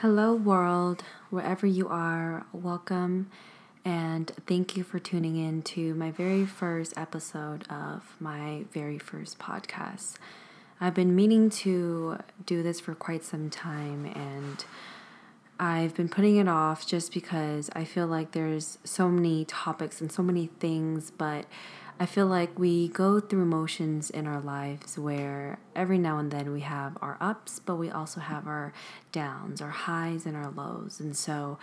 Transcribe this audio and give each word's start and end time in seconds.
Hello, 0.00 0.34
world, 0.34 1.02
wherever 1.30 1.66
you 1.66 1.88
are, 1.88 2.44
welcome 2.52 3.30
and 3.82 4.30
thank 4.46 4.76
you 4.76 4.84
for 4.84 4.98
tuning 4.98 5.36
in 5.36 5.62
to 5.62 5.94
my 5.94 6.10
very 6.10 6.44
first 6.44 6.92
episode 6.98 7.64
of 7.70 8.14
my 8.20 8.66
very 8.74 8.98
first 8.98 9.38
podcast. 9.38 10.16
I've 10.82 10.92
been 10.92 11.16
meaning 11.16 11.48
to 11.48 12.18
do 12.44 12.62
this 12.62 12.78
for 12.78 12.94
quite 12.94 13.24
some 13.24 13.48
time 13.48 14.04
and 14.04 14.66
I've 15.58 15.94
been 15.94 16.10
putting 16.10 16.36
it 16.36 16.46
off 16.46 16.86
just 16.86 17.10
because 17.10 17.70
I 17.74 17.84
feel 17.84 18.06
like 18.06 18.32
there's 18.32 18.76
so 18.84 19.08
many 19.08 19.46
topics 19.46 20.02
and 20.02 20.12
so 20.12 20.22
many 20.22 20.48
things, 20.60 21.10
but 21.10 21.46
I 21.98 22.04
feel 22.04 22.26
like 22.26 22.58
we 22.58 22.88
go 22.88 23.20
through 23.20 23.46
motions 23.46 24.10
in 24.10 24.26
our 24.26 24.40
lives 24.40 24.98
where 24.98 25.58
every 25.74 25.96
now 25.96 26.18
and 26.18 26.30
then 26.30 26.52
we 26.52 26.60
have 26.60 26.98
our 27.00 27.16
ups, 27.22 27.58
but 27.58 27.76
we 27.76 27.90
also 27.90 28.20
have 28.20 28.46
our 28.46 28.74
downs, 29.12 29.62
our 29.62 29.70
highs, 29.70 30.26
and 30.26 30.36
our 30.36 30.50
lows. 30.50 31.00
And 31.00 31.16
so 31.16 31.58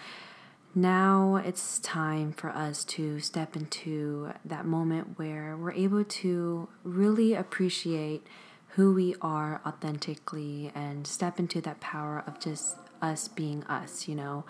now 0.73 1.35
it's 1.35 1.77
time 1.77 2.31
for 2.31 2.49
us 2.49 2.83
to 2.85 3.19
step 3.19 3.55
into 3.55 4.33
that 4.43 4.65
moment 4.65 5.19
where 5.19 5.55
we're 5.55 5.73
able 5.73 6.03
to 6.03 6.67
really 6.83 7.35
appreciate 7.35 8.25
who 8.69 8.91
we 8.91 9.13
are 9.21 9.61
authentically 9.67 10.71
and 10.73 11.05
step 11.05 11.37
into 11.37 11.61
that 11.61 11.79
power 11.79 12.23
of 12.25 12.39
just 12.39 12.77
us 13.03 13.27
being 13.27 13.63
us, 13.65 14.07
you 14.07 14.15
know. 14.15 14.45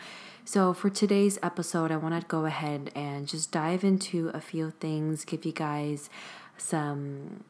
So, 0.45 0.73
for 0.73 0.89
today's 0.89 1.39
episode, 1.41 1.91
I 1.91 1.97
want 1.97 2.19
to 2.19 2.27
go 2.27 2.45
ahead 2.45 2.91
and 2.95 3.27
just 3.27 3.51
dive 3.51 3.83
into 3.83 4.29
a 4.33 4.39
few 4.39 4.71
things, 4.71 5.25
give 5.25 5.45
you 5.45 5.51
guys 5.51 6.09
some 6.57 7.43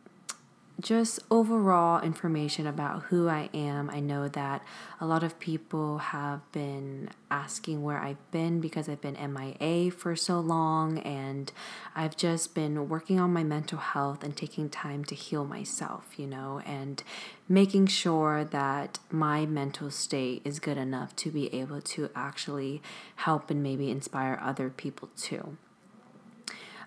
just 0.80 1.20
overall 1.30 2.02
information 2.02 2.68
about 2.68 3.04
who 3.04 3.30
I 3.30 3.50
am. 3.54 3.90
I 3.90 4.00
know 4.00 4.27
that 4.27 4.63
a 4.99 5.05
lot 5.05 5.23
of 5.23 5.40
people 5.40 5.99
have 5.99 6.40
been 6.52 7.09
asking 7.30 7.84
where 7.84 7.99
I've 7.99 8.32
been 8.32 8.59
because 8.59 8.90
I've 8.90 9.02
been 9.02 9.18
MIA 9.34 9.91
for 9.91 10.15
so 10.15 10.40
long, 10.40 10.99
and 10.99 11.52
I've 11.96 12.18
just 12.18 12.55
been 12.55 12.90
working 12.90 13.20
on 13.20 13.32
my 13.32 13.43
mental 13.43 13.77
health 13.77 14.24
and 14.24 14.35
taking 14.35 14.70
time 14.70 15.04
to 15.05 15.15
heal 15.15 15.46
myself, 15.46 16.13
you 16.18 16.27
know, 16.27 16.62
and 16.65 17.04
making 17.48 17.87
sure 17.87 18.43
that 18.43 18.99
my 19.12 19.46
mental 19.46 19.91
state 19.91 20.41
is 20.43 20.60
good 20.60 20.77
enough 20.77 21.15
to 21.18 21.32
be 21.32 21.54
able 21.54 21.82
to 21.82 22.10
actually 22.15 22.82
help 23.18 23.49
and 23.49 23.62
maybe 23.62 23.90
inspire 23.90 24.40
other 24.41 24.70
people 24.70 25.10
too. 25.15 25.58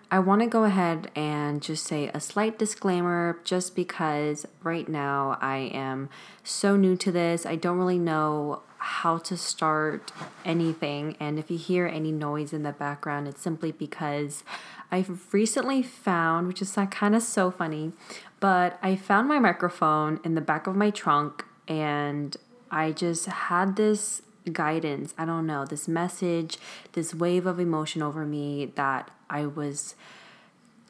I 0.09 0.19
want 0.19 0.41
to 0.41 0.47
go 0.47 0.63
ahead 0.63 1.11
and 1.15 1.61
just 1.61 1.85
say 1.85 2.09
a 2.13 2.21
slight 2.21 2.57
disclaimer 2.57 3.39
just 3.43 3.75
because 3.75 4.45
right 4.63 4.87
now 4.87 5.37
I 5.41 5.57
am 5.73 6.09
so 6.43 6.77
new 6.77 6.95
to 6.97 7.11
this. 7.11 7.45
I 7.45 7.57
don't 7.57 7.77
really 7.77 7.99
know 7.99 8.61
how 8.77 9.17
to 9.17 9.35
start 9.35 10.13
anything. 10.45 11.17
And 11.19 11.37
if 11.37 11.51
you 11.51 11.57
hear 11.57 11.87
any 11.87 12.13
noise 12.13 12.53
in 12.53 12.63
the 12.63 12.71
background, 12.71 13.27
it's 13.27 13.41
simply 13.41 13.73
because 13.73 14.45
I've 14.89 15.33
recently 15.33 15.83
found, 15.83 16.47
which 16.47 16.61
is 16.61 16.77
kind 16.91 17.13
of 17.13 17.21
so 17.21 17.51
funny, 17.51 17.91
but 18.39 18.79
I 18.81 18.95
found 18.95 19.27
my 19.27 19.39
microphone 19.39 20.21
in 20.23 20.35
the 20.35 20.41
back 20.41 20.67
of 20.67 20.75
my 20.77 20.89
trunk 20.89 21.43
and 21.67 22.37
I 22.71 22.93
just 22.93 23.25
had 23.25 23.75
this 23.75 24.21
guidance. 24.53 25.13
I 25.17 25.25
don't 25.25 25.45
know, 25.45 25.65
this 25.65 25.89
message, 25.89 26.57
this 26.93 27.13
wave 27.13 27.45
of 27.45 27.59
emotion 27.59 28.01
over 28.01 28.25
me 28.25 28.71
that 28.75 29.11
I 29.29 29.45
was 29.45 29.95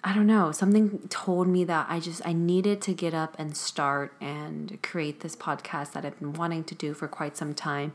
I 0.04 0.14
don't 0.14 0.28
know, 0.28 0.52
something 0.52 1.08
told 1.10 1.48
me 1.48 1.64
that 1.66 1.88
I 1.90 2.00
just 2.00 2.26
I 2.26 2.32
needed 2.32 2.82
to 2.84 2.94
get 2.94 3.14
up 3.14 3.36
and 3.40 3.58
start 3.58 4.14
and 4.22 4.80
create 4.82 5.22
this 5.22 5.36
podcast 5.36 5.94
that 5.94 6.06
I've 6.06 6.20
been 6.20 6.34
wanting 6.34 6.64
to 6.66 6.76
do 6.76 6.94
for 6.94 7.08
quite 7.08 7.36
some 7.36 7.54
time. 7.54 7.94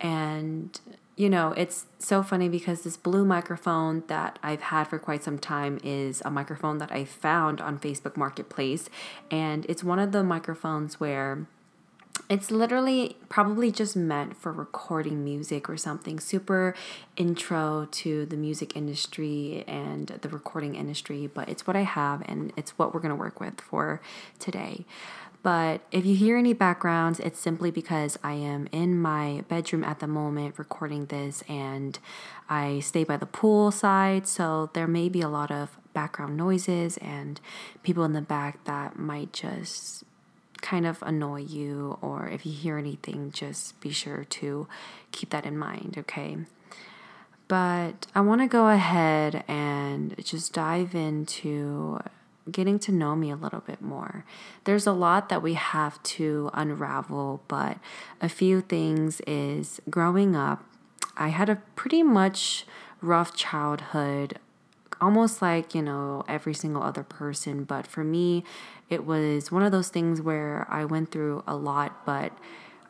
And 0.00 0.80
you 1.16 1.28
know, 1.28 1.52
it's 1.52 1.84
so 1.98 2.22
funny 2.22 2.48
because 2.48 2.80
this 2.80 2.96
blue 2.96 3.26
microphone 3.26 4.04
that 4.06 4.38
I've 4.42 4.62
had 4.62 4.84
for 4.84 4.98
quite 4.98 5.22
some 5.22 5.38
time 5.38 5.78
is 5.84 6.22
a 6.24 6.30
microphone 6.30 6.78
that 6.78 6.90
I 6.92 7.04
found 7.04 7.60
on 7.60 7.78
Facebook 7.78 8.16
Marketplace 8.16 8.88
and 9.30 9.66
it's 9.68 9.84
one 9.84 9.98
of 9.98 10.12
the 10.12 10.22
microphones 10.22 10.98
where 10.98 11.46
it's 12.30 12.52
literally 12.52 13.16
probably 13.28 13.72
just 13.72 13.96
meant 13.96 14.36
for 14.36 14.52
recording 14.52 15.24
music 15.24 15.68
or 15.68 15.76
something 15.76 16.20
super 16.20 16.76
intro 17.16 17.88
to 17.90 18.24
the 18.24 18.36
music 18.36 18.76
industry 18.76 19.64
and 19.66 20.06
the 20.22 20.28
recording 20.28 20.76
industry, 20.76 21.26
but 21.26 21.48
it's 21.48 21.66
what 21.66 21.74
I 21.74 21.82
have 21.82 22.22
and 22.26 22.52
it's 22.56 22.78
what 22.78 22.94
we're 22.94 23.00
going 23.00 23.10
to 23.10 23.16
work 23.16 23.40
with 23.40 23.60
for 23.60 24.00
today. 24.38 24.86
But 25.42 25.80
if 25.90 26.06
you 26.06 26.14
hear 26.14 26.36
any 26.36 26.52
backgrounds, 26.52 27.18
it's 27.18 27.40
simply 27.40 27.72
because 27.72 28.16
I 28.22 28.34
am 28.34 28.68
in 28.70 29.00
my 29.00 29.42
bedroom 29.48 29.82
at 29.82 29.98
the 29.98 30.06
moment 30.06 30.54
recording 30.56 31.06
this 31.06 31.42
and 31.48 31.98
I 32.48 32.78
stay 32.78 33.02
by 33.02 33.16
the 33.16 33.26
pool 33.26 33.72
side, 33.72 34.28
so 34.28 34.70
there 34.74 34.86
may 34.86 35.08
be 35.08 35.20
a 35.20 35.28
lot 35.28 35.50
of 35.50 35.78
background 35.94 36.36
noises 36.36 36.96
and 36.98 37.40
people 37.82 38.04
in 38.04 38.12
the 38.12 38.20
back 38.20 38.62
that 38.64 38.98
might 38.98 39.32
just 39.32 40.04
kind 40.60 40.86
of 40.86 41.02
annoy 41.02 41.40
you, 41.40 41.98
or 42.00 42.28
if 42.28 42.44
you 42.44 42.52
hear 42.52 42.78
anything, 42.78 43.30
just 43.32 43.80
be 43.80 43.90
sure 43.90 44.24
to 44.24 44.66
keep 45.12 45.30
that 45.30 45.46
in 45.46 45.56
mind, 45.56 45.96
okay? 45.98 46.38
But 47.48 48.06
I 48.14 48.20
want 48.20 48.40
to 48.42 48.46
go 48.46 48.68
ahead 48.68 49.44
and 49.48 50.14
just 50.24 50.52
dive 50.52 50.94
into 50.94 51.98
getting 52.50 52.78
to 52.80 52.92
know 52.92 53.14
me 53.16 53.30
a 53.30 53.36
little 53.36 53.60
bit 53.60 53.82
more. 53.82 54.24
There's 54.64 54.86
a 54.86 54.92
lot 54.92 55.28
that 55.28 55.42
we 55.42 55.54
have 55.54 56.02
to 56.04 56.50
unravel, 56.54 57.42
but 57.48 57.78
a 58.20 58.28
few 58.28 58.60
things 58.60 59.20
is 59.26 59.80
growing 59.90 60.36
up, 60.36 60.64
I 61.16 61.28
had 61.28 61.48
a 61.48 61.56
pretty 61.76 62.02
much 62.02 62.66
rough 63.00 63.34
childhood 63.34 64.38
almost 65.00 65.40
like, 65.40 65.74
you 65.74 65.82
know, 65.82 66.24
every 66.28 66.54
single 66.54 66.82
other 66.82 67.02
person. 67.02 67.64
But 67.64 67.86
for 67.86 68.04
me, 68.04 68.44
it 68.90 69.06
was 69.06 69.50
one 69.50 69.62
of 69.62 69.72
those 69.72 69.88
things 69.88 70.20
where 70.20 70.66
I 70.68 70.84
went 70.84 71.10
through 71.10 71.44
a 71.46 71.56
lot, 71.56 72.04
but 72.04 72.32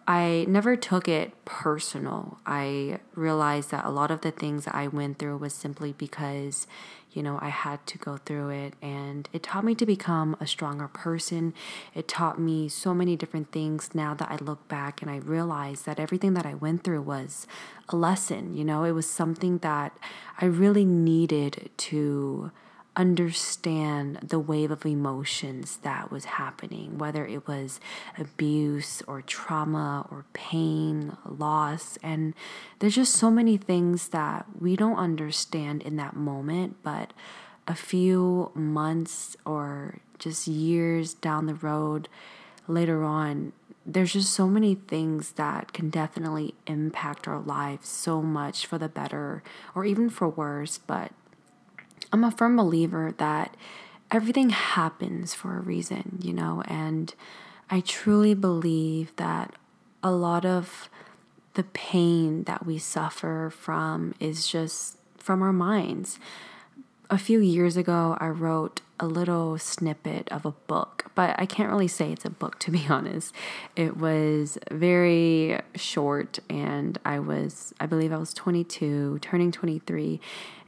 I 0.09 0.47
never 0.49 0.75
took 0.75 1.07
it 1.07 1.45
personal. 1.45 2.39
I 2.45 2.99
realized 3.15 3.71
that 3.71 3.85
a 3.85 3.91
lot 3.91 4.11
of 4.11 4.23
the 4.23 4.33
things 4.33 4.67
I 4.67 4.89
went 4.89 5.19
through 5.19 5.37
was 5.37 5.53
simply 5.55 5.93
because 5.93 6.67
you 7.13 7.23
know, 7.23 7.39
I 7.41 7.49
had 7.49 7.85
to 7.89 7.99
go 7.99 8.19
through 8.19 8.51
it 8.51 8.75
and 8.81 9.29
it 9.33 9.43
taught 9.43 9.65
me 9.65 9.75
to 9.77 9.87
become 9.87 10.37
a 10.41 10.47
stronger 10.47 10.89
person. 10.89 11.55
It 11.95 12.07
taught 12.07 12.39
me 12.39 12.69
so 12.69 12.95
many 12.95 13.17
different 13.17 13.51
things 13.51 13.91
now 13.95 14.15
that 14.15 14.31
I 14.31 14.37
look 14.37 14.69
back 14.69 15.03
and 15.03 15.11
I 15.11 15.17
realize 15.17 15.83
that 15.83 15.99
everything 15.99 16.35
that 16.35 16.47
I 16.47 16.55
went 16.55 16.85
through 16.85 17.03
was 17.03 17.47
a 17.89 17.97
lesson, 17.97 18.55
you 18.55 18.65
know, 18.65 18.85
it 18.85 18.93
was 18.93 19.11
something 19.11 19.59
that 19.59 19.97
I 20.41 20.45
really 20.45 20.85
needed 20.85 21.71
to 21.77 22.53
understand 22.97 24.19
the 24.23 24.39
wave 24.39 24.71
of 24.71 24.85
emotions 24.85 25.79
that 25.83 26.11
was 26.11 26.25
happening, 26.25 26.99
whether 26.99 27.27
it 27.27 27.47
was 27.47 27.81
abuse 28.19 29.03
or 29.07 29.23
trauma 29.23 30.07
or 30.11 30.25
pain, 30.33 31.17
loss. 31.25 31.99
And 32.03 32.35
there's 32.79 32.97
just 32.97 33.15
so 33.15 33.31
many 33.31 33.57
things 33.57 34.09
that 34.09 34.47
we 34.59 34.77
don't 34.77 34.99
understand 34.99 35.83
in 35.83 35.97
that 35.97 36.17
moment, 36.17 36.77
but 36.83 37.13
a 37.67 37.75
few 37.75 38.51
months 38.55 39.37
or 39.45 40.01
just 40.19 40.47
years 40.47 41.15
down 41.15 41.47
the 41.47 41.55
road 41.55 42.09
later 42.67 43.05
on, 43.05 43.53
there's 43.87 44.13
just 44.13 44.33
so 44.33 44.47
many 44.47 44.75
things 44.75 45.33
that 45.33 45.73
can 45.73 45.91
definitely 45.91 46.55
impact 46.67 47.27
our 47.27 47.41
lives 47.41 47.89
so 47.89 48.21
much 48.21 48.67
for 48.67 48.79
the 48.79 48.89
better 48.89 49.43
or 49.75 49.85
even 49.85 50.11
for 50.11 50.29
worse. 50.29 50.79
But 50.79 51.13
I'm 52.13 52.25
a 52.25 52.31
firm 52.31 52.57
believer 52.57 53.15
that 53.19 53.57
everything 54.11 54.51
happens 54.51 55.35
for 55.35 55.57
a 55.57 55.61
reason, 55.61 56.19
you 56.21 56.33
know, 56.33 56.63
and 56.67 57.15
I 57.71 57.81
truly 57.81 58.35
believe 58.35 59.15
that 59.17 59.55
a 60.03 60.11
lot 60.11 60.45
of 60.45 60.89
the 61.55 61.63
pain 61.63 62.45
that 62.45 62.67
we 62.67 62.79
suffer 62.79 63.53
from 63.55 64.15
is 64.19 64.49
just 64.49 64.97
from 65.19 65.43
our 65.43 65.53
minds. 65.53 66.19
A 67.09 67.19
few 67.19 67.41
years 67.41 67.77
ago, 67.77 68.17
I 68.21 68.29
wrote 68.29 68.81
a 68.99 69.07
little 69.07 69.59
snippet 69.59 70.29
of 70.31 70.45
a 70.45 70.53
book, 70.53 71.07
but 71.15 71.35
I 71.39 71.47
can't 71.47 71.71
really 71.71 71.89
say 71.89 72.13
it's 72.13 72.25
a 72.25 72.31
book 72.31 72.59
to 72.61 72.71
be 72.71 72.87
honest. 72.89 73.35
It 73.77 73.97
was 73.97 74.59
very 74.71 75.61
short, 75.75 76.39
and 76.49 76.99
I 77.05 77.19
was, 77.19 77.75
I 77.81 77.87
believe 77.87 78.13
I 78.13 78.19
was 78.19 78.35
22, 78.35 79.19
turning 79.21 79.51
23, 79.51 80.21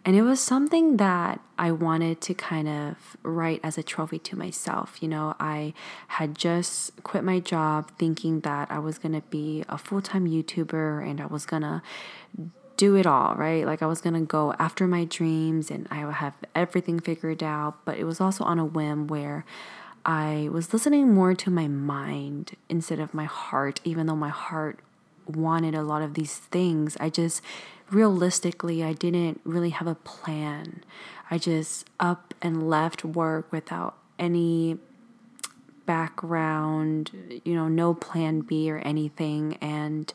and 0.05 0.17
it 0.17 0.23
was 0.23 0.41
something 0.41 0.97
that 0.97 1.41
I 1.59 1.71
wanted 1.71 2.21
to 2.23 2.35
kind 2.35 2.69
of 2.69 3.17
write 3.23 3.61
as 3.63 3.79
a 3.79 3.85
trophy 3.85 4.19
to 4.21 4.37
myself. 4.37 5.01
You 5.01 5.09
know, 5.09 5.37
I 5.39 5.75
had 6.09 6.35
just 6.37 7.03
quit 7.05 7.23
my 7.23 7.39
job 7.39 7.93
thinking 7.99 8.41
that 8.41 8.71
I 8.71 8.81
was 8.81 8.99
going 8.99 9.13
to 9.13 9.21
be 9.21 9.65
a 9.69 9.79
full 9.79 10.03
time 10.03 10.27
YouTuber 10.27 11.09
and 11.09 11.21
I 11.21 11.27
was 11.27 11.47
going 11.47 11.63
to 11.63 11.83
do 12.77 12.97
it 12.97 13.07
all, 13.07 13.37
right? 13.37 13.65
Like 13.65 13.81
I 13.81 13.87
was 13.87 14.01
going 14.01 14.15
to 14.15 14.27
go 14.27 14.55
after 14.59 14.89
my 14.89 15.05
dreams 15.05 15.71
and 15.71 15.87
I 15.89 16.05
would 16.05 16.15
have 16.15 16.35
everything 16.53 16.99
figured 16.99 17.45
out. 17.45 17.85
But 17.85 17.97
it 17.99 18.05
was 18.05 18.21
also 18.21 18.43
on 18.43 18.59
a 18.59 18.65
whim 18.65 19.07
where 19.07 19.45
I 20.05 20.49
was 20.51 20.73
listening 20.73 21.15
more 21.15 21.35
to 21.35 21.49
my 21.49 21.69
mind 21.69 22.57
instead 22.69 22.99
of 22.99 23.15
my 23.15 23.27
heart, 23.27 23.81
even 23.85 24.07
though 24.07 24.17
my 24.17 24.31
heart 24.31 24.81
wanted 25.29 25.77
a 25.77 25.83
lot 25.83 26.03
of 26.03 26.15
these 26.15 26.35
things. 26.37 26.97
I 26.99 27.09
just 27.09 27.41
realistically, 27.93 28.83
I 28.83 28.93
didn't 28.93 29.41
really 29.45 29.71
have 29.71 29.87
a 29.87 29.95
plan. 29.95 30.85
I 31.31 31.39
just 31.39 31.89
up 32.01 32.35
and 32.43 32.69
left 32.69 33.05
work 33.05 33.51
without 33.53 33.97
any 34.19 34.79
background, 35.87 37.41
you 37.45 37.55
know, 37.55 37.69
no 37.69 37.95
plan 37.95 38.41
B 38.41 38.71
or 38.71 38.79
anything. 38.79 39.59
And 39.61 40.13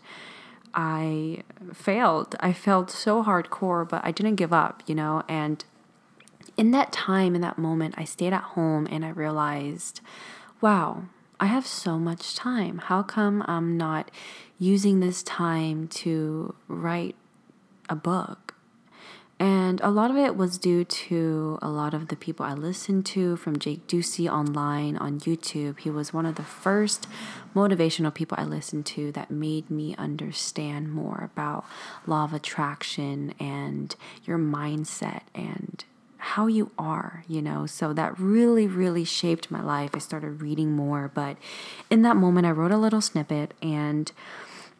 I 0.73 1.43
failed. 1.73 2.35
I 2.39 2.53
failed 2.53 2.89
so 2.89 3.23
hardcore, 3.23 3.87
but 3.87 4.03
I 4.03 4.11
didn't 4.11 4.35
give 4.35 4.53
up, 4.53 4.83
you 4.85 4.95
know, 4.95 5.23
and 5.27 5.63
in 6.55 6.71
that 6.71 6.91
time, 6.91 7.35
in 7.35 7.41
that 7.41 7.57
moment, 7.57 7.93
I 7.97 8.03
stayed 8.03 8.33
at 8.33 8.41
home 8.41 8.87
and 8.89 9.05
I 9.05 9.09
realized, 9.09 10.01
wow, 10.59 11.03
I 11.39 11.45
have 11.45 11.67
so 11.67 11.99
much 11.99 12.35
time. 12.35 12.79
How 12.79 13.03
come 13.03 13.43
I'm 13.47 13.77
not 13.77 14.09
using 14.57 14.99
this 14.99 15.21
time 15.21 15.87
to 15.89 16.55
write 16.67 17.15
a 17.89 17.95
book? 17.95 18.53
And 19.39 19.79
a 19.81 19.91
lot 19.91 20.09
of 20.09 20.17
it 20.17 20.35
was 20.35 20.57
due 20.57 20.83
to 20.83 21.59
a 21.61 21.69
lot 21.69 21.93
of 21.93 22.07
the 22.07 22.15
people 22.15 22.43
I 22.43 22.53
listened 22.53 23.05
to 23.07 23.35
from 23.37 23.59
Jake 23.59 23.85
Ducey 23.85 24.27
online 24.31 24.97
on 24.97 25.19
YouTube. 25.19 25.79
He 25.79 25.91
was 25.91 26.11
one 26.11 26.25
of 26.25 26.35
the 26.35 26.43
first 26.43 27.07
motivational 27.55 28.11
people 28.11 28.35
I 28.39 28.45
listened 28.45 28.87
to 28.87 29.11
that 29.11 29.29
made 29.29 29.69
me 29.69 29.95
understand 29.95 30.91
more 30.91 31.29
about 31.31 31.65
law 32.07 32.23
of 32.23 32.33
attraction 32.33 33.35
and 33.39 33.95
your 34.25 34.39
mindset 34.39 35.21
and 35.35 35.85
how 36.17 36.47
you 36.47 36.71
are, 36.77 37.23
you 37.27 37.41
know. 37.41 37.67
So 37.67 37.93
that 37.93 38.19
really, 38.19 38.65
really 38.65 39.03
shaped 39.03 39.51
my 39.51 39.61
life. 39.61 39.91
I 39.93 39.99
started 39.99 40.41
reading 40.41 40.71
more, 40.71 41.11
but 41.13 41.37
in 41.91 42.01
that 42.01 42.17
moment, 42.17 42.47
I 42.47 42.51
wrote 42.51 42.71
a 42.71 42.77
little 42.77 43.01
snippet 43.01 43.53
and 43.61 44.11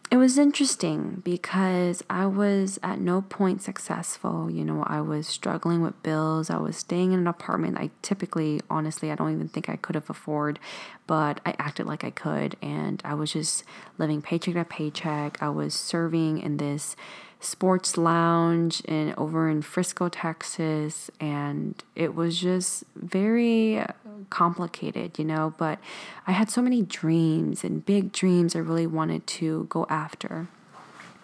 it 0.09 0.15
was 0.15 0.38
interesting 0.38 1.21
because 1.25 2.01
I 2.09 2.27
was 2.27 2.80
at 2.81 3.00
no 3.00 3.24
point 3.24 3.62
successful. 3.62 4.50
You 4.50 4.63
know, 4.63 4.83
I 4.88 5.01
was 5.01 5.27
struggling 5.27 5.81
with 5.81 6.01
bills. 6.01 6.50
I 6.50 6.57
was 6.57 6.77
staying 6.77 7.12
in 7.12 7.19
an 7.19 7.27
apartment 7.27 7.77
I 7.77 7.89
typically, 8.01 8.62
honestly, 8.69 9.12
I 9.12 9.15
don't 9.15 9.33
even 9.33 9.50
think 9.50 9.68
I 9.68 9.75
could 9.75 9.95
have 9.95 10.09
afforded, 10.09 10.59
but 11.07 11.42
I 11.45 11.56
acted 11.59 11.88
like 11.88 12.06
I 12.06 12.12
could. 12.12 12.56
And 12.62 13.01
I 13.04 13.15
was 13.15 13.33
just 13.33 13.65
living 13.98 14.21
paycheck 14.21 14.54
to 14.54 14.63
paycheck. 14.63 15.42
I 15.42 15.50
was 15.50 15.74
serving 15.74 16.39
in 16.39 16.56
this 16.56 16.95
sports 17.39 17.98
lounge 17.98 18.81
in 18.81 19.13
over 19.18 19.50
in 19.50 19.62
Frisco, 19.62 20.10
Texas, 20.10 21.12
and 21.19 21.84
it 21.95 22.16
was 22.16 22.39
just 22.39 22.84
very 22.95 23.80
uh, 23.80 23.88
complicated, 24.30 25.19
you 25.19 25.25
know, 25.25 25.54
but 25.57 25.80
I 26.25 26.31
had 26.31 26.50
so 26.50 26.62
many 26.62 26.81
dreams 26.81 27.63
and 27.63 27.86
big 27.86 28.12
dreams 28.12 28.56
I 28.56 28.60
really 28.60 28.88
wanted 28.88 29.28
to 29.28 29.66
go 29.69 29.86
after. 29.89 30.48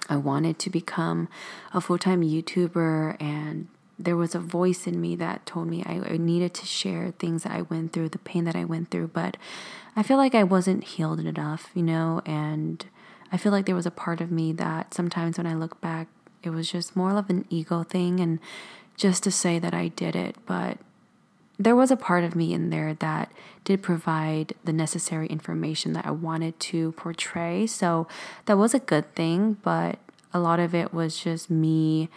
I 0.10 0.18
wanted 0.18 0.60
to 0.60 0.70
become 0.70 1.30
a 1.74 1.82
full-time 1.82 2.22
YouTuber 2.22 3.22
and 3.22 3.68
there 3.98 4.18
was 4.18 4.36
a 4.36 4.40
voice 4.40 4.86
in 4.86 5.00
me 5.00 5.16
that 5.16 5.46
told 5.46 5.68
me 5.68 5.84
I, 5.86 6.02
I 6.14 6.18
needed 6.18 6.54
to 6.56 6.66
share 6.66 7.12
things 7.12 7.44
that 7.44 7.54
I 7.54 7.62
went 7.62 7.94
through, 7.94 8.10
the 8.10 8.18
pain 8.20 8.44
that 8.44 8.56
I 8.56 8.66
went 8.66 8.92
through, 8.92 9.08
but 9.10 9.38
I 9.96 10.04
feel 10.04 10.18
like 10.18 10.36
I 10.36 10.44
wasn't 10.44 10.84
healed 10.84 11.20
enough, 11.20 11.70
you 11.74 11.84
know, 11.84 12.22
and 12.26 12.84
I 13.34 13.38
feel 13.38 13.52
like 13.52 13.66
there 13.66 13.76
was 13.76 13.88
a 13.88 13.92
part 13.92 14.22
of 14.22 14.32
me 14.32 14.54
that 14.54 14.94
sometimes 14.94 15.40
when 15.40 15.48
I 15.48 15.56
look 15.56 15.82
back, 15.82 16.08
it 16.44 16.52
was 16.52 16.72
just 16.72 16.96
more 16.96 17.18
of 17.18 17.32
an 17.32 17.46
ego 17.50 17.82
thing 17.82 18.20
and 18.20 18.40
just 18.96 19.24
to 19.24 19.32
say 19.32 19.58
that 19.58 19.74
I 19.74 19.88
did 19.88 20.16
it. 20.16 20.36
But 20.46 20.78
there 21.58 21.76
was 21.76 21.90
a 21.90 21.98
part 21.98 22.24
of 22.24 22.36
me 22.36 22.54
in 22.54 22.70
there 22.70 22.94
that 22.94 23.32
did 23.64 23.82
provide 23.82 24.54
the 24.64 24.72
necessary 24.72 25.26
information 25.28 25.94
that 25.94 26.06
I 26.06 26.12
wanted 26.12 26.60
to 26.60 26.92
portray. 26.92 27.66
So 27.66 28.08
that 28.46 28.58
was 28.58 28.76
a 28.76 28.80
good 28.80 29.16
thing. 29.16 29.58
But 29.64 29.98
a 30.32 30.40
lot 30.40 30.60
of 30.60 30.76
it 30.76 30.94
was 30.94 31.18
just 31.18 31.50
me, 31.50 32.10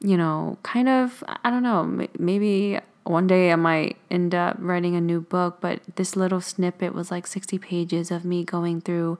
you 0.00 0.18
know, 0.18 0.58
kind 0.62 0.90
of, 0.90 1.24
I 1.42 1.48
don't 1.48 1.62
know, 1.62 2.06
maybe 2.18 2.78
one 3.04 3.26
day 3.26 3.50
I 3.50 3.56
might 3.56 3.96
end 4.10 4.34
up 4.34 4.56
writing 4.58 4.94
a 4.94 5.00
new 5.00 5.22
book, 5.22 5.58
but 5.62 5.80
this 5.96 6.16
little 6.16 6.42
snippet 6.42 6.94
was 6.94 7.10
like 7.10 7.26
60 7.26 7.56
pages 7.58 8.10
of 8.10 8.26
me 8.26 8.44
going 8.44 8.82
through 8.82 9.18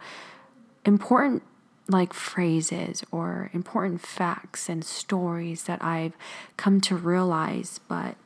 important 0.85 1.43
like 1.89 2.13
phrases 2.13 3.03
or 3.11 3.51
important 3.53 4.01
facts 4.01 4.69
and 4.69 4.85
stories 4.85 5.65
that 5.65 5.83
I've 5.83 6.13
come 6.57 6.81
to 6.83 6.95
realize. 6.95 7.81
But 7.89 8.17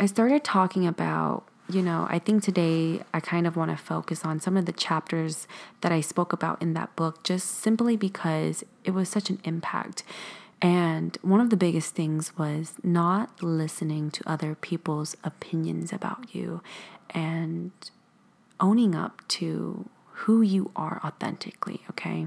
I 0.00 0.06
started 0.06 0.44
talking 0.44 0.86
about, 0.86 1.44
you 1.70 1.82
know, 1.82 2.06
I 2.10 2.18
think 2.18 2.42
today 2.42 3.02
I 3.14 3.20
kind 3.20 3.46
of 3.46 3.56
want 3.56 3.70
to 3.70 3.76
focus 3.76 4.24
on 4.24 4.40
some 4.40 4.56
of 4.56 4.66
the 4.66 4.72
chapters 4.72 5.46
that 5.82 5.92
I 5.92 6.00
spoke 6.00 6.32
about 6.32 6.60
in 6.60 6.74
that 6.74 6.94
book 6.96 7.22
just 7.22 7.48
simply 7.48 7.96
because 7.96 8.64
it 8.84 8.90
was 8.90 9.08
such 9.08 9.30
an 9.30 9.38
impact. 9.44 10.02
And 10.60 11.16
one 11.22 11.40
of 11.40 11.50
the 11.50 11.56
biggest 11.56 11.94
things 11.94 12.36
was 12.36 12.74
not 12.82 13.42
listening 13.42 14.10
to 14.10 14.28
other 14.28 14.56
people's 14.56 15.16
opinions 15.22 15.92
about 15.92 16.34
you 16.34 16.62
and 17.10 17.70
owning 18.58 18.96
up 18.96 19.22
to 19.28 19.88
who 20.22 20.42
you 20.42 20.70
are 20.74 21.00
authentically, 21.04 21.82
okay? 21.90 22.26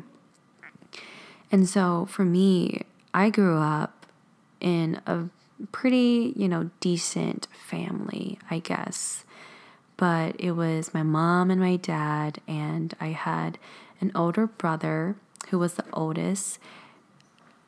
And 1.51 1.67
so 1.67 2.07
for 2.09 2.23
me, 2.23 2.83
I 3.13 3.29
grew 3.29 3.57
up 3.57 4.05
in 4.61 5.01
a 5.05 5.25
pretty, 5.73 6.33
you 6.37 6.47
know, 6.47 6.69
decent 6.79 7.47
family, 7.51 8.39
I 8.49 8.59
guess. 8.59 9.25
But 9.97 10.39
it 10.39 10.51
was 10.51 10.93
my 10.93 11.03
mom 11.03 11.51
and 11.51 11.59
my 11.59 11.75
dad, 11.75 12.39
and 12.47 12.95
I 12.99 13.07
had 13.07 13.57
an 13.99 14.11
older 14.15 14.47
brother 14.47 15.15
who 15.49 15.59
was 15.59 15.73
the 15.73 15.85
oldest, 15.91 16.59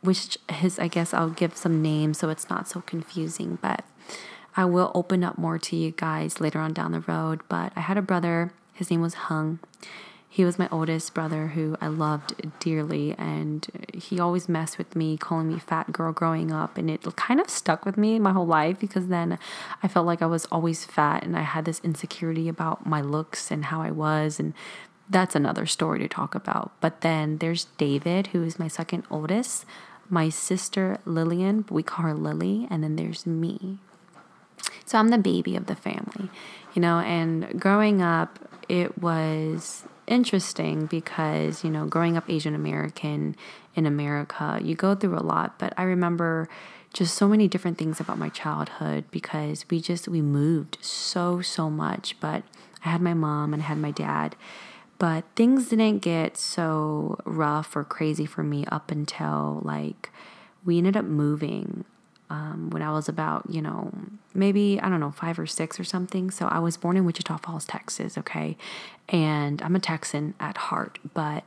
which 0.01 0.37
his, 0.49 0.79
I 0.79 0.87
guess 0.87 1.13
I'll 1.13 1.29
give 1.29 1.57
some 1.57 1.81
names 1.81 2.17
so 2.17 2.29
it's 2.29 2.49
not 2.49 2.69
so 2.69 2.81
confusing, 2.81 3.59
but 3.61 3.83
I 4.55 4.65
will 4.65 4.91
open 4.95 5.23
up 5.23 5.37
more 5.37 5.59
to 5.59 5.75
you 5.75 5.91
guys 5.91 6.39
later 6.39 6.59
on 6.59 6.71
down 6.71 6.93
the 6.93 7.01
road. 7.01 7.41
But 7.49 7.73
I 7.75 7.81
had 7.81 7.97
a 7.97 8.01
brother, 8.01 8.53
his 8.73 8.89
name 8.89 9.01
was 9.01 9.13
Hung 9.15 9.59
he 10.33 10.43
was 10.43 10.57
my 10.57 10.67
oldest 10.71 11.13
brother 11.13 11.49
who 11.49 11.77
I 11.79 11.85
loved 11.85 12.33
dearly, 12.59 13.13
and 13.19 13.67
he 13.93 14.19
always 14.19 14.49
messed 14.49 14.79
with 14.79 14.95
me, 14.95 15.15
calling 15.15 15.47
me 15.47 15.59
fat 15.59 15.91
girl 15.91 16.11
growing 16.11 16.51
up. 16.51 16.75
And 16.75 16.89
it 16.89 17.05
kind 17.15 17.39
of 17.39 17.51
stuck 17.51 17.85
with 17.85 17.97
me 17.97 18.17
my 18.17 18.31
whole 18.31 18.47
life 18.47 18.79
because 18.79 19.09
then 19.09 19.37
I 19.83 19.87
felt 19.87 20.07
like 20.07 20.23
I 20.23 20.25
was 20.25 20.45
always 20.45 20.85
fat 20.85 21.23
and 21.23 21.37
I 21.37 21.43
had 21.43 21.65
this 21.65 21.79
insecurity 21.83 22.49
about 22.49 22.83
my 22.83 22.99
looks 22.99 23.51
and 23.51 23.65
how 23.65 23.83
I 23.83 23.91
was. 23.91 24.39
And 24.39 24.55
that's 25.07 25.35
another 25.35 25.67
story 25.67 25.99
to 25.99 26.07
talk 26.07 26.33
about. 26.33 26.71
But 26.81 27.01
then 27.01 27.37
there's 27.37 27.65
David, 27.77 28.27
who 28.27 28.41
is 28.41 28.57
my 28.57 28.67
second 28.67 29.03
oldest, 29.11 29.67
my 30.09 30.29
sister 30.29 30.97
Lillian, 31.05 31.65
we 31.69 31.83
call 31.83 32.05
her 32.05 32.15
Lily, 32.15 32.67
and 32.71 32.83
then 32.83 32.95
there's 32.95 33.27
me. 33.27 33.77
So 34.83 34.97
I'm 34.97 35.09
the 35.09 35.19
baby 35.19 35.55
of 35.55 35.67
the 35.67 35.75
family, 35.75 36.31
you 36.73 36.81
know, 36.81 37.01
and 37.01 37.61
growing 37.61 38.01
up, 38.01 38.39
it 38.67 38.97
was 38.97 39.83
interesting 40.07 40.85
because, 40.85 41.63
you 41.63 41.69
know, 41.69 41.85
growing 41.85 42.17
up 42.17 42.29
Asian 42.29 42.55
American 42.55 43.35
in 43.75 43.85
America, 43.85 44.59
you 44.61 44.75
go 44.75 44.95
through 44.95 45.17
a 45.17 45.21
lot. 45.21 45.59
But 45.59 45.73
I 45.77 45.83
remember 45.83 46.47
just 46.93 47.15
so 47.15 47.27
many 47.27 47.47
different 47.47 47.77
things 47.77 47.99
about 47.99 48.17
my 48.17 48.29
childhood 48.29 49.05
because 49.11 49.65
we 49.69 49.79
just, 49.81 50.07
we 50.07 50.21
moved 50.21 50.77
so, 50.81 51.41
so 51.41 51.69
much. 51.69 52.19
But 52.19 52.43
I 52.85 52.89
had 52.89 53.01
my 53.01 53.13
mom 53.13 53.53
and 53.53 53.63
I 53.63 53.65
had 53.65 53.77
my 53.77 53.91
dad. 53.91 54.35
But 54.99 55.25
things 55.35 55.69
didn't 55.69 55.99
get 55.99 56.37
so 56.37 57.17
rough 57.25 57.75
or 57.75 57.83
crazy 57.83 58.25
for 58.25 58.43
me 58.43 58.65
up 58.67 58.91
until 58.91 59.61
like 59.63 60.11
we 60.63 60.77
ended 60.77 60.95
up 60.95 61.05
moving 61.05 61.83
um, 62.33 62.71
when 62.71 62.81
I 62.81 62.91
was 62.91 63.07
about, 63.07 63.47
you 63.47 63.61
know, 63.61 63.91
maybe, 64.33 64.79
I 64.81 64.89
don't 64.89 64.99
know, 64.99 65.11
five 65.11 65.37
or 65.37 65.45
six 65.45 65.79
or 65.79 65.83
something. 65.83 66.31
So 66.31 66.47
I 66.47 66.57
was 66.57 66.77
born 66.77 66.97
in 66.97 67.05
Wichita 67.05 67.37
Falls, 67.37 67.63
Texas, 67.65 68.17
okay? 68.17 68.57
And 69.07 69.61
I'm 69.61 69.75
a 69.75 69.79
Texan 69.79 70.33
at 70.39 70.57
heart, 70.57 70.97
but 71.13 71.43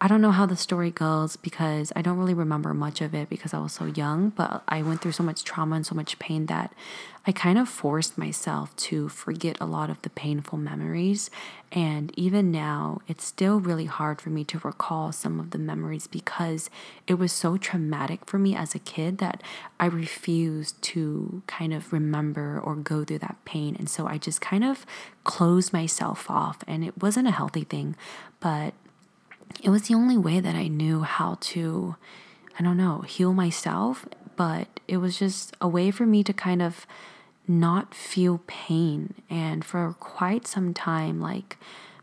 I 0.00 0.06
don't 0.06 0.20
know 0.20 0.30
how 0.30 0.46
the 0.46 0.54
story 0.54 0.92
goes 0.92 1.34
because 1.34 1.92
I 1.96 2.02
don't 2.02 2.18
really 2.18 2.34
remember 2.34 2.72
much 2.72 3.00
of 3.00 3.16
it 3.16 3.28
because 3.28 3.52
I 3.52 3.58
was 3.58 3.72
so 3.72 3.86
young, 3.86 4.30
but 4.30 4.62
I 4.68 4.80
went 4.80 5.02
through 5.02 5.12
so 5.12 5.24
much 5.24 5.42
trauma 5.42 5.74
and 5.74 5.84
so 5.84 5.96
much 5.96 6.20
pain 6.20 6.46
that 6.46 6.72
I 7.26 7.32
kind 7.32 7.58
of 7.58 7.68
forced 7.68 8.16
myself 8.16 8.76
to 8.76 9.08
forget 9.08 9.56
a 9.60 9.66
lot 9.66 9.90
of 9.90 10.00
the 10.02 10.10
painful 10.10 10.56
memories. 10.56 11.30
And 11.72 12.16
even 12.16 12.52
now, 12.52 13.00
it's 13.08 13.24
still 13.24 13.58
really 13.58 13.86
hard 13.86 14.20
for 14.20 14.30
me 14.30 14.44
to 14.44 14.60
recall 14.60 15.10
some 15.10 15.40
of 15.40 15.50
the 15.50 15.58
memories 15.58 16.06
because 16.06 16.70
it 17.08 17.14
was 17.14 17.32
so 17.32 17.56
traumatic 17.56 18.24
for 18.24 18.38
me 18.38 18.54
as 18.54 18.76
a 18.76 18.78
kid 18.78 19.18
that 19.18 19.42
I 19.80 19.86
refused 19.86 20.80
to 20.82 21.42
kind 21.48 21.74
of 21.74 21.92
remember 21.92 22.60
or 22.62 22.76
go 22.76 23.04
through 23.04 23.18
that 23.18 23.38
pain. 23.44 23.74
And 23.76 23.90
so 23.90 24.06
I 24.06 24.16
just 24.16 24.40
kind 24.40 24.62
of 24.62 24.86
closed 25.24 25.72
myself 25.72 26.30
off, 26.30 26.62
and 26.68 26.84
it 26.84 27.02
wasn't 27.02 27.26
a 27.26 27.32
healthy 27.32 27.64
thing, 27.64 27.96
but 28.38 28.74
it 29.62 29.70
was 29.70 29.82
the 29.88 29.94
only 29.94 30.16
way 30.16 30.40
that 30.40 30.54
I 30.54 30.68
knew 30.68 31.02
how 31.02 31.38
to, 31.40 31.96
I 32.58 32.62
don't 32.62 32.76
know, 32.76 33.00
heal 33.00 33.32
myself. 33.32 34.06
But 34.36 34.80
it 34.86 34.98
was 34.98 35.18
just 35.18 35.56
a 35.60 35.66
way 35.66 35.90
for 35.90 36.06
me 36.06 36.22
to 36.22 36.32
kind 36.32 36.62
of 36.62 36.86
not 37.46 37.94
feel 37.94 38.42
pain. 38.46 39.14
And 39.28 39.64
for 39.64 39.96
quite 39.98 40.46
some 40.46 40.74
time, 40.74 41.20
like 41.20 41.56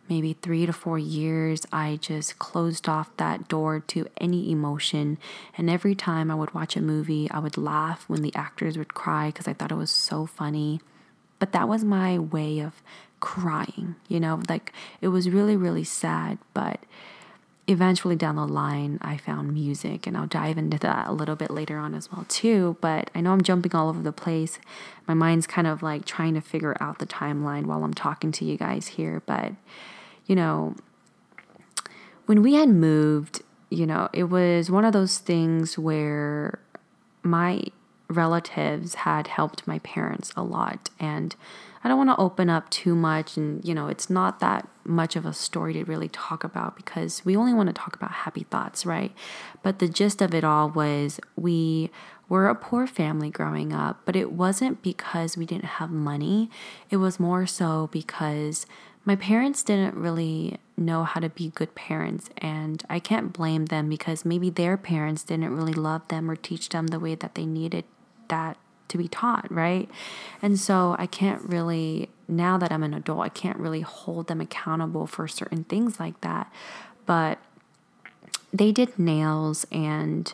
maybe 0.09 0.33
three 0.33 0.65
to 0.65 0.73
four 0.73 0.99
years, 0.99 1.65
I 1.71 1.97
just 2.01 2.37
closed 2.39 2.89
off 2.89 3.15
that 3.17 3.47
door 3.47 3.79
to 3.87 4.07
any 4.17 4.51
emotion. 4.51 5.17
And 5.57 5.69
every 5.69 5.95
time 5.95 6.29
I 6.29 6.35
would 6.35 6.53
watch 6.53 6.75
a 6.75 6.81
movie, 6.81 7.29
I 7.31 7.39
would 7.39 7.57
laugh 7.57 8.03
when 8.07 8.21
the 8.21 8.35
actors 8.35 8.77
would 8.77 8.93
cry 8.93 9.27
because 9.27 9.47
I 9.47 9.53
thought 9.53 9.71
it 9.71 9.75
was 9.75 9.91
so 9.91 10.25
funny. 10.25 10.81
But 11.39 11.51
that 11.53 11.67
was 11.67 11.83
my 11.83 12.17
way 12.17 12.59
of 12.59 12.81
crying, 13.19 13.95
you 14.07 14.19
know, 14.19 14.41
like 14.49 14.73
it 15.01 15.07
was 15.09 15.29
really, 15.29 15.55
really 15.55 15.83
sad. 15.83 16.37
But 16.53 16.81
eventually 17.67 18.15
down 18.15 18.35
the 18.35 18.47
line, 18.47 18.99
I 19.01 19.17
found 19.17 19.53
music, 19.53 20.05
and 20.05 20.15
I'll 20.15 20.27
dive 20.27 20.57
into 20.57 20.77
that 20.79 21.07
a 21.07 21.11
little 21.11 21.35
bit 21.35 21.49
later 21.49 21.77
on 21.77 21.93
as 21.93 22.11
well, 22.11 22.25
too. 22.27 22.77
But 22.81 23.09
I 23.15 23.21
know 23.21 23.31
I'm 23.31 23.41
jumping 23.41 23.75
all 23.75 23.89
over 23.89 24.01
the 24.01 24.11
place. 24.11 24.59
My 25.07 25.13
mind's 25.13 25.47
kind 25.47 25.67
of 25.67 25.81
like 25.81 26.05
trying 26.05 26.35
to 26.35 26.41
figure 26.41 26.77
out 26.79 26.99
the 26.99 27.07
timeline 27.07 27.65
while 27.65 27.83
I'm 27.83 27.93
talking 27.93 28.31
to 28.33 28.45
you 28.45 28.57
guys 28.57 28.87
here. 28.87 29.21
But 29.25 29.53
you 30.25 30.35
know, 30.35 30.75
when 32.25 32.41
we 32.41 32.55
had 32.55 32.69
moved, 32.69 33.41
you 33.69 33.85
know, 33.85 34.09
it 34.13 34.25
was 34.25 34.69
one 34.71 34.85
of 34.85 34.93
those 34.93 35.19
things 35.19 35.77
where 35.77 36.59
my 37.23 37.63
relatives 38.09 38.95
had 38.95 39.27
helped 39.27 39.67
my 39.67 39.79
parents 39.79 40.31
a 40.35 40.43
lot. 40.43 40.89
And 40.99 41.35
I 41.85 41.87
don't 41.87 41.99
want 41.99 42.09
to 42.09 42.17
open 42.17 42.49
up 42.49 42.67
too 42.71 42.95
much. 42.95 43.37
And, 43.37 43.63
you 43.63 43.75
know, 43.75 43.89
it's 43.89 44.09
not 44.09 44.39
that 44.39 44.67
much 44.83 45.15
of 45.15 45.23
a 45.23 45.33
story 45.33 45.71
to 45.73 45.83
really 45.83 46.09
talk 46.09 46.43
about 46.43 46.75
because 46.75 47.23
we 47.23 47.37
only 47.37 47.53
want 47.53 47.67
to 47.67 47.73
talk 47.73 47.95
about 47.95 48.09
happy 48.09 48.43
thoughts, 48.49 48.87
right? 48.87 49.13
But 49.61 49.77
the 49.77 49.87
gist 49.87 50.19
of 50.19 50.33
it 50.33 50.43
all 50.43 50.67
was 50.67 51.19
we 51.35 51.91
were 52.27 52.49
a 52.49 52.55
poor 52.55 52.87
family 52.87 53.29
growing 53.29 53.71
up, 53.71 54.01
but 54.03 54.15
it 54.15 54.31
wasn't 54.31 54.81
because 54.81 55.37
we 55.37 55.45
didn't 55.45 55.65
have 55.65 55.91
money. 55.91 56.49
It 56.89 56.97
was 56.97 57.19
more 57.19 57.45
so 57.45 57.87
because 57.91 58.65
my 59.03 59.15
parents 59.15 59.61
didn't 59.61 59.93
really 59.93 60.57
know 60.75 61.03
how 61.03 61.19
to 61.19 61.29
be 61.29 61.49
good 61.49 61.75
parents, 61.75 62.31
and 62.39 62.83
I 62.89 62.99
can't 62.99 63.31
blame 63.31 63.67
them 63.67 63.89
because 63.89 64.25
maybe 64.25 64.49
their 64.49 64.75
parents 64.75 65.21
didn't 65.21 65.55
really 65.55 65.73
love 65.73 66.07
them 66.07 66.31
or 66.31 66.35
teach 66.35 66.69
them 66.69 66.87
the 66.87 66.99
way 66.99 67.13
that 67.13 67.35
they 67.35 67.45
needed 67.45 67.85
that 68.29 68.57
to 68.87 68.97
be 68.97 69.07
taught, 69.07 69.51
right? 69.51 69.89
And 70.41 70.59
so 70.59 70.95
I 70.99 71.07
can't 71.07 71.41
really, 71.41 72.09
now 72.27 72.57
that 72.57 72.71
I'm 72.71 72.83
an 72.83 72.93
adult, 72.93 73.21
I 73.21 73.29
can't 73.29 73.57
really 73.57 73.81
hold 73.81 74.27
them 74.27 74.41
accountable 74.41 75.07
for 75.07 75.27
certain 75.27 75.63
things 75.63 75.99
like 75.99 76.21
that. 76.21 76.51
But 77.05 77.39
they 78.53 78.71
did 78.71 78.97
nails, 78.97 79.65
and 79.71 80.33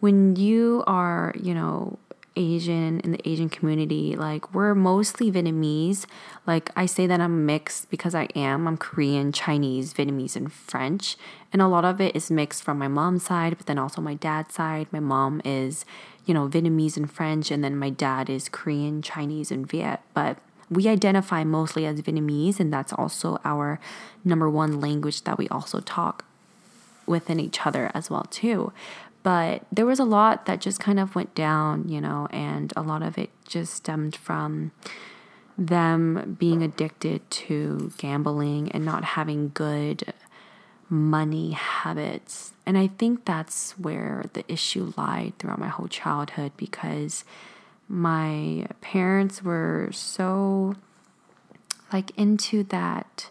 when 0.00 0.36
you 0.36 0.84
are, 0.86 1.32
you 1.40 1.54
know, 1.54 1.98
Asian 2.36 3.00
in 3.00 3.12
the 3.12 3.28
Asian 3.28 3.48
community, 3.48 4.16
like 4.16 4.54
we're 4.54 4.74
mostly 4.74 5.30
Vietnamese. 5.30 6.06
Like 6.46 6.70
I 6.76 6.86
say 6.86 7.06
that 7.06 7.20
I'm 7.20 7.46
mixed 7.46 7.90
because 7.90 8.14
I 8.14 8.24
am. 8.34 8.66
I'm 8.66 8.76
Korean, 8.76 9.32
Chinese, 9.32 9.92
Vietnamese, 9.94 10.36
and 10.36 10.52
French. 10.52 11.16
And 11.52 11.60
a 11.60 11.68
lot 11.68 11.84
of 11.84 12.00
it 12.00 12.16
is 12.16 12.30
mixed 12.30 12.62
from 12.62 12.78
my 12.78 12.88
mom's 12.88 13.24
side, 13.24 13.56
but 13.56 13.66
then 13.66 13.78
also 13.78 14.00
my 14.00 14.14
dad's 14.14 14.54
side. 14.54 14.86
My 14.90 15.00
mom 15.00 15.42
is, 15.44 15.84
you 16.24 16.34
know, 16.34 16.48
Vietnamese 16.48 16.96
and 16.96 17.10
French, 17.10 17.50
and 17.50 17.62
then 17.62 17.76
my 17.76 17.90
dad 17.90 18.30
is 18.30 18.48
Korean, 18.48 19.02
Chinese, 19.02 19.50
and 19.50 19.66
Viet. 19.66 20.00
But 20.14 20.38
we 20.70 20.88
identify 20.88 21.44
mostly 21.44 21.84
as 21.84 22.00
Vietnamese, 22.00 22.58
and 22.58 22.72
that's 22.72 22.92
also 22.92 23.38
our 23.44 23.78
number 24.24 24.48
one 24.48 24.80
language 24.80 25.22
that 25.24 25.36
we 25.36 25.48
also 25.48 25.80
talk 25.80 26.24
within 27.06 27.40
each 27.40 27.66
other 27.66 27.90
as 27.94 28.08
well 28.08 28.26
too. 28.30 28.72
But 29.22 29.62
there 29.70 29.86
was 29.86 30.00
a 30.00 30.04
lot 30.04 30.46
that 30.46 30.60
just 30.60 30.80
kind 30.80 30.98
of 30.98 31.14
went 31.14 31.34
down, 31.34 31.88
you 31.88 32.00
know, 32.00 32.26
and 32.30 32.72
a 32.76 32.82
lot 32.82 33.02
of 33.02 33.18
it 33.18 33.30
just 33.46 33.74
stemmed 33.74 34.16
from 34.16 34.72
them 35.56 36.36
being 36.38 36.62
addicted 36.62 37.28
to 37.30 37.92
gambling 37.98 38.72
and 38.72 38.84
not 38.84 39.04
having 39.04 39.52
good 39.54 40.12
money 40.88 41.52
habits. 41.52 42.52
And 42.66 42.76
I 42.76 42.88
think 42.88 43.24
that's 43.24 43.72
where 43.78 44.24
the 44.32 44.50
issue 44.50 44.92
lied 44.96 45.34
throughout 45.38 45.58
my 45.58 45.68
whole 45.68 45.88
childhood 45.88 46.52
because 46.56 47.24
my 47.88 48.66
parents 48.80 49.42
were 49.42 49.90
so 49.92 50.74
like 51.92 52.10
into 52.16 52.62
that 52.64 53.28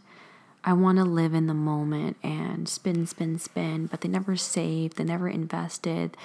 I 0.63 0.73
want 0.73 0.97
to 0.99 1.03
live 1.03 1.33
in 1.33 1.47
the 1.47 1.53
moment 1.53 2.17
and 2.21 2.69
spin, 2.69 3.07
spin, 3.07 3.39
spin, 3.39 3.87
but 3.87 4.01
they 4.01 4.09
never 4.09 4.35
saved, 4.35 4.97
they 4.97 5.03
never 5.03 5.27
invested. 5.27 6.15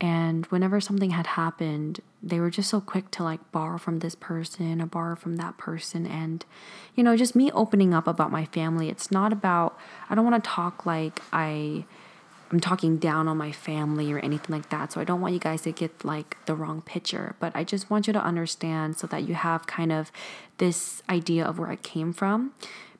And 0.00 0.44
whenever 0.46 0.80
something 0.80 1.10
had 1.10 1.26
happened, 1.26 2.00
they 2.22 2.38
were 2.38 2.50
just 2.50 2.68
so 2.68 2.80
quick 2.80 3.10
to 3.12 3.22
like 3.22 3.40
borrow 3.52 3.78
from 3.78 4.00
this 4.00 4.14
person 4.14 4.82
or 4.82 4.86
borrow 4.86 5.16
from 5.16 5.36
that 5.36 5.56
person. 5.56 6.06
And, 6.06 6.44
you 6.94 7.02
know, 7.02 7.16
just 7.16 7.34
me 7.34 7.50
opening 7.52 7.94
up 7.94 8.06
about 8.06 8.30
my 8.30 8.44
family, 8.46 8.90
it's 8.90 9.10
not 9.10 9.32
about, 9.32 9.78
I 10.10 10.14
don't 10.14 10.24
want 10.24 10.42
to 10.42 10.50
talk 10.50 10.86
like 10.86 11.20
I. 11.32 11.84
I'm 12.52 12.60
talking 12.60 12.98
down 12.98 13.26
on 13.26 13.36
my 13.36 13.50
family 13.50 14.12
or 14.12 14.20
anything 14.20 14.54
like 14.54 14.68
that. 14.68 14.92
So 14.92 15.00
I 15.00 15.04
don't 15.04 15.20
want 15.20 15.34
you 15.34 15.40
guys 15.40 15.62
to 15.62 15.72
get 15.72 16.04
like 16.04 16.36
the 16.46 16.54
wrong 16.54 16.80
picture, 16.80 17.34
but 17.40 17.50
I 17.56 17.64
just 17.64 17.90
want 17.90 18.06
you 18.06 18.12
to 18.12 18.22
understand 18.22 18.96
so 18.96 19.08
that 19.08 19.24
you 19.24 19.34
have 19.34 19.66
kind 19.66 19.90
of 19.90 20.12
this 20.58 21.02
idea 21.08 21.44
of 21.44 21.58
where 21.58 21.68
I 21.68 21.74
came 21.74 22.12
from 22.12 22.52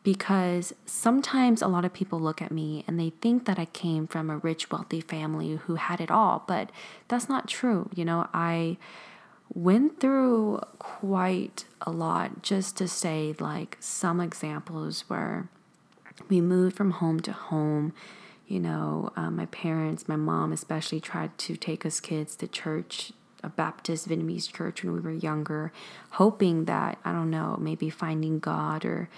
because 0.07 0.73
sometimes 0.85 1.61
a 1.61 1.67
lot 1.67 1.85
of 1.85 1.93
people 1.93 2.21
look 2.21 2.41
at 2.41 2.53
me 2.53 2.85
and 2.87 2.97
they 2.97 3.11
think 3.11 3.45
that 3.45 3.59
I 3.59 3.65
came 3.65 4.07
from 4.07 4.31
a 4.31 4.37
rich, 4.39 4.71
wealthy 4.71 5.01
family 5.01 5.57
who 5.57 5.75
had 5.75 6.01
it 6.01 6.13
all, 6.13 6.45
but 6.47 6.71
that's 7.09 7.29
not 7.29 7.49
true. 7.49 7.91
You 7.93 8.05
know, 8.05 8.29
I 8.33 8.77
went 9.53 9.99
through 9.99 10.61
quite 10.79 11.65
a 11.81 11.91
lot 11.91 12.43
just 12.43 12.77
to 12.77 12.87
say, 12.87 13.35
like, 13.41 13.79
some 13.81 14.21
examples 14.21 15.01
where 15.09 15.49
we 16.29 16.41
moved 16.41 16.77
from 16.77 16.93
home 16.93 17.19
to 17.23 17.33
home. 17.33 17.93
You 18.47 18.61
know, 18.61 19.11
um, 19.17 19.35
my 19.35 19.47
parents, 19.47 20.07
my 20.07 20.15
mom 20.15 20.53
especially, 20.53 21.01
tried 21.01 21.37
to 21.39 21.57
take 21.57 21.85
us 21.85 21.99
kids 21.99 22.37
to 22.37 22.47
church 22.47 23.11
a 23.43 23.49
Baptist 23.49 24.09
Vietnamese 24.09 24.53
church 24.53 24.85
when 24.85 24.93
we 24.95 25.01
were 25.01 25.11
younger, 25.11 25.73
hoping 26.11 26.67
that, 26.67 26.99
I 27.05 27.11
don't 27.11 27.31
know, 27.31 27.57
maybe 27.61 27.91
finding 27.91 28.39
God 28.39 28.85
or 28.85 29.09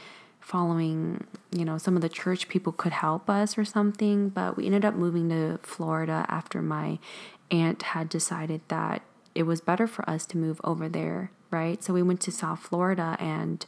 following, 0.48 1.26
you 1.52 1.62
know, 1.62 1.76
some 1.76 1.94
of 1.94 2.00
the 2.00 2.08
church 2.08 2.48
people 2.48 2.72
could 2.72 2.92
help 2.92 3.28
us 3.28 3.58
or 3.58 3.66
something. 3.66 4.30
But 4.30 4.56
we 4.56 4.64
ended 4.64 4.82
up 4.82 4.94
moving 4.94 5.28
to 5.28 5.58
Florida 5.62 6.24
after 6.26 6.62
my 6.62 6.98
aunt 7.50 7.82
had 7.82 8.08
decided 8.08 8.62
that 8.68 9.02
it 9.34 9.42
was 9.42 9.60
better 9.60 9.86
for 9.86 10.08
us 10.08 10.24
to 10.24 10.38
move 10.38 10.58
over 10.64 10.88
there, 10.88 11.30
right? 11.50 11.84
So 11.84 11.92
we 11.92 12.02
went 12.02 12.22
to 12.22 12.32
South 12.32 12.60
Florida 12.60 13.14
and 13.20 13.66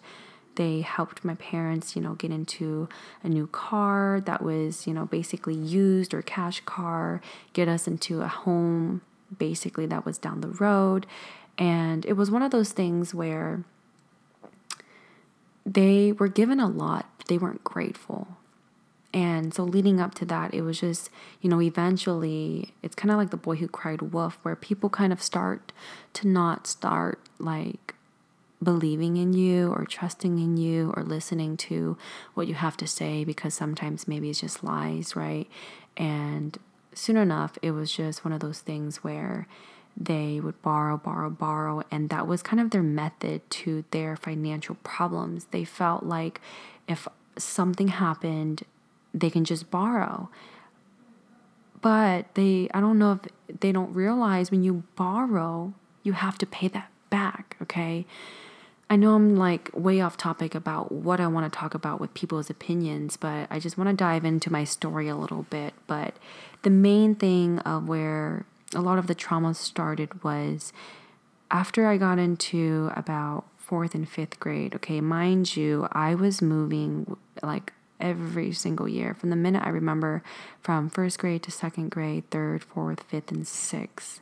they 0.55 0.81
helped 0.81 1.23
my 1.23 1.35
parents, 1.35 1.95
you 1.95 2.01
know, 2.01 2.15
get 2.15 2.31
into 2.31 2.89
a 3.23 3.29
new 3.29 3.47
car 3.47 4.23
that 4.25 4.43
was, 4.43 4.87
you 4.87 4.95
know, 4.95 5.05
basically 5.05 5.55
used 5.55 6.15
or 6.15 6.23
cash 6.23 6.63
car, 6.65 7.21
get 7.53 7.69
us 7.69 7.87
into 7.87 8.23
a 8.23 8.27
home 8.27 9.03
basically 9.39 9.85
that 9.85 10.07
was 10.07 10.17
down 10.17 10.41
the 10.41 10.49
road. 10.49 11.07
And 11.59 12.07
it 12.07 12.15
was 12.15 12.31
one 12.31 12.43
of 12.43 12.51
those 12.51 12.73
things 12.73 13.15
where 13.15 13.65
they 15.65 16.13
were 16.13 16.29
given 16.29 16.61
a 16.61 16.69
lot, 16.69 17.07
but 17.19 17.29
they 17.29 17.39
weren't 17.39 17.65
grateful. 17.65 18.37
And 19.13 19.53
so, 19.53 19.65
leading 19.65 20.01
up 20.01 20.15
to 20.17 20.25
that, 20.27 20.55
it 20.55 20.63
was 20.63 20.79
just, 20.81 21.11
you 21.41 21.51
know, 21.51 21.61
eventually, 21.61 22.75
it's 22.83 22.95
kind 22.95 23.11
of 23.11 23.17
like 23.17 23.31
the 23.31 23.37
boy 23.37 23.57
who 23.57 23.67
cried 23.67 24.03
wolf, 24.03 24.39
where 24.43 24.55
people 24.55 24.89
kind 24.89 25.13
of 25.13 25.21
start 25.21 25.73
to 26.15 26.29
not 26.29 26.67
start 26.67 27.21
like 27.39 27.95
believing 28.63 29.17
in 29.17 29.33
you 29.33 29.73
or 29.73 29.85
trusting 29.85 30.39
in 30.39 30.57
you 30.57 30.93
or 30.97 31.03
listening 31.03 31.57
to 31.57 31.97
what 32.35 32.47
you 32.47 32.55
have 32.55 32.77
to 32.77 32.87
say 32.87 33.25
because 33.25 33.55
sometimes 33.55 34.07
maybe 34.07 34.31
it's 34.31 34.41
just 34.41 34.63
lies, 34.63 35.17
right? 35.17 35.49
And 35.97 36.57
soon 36.95 37.17
enough, 37.17 37.59
it 37.63 37.71
was 37.73 37.93
just 37.93 38.25
one 38.25 38.33
of 38.33 38.41
those 38.41 38.61
things 38.61 38.99
where 38.99 39.49
they 40.01 40.41
would 40.41 40.61
borrow, 40.63 40.97
borrow, 40.97 41.29
borrow, 41.29 41.83
and 41.91 42.09
that 42.09 42.27
was 42.27 42.43
kind 42.43 42.59
of 42.59 42.71
their 42.71 42.83
method 42.83 43.49
to 43.51 43.85
their 43.91 44.17
financial 44.17 44.77
problems. 44.77 45.47
They 45.51 45.65
felt 45.65 46.05
like 46.05 46.41
if 46.89 47.07
something 47.37 47.89
happened, 47.89 48.63
they 49.13 49.29
can 49.29 49.45
just 49.45 49.71
borrow. 49.71 50.31
But 51.83 52.35
they, 52.35 52.71
I 52.73 52.81
don't 52.81 52.99
know 52.99 53.13
if 53.13 53.61
they 53.61 53.73
don't 53.73 53.93
realize 53.93 54.51
when 54.51 54.63
you 54.65 54.85
borrow, 54.97 55.75
you 56.03 56.15
have 56.15 56.39
to 56.39 56.47
pay 56.47 56.69
that 56.69 56.91
back, 57.11 57.57
okay? 57.61 58.07
I 58.89 58.97
know 58.97 59.15
I'm 59.15 59.37
like 59.37 59.71
way 59.75 60.01
off 60.01 60.17
topic 60.17 60.55
about 60.55 60.91
what 60.91 61.21
I 61.21 61.27
want 61.27 61.51
to 61.51 61.57
talk 61.57 61.75
about 61.75 62.01
with 62.01 62.13
people's 62.15 62.51
opinions, 62.51 63.17
but 63.17 63.47
I 63.51 63.61
just 63.61 63.79
want 63.79 63.89
to 63.89 63.95
dive 63.95 64.25
into 64.25 64.51
my 64.51 64.65
story 64.65 65.09
a 65.09 65.15
little 65.15 65.45
bit. 65.45 65.75
But 65.87 66.15
the 66.63 66.71
main 66.71 67.15
thing 67.15 67.61
of 67.61 67.87
where 67.87 68.47
a 68.75 68.81
lot 68.81 68.99
of 68.99 69.07
the 69.07 69.15
trauma 69.15 69.55
started 69.55 70.23
was 70.23 70.73
after 71.51 71.87
I 71.87 71.97
got 71.97 72.19
into 72.19 72.91
about 72.95 73.45
fourth 73.59 73.95
and 73.95 74.09
fifth 74.09 74.41
grade. 74.41 74.75
Okay, 74.75 75.01
mind 75.01 75.57
you, 75.57 75.89
I 75.93 76.15
was 76.15 76.43
moving 76.43 77.17
like 77.43 77.73
every 77.99 78.53
single 78.53 78.89
year 78.89 79.15
from 79.15 79.31
the 79.31 79.37
minute 79.37 79.63
I 79.65 79.69
remember 79.69 80.23
from 80.63 80.89
first 80.89 81.19
grade 81.19 81.43
to 81.45 81.51
second 81.51 81.91
grade, 81.91 82.29
third, 82.31 82.65
fourth, 82.65 83.03
fifth, 83.05 83.31
and 83.31 83.47
sixth. 83.47 84.21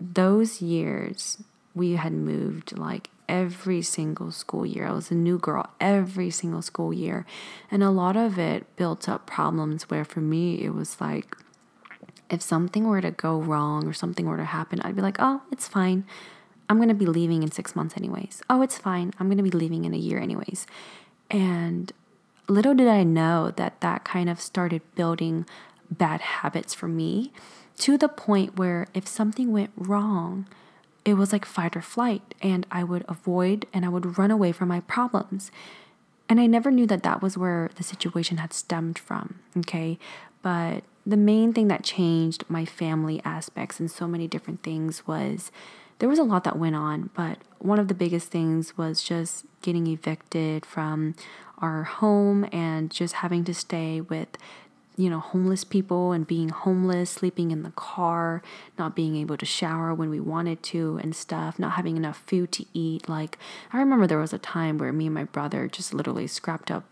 Those 0.00 0.62
years 0.62 1.42
we 1.74 1.92
had 1.92 2.12
moved 2.12 2.76
like 2.76 3.08
every 3.28 3.82
single 3.82 4.30
school 4.30 4.66
year. 4.66 4.86
I 4.86 4.92
was 4.92 5.10
a 5.10 5.14
new 5.14 5.38
girl 5.38 5.70
every 5.80 6.30
single 6.30 6.62
school 6.62 6.92
year. 6.92 7.24
And 7.70 7.82
a 7.82 7.90
lot 7.90 8.16
of 8.16 8.38
it 8.38 8.76
built 8.76 9.08
up 9.08 9.26
problems 9.26 9.84
where 9.84 10.04
for 10.04 10.20
me, 10.20 10.62
it 10.62 10.74
was 10.74 11.00
like, 11.00 11.36
if 12.32 12.40
something 12.40 12.88
were 12.88 13.02
to 13.02 13.10
go 13.10 13.38
wrong 13.38 13.86
or 13.86 13.92
something 13.92 14.26
were 14.26 14.38
to 14.38 14.44
happen, 14.44 14.80
I'd 14.80 14.96
be 14.96 15.02
like, 15.02 15.16
oh, 15.18 15.42
it's 15.52 15.68
fine. 15.68 16.04
I'm 16.68 16.78
going 16.78 16.88
to 16.88 16.94
be 16.94 17.06
leaving 17.06 17.42
in 17.42 17.50
six 17.50 17.76
months, 17.76 17.94
anyways. 17.96 18.42
Oh, 18.48 18.62
it's 18.62 18.78
fine. 18.78 19.12
I'm 19.20 19.28
going 19.28 19.36
to 19.36 19.44
be 19.44 19.50
leaving 19.50 19.84
in 19.84 19.92
a 19.92 19.98
year, 19.98 20.18
anyways. 20.18 20.66
And 21.30 21.92
little 22.48 22.74
did 22.74 22.88
I 22.88 23.02
know 23.02 23.52
that 23.56 23.82
that 23.82 24.04
kind 24.04 24.30
of 24.30 24.40
started 24.40 24.80
building 24.94 25.44
bad 25.90 26.22
habits 26.22 26.72
for 26.72 26.88
me 26.88 27.32
to 27.78 27.98
the 27.98 28.08
point 28.08 28.56
where 28.56 28.86
if 28.94 29.06
something 29.06 29.52
went 29.52 29.70
wrong, 29.76 30.46
it 31.04 31.14
was 31.14 31.32
like 31.32 31.44
fight 31.44 31.76
or 31.76 31.82
flight, 31.82 32.34
and 32.40 32.66
I 32.70 32.82
would 32.82 33.04
avoid 33.08 33.66
and 33.74 33.84
I 33.84 33.90
would 33.90 34.16
run 34.16 34.30
away 34.30 34.52
from 34.52 34.68
my 34.68 34.80
problems. 34.80 35.50
And 36.28 36.40
I 36.40 36.46
never 36.46 36.70
knew 36.70 36.86
that 36.86 37.02
that 37.02 37.20
was 37.20 37.36
where 37.36 37.70
the 37.74 37.82
situation 37.82 38.38
had 38.38 38.54
stemmed 38.54 38.98
from, 38.98 39.40
okay? 39.58 39.98
But 40.40 40.84
the 41.04 41.16
main 41.16 41.52
thing 41.52 41.68
that 41.68 41.82
changed 41.82 42.44
my 42.48 42.64
family 42.64 43.20
aspects 43.24 43.80
and 43.80 43.90
so 43.90 44.06
many 44.06 44.28
different 44.28 44.62
things 44.62 45.06
was 45.06 45.50
there 45.98 46.08
was 46.08 46.18
a 46.18 46.24
lot 46.24 46.44
that 46.44 46.58
went 46.58 46.76
on, 46.76 47.10
but 47.14 47.38
one 47.58 47.78
of 47.78 47.88
the 47.88 47.94
biggest 47.94 48.28
things 48.28 48.76
was 48.76 49.02
just 49.02 49.44
getting 49.62 49.86
evicted 49.86 50.66
from 50.66 51.14
our 51.58 51.84
home 51.84 52.46
and 52.52 52.90
just 52.90 53.14
having 53.14 53.44
to 53.44 53.54
stay 53.54 54.00
with 54.00 54.36
you 54.96 55.08
know, 55.08 55.20
homeless 55.20 55.64
people 55.64 56.12
and 56.12 56.26
being 56.26 56.50
homeless, 56.50 57.10
sleeping 57.10 57.50
in 57.50 57.62
the 57.62 57.70
car, 57.70 58.42
not 58.78 58.94
being 58.94 59.16
able 59.16 59.36
to 59.38 59.46
shower 59.46 59.94
when 59.94 60.10
we 60.10 60.20
wanted 60.20 60.62
to 60.62 60.98
and 61.02 61.16
stuff, 61.16 61.58
not 61.58 61.72
having 61.72 61.96
enough 61.96 62.22
food 62.26 62.52
to 62.52 62.66
eat. 62.74 63.08
Like, 63.08 63.38
I 63.72 63.78
remember 63.78 64.06
there 64.06 64.18
was 64.18 64.34
a 64.34 64.38
time 64.38 64.76
where 64.76 64.92
me 64.92 65.06
and 65.06 65.14
my 65.14 65.24
brother 65.24 65.66
just 65.66 65.94
literally 65.94 66.26
scrapped 66.26 66.70
up 66.70 66.84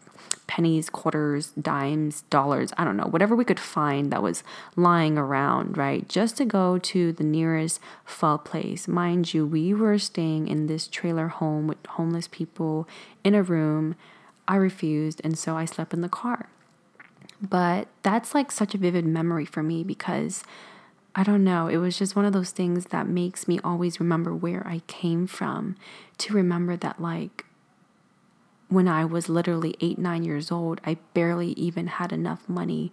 pennies, 0.50 0.90
quarters, 0.90 1.52
dimes, 1.52 2.22
dollars, 2.22 2.72
I 2.76 2.84
don't 2.84 2.96
know, 2.96 3.04
whatever 3.04 3.36
we 3.36 3.44
could 3.44 3.60
find 3.60 4.10
that 4.10 4.20
was 4.20 4.42
lying 4.74 5.16
around, 5.16 5.78
right? 5.78 6.08
Just 6.08 6.36
to 6.38 6.44
go 6.44 6.76
to 6.76 7.12
the 7.12 7.22
nearest 7.22 7.78
pho 8.04 8.36
place. 8.36 8.88
Mind 8.88 9.32
you, 9.32 9.46
we 9.46 9.72
were 9.72 9.96
staying 9.96 10.48
in 10.48 10.66
this 10.66 10.88
trailer 10.88 11.28
home 11.28 11.68
with 11.68 11.78
homeless 11.90 12.26
people 12.26 12.88
in 13.22 13.36
a 13.36 13.44
room. 13.44 13.94
I 14.48 14.56
refused, 14.56 15.20
and 15.22 15.38
so 15.38 15.56
I 15.56 15.66
slept 15.66 15.94
in 15.94 16.00
the 16.00 16.08
car. 16.08 16.48
But 17.40 17.86
that's 18.02 18.34
like 18.34 18.50
such 18.50 18.74
a 18.74 18.78
vivid 18.78 19.06
memory 19.06 19.44
for 19.44 19.62
me 19.62 19.84
because 19.84 20.42
I 21.14 21.22
don't 21.22 21.44
know, 21.44 21.68
it 21.68 21.76
was 21.76 21.96
just 21.96 22.16
one 22.16 22.24
of 22.24 22.32
those 22.32 22.50
things 22.50 22.86
that 22.86 23.06
makes 23.06 23.46
me 23.46 23.60
always 23.62 24.00
remember 24.00 24.34
where 24.34 24.66
I 24.66 24.82
came 24.88 25.28
from. 25.28 25.76
To 26.18 26.34
remember 26.34 26.76
that, 26.76 27.00
like, 27.00 27.46
when 28.70 28.88
I 28.88 29.04
was 29.04 29.28
literally 29.28 29.74
eight, 29.80 29.98
nine 29.98 30.24
years 30.24 30.50
old, 30.50 30.80
I 30.86 30.96
barely 31.12 31.48
even 31.52 31.88
had 31.88 32.12
enough 32.12 32.48
money 32.48 32.92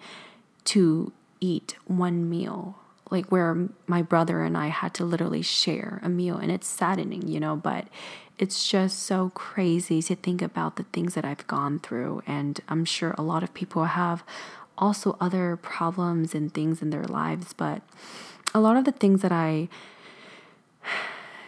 to 0.65 1.13
eat 1.39 1.75
one 1.85 2.29
meal. 2.29 2.79
Like, 3.09 3.31
where 3.31 3.69
my 3.85 4.01
brother 4.01 4.43
and 4.43 4.57
I 4.57 4.67
had 4.67 4.93
to 4.95 5.05
literally 5.05 5.41
share 5.41 6.01
a 6.03 6.09
meal. 6.09 6.35
And 6.35 6.51
it's 6.51 6.67
saddening, 6.67 7.27
you 7.27 7.39
know, 7.39 7.55
but 7.55 7.87
it's 8.37 8.67
just 8.67 8.99
so 8.99 9.31
crazy 9.33 10.01
to 10.01 10.15
think 10.15 10.41
about 10.41 10.75
the 10.75 10.83
things 10.83 11.13
that 11.13 11.23
I've 11.23 11.47
gone 11.47 11.79
through. 11.79 12.21
And 12.27 12.59
I'm 12.67 12.83
sure 12.83 13.15
a 13.17 13.21
lot 13.21 13.43
of 13.43 13.53
people 13.53 13.85
have 13.85 14.23
also 14.77 15.15
other 15.21 15.55
problems 15.55 16.35
and 16.35 16.53
things 16.53 16.81
in 16.81 16.89
their 16.89 17.05
lives. 17.05 17.53
But 17.53 17.81
a 18.53 18.59
lot 18.59 18.75
of 18.75 18.83
the 18.83 18.91
things 18.91 19.21
that 19.21 19.31
I 19.31 19.69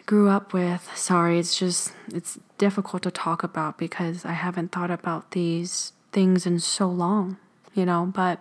grew 0.10 0.28
up 0.28 0.54
with, 0.54 0.90
sorry, 0.96 1.38
it's 1.38 1.56
just, 1.56 1.94
it's 2.12 2.40
difficult 2.58 3.04
to 3.04 3.12
talk 3.12 3.44
about 3.44 3.78
because 3.78 4.26
I 4.26 4.32
haven't 4.32 4.72
thought 4.72 4.90
about 4.90 5.30
these 5.32 5.94
things 6.12 6.48
in 6.48 6.58
so 6.58 6.88
long, 6.88 7.38
you 7.76 7.86
know, 7.86 8.12
but 8.12 8.40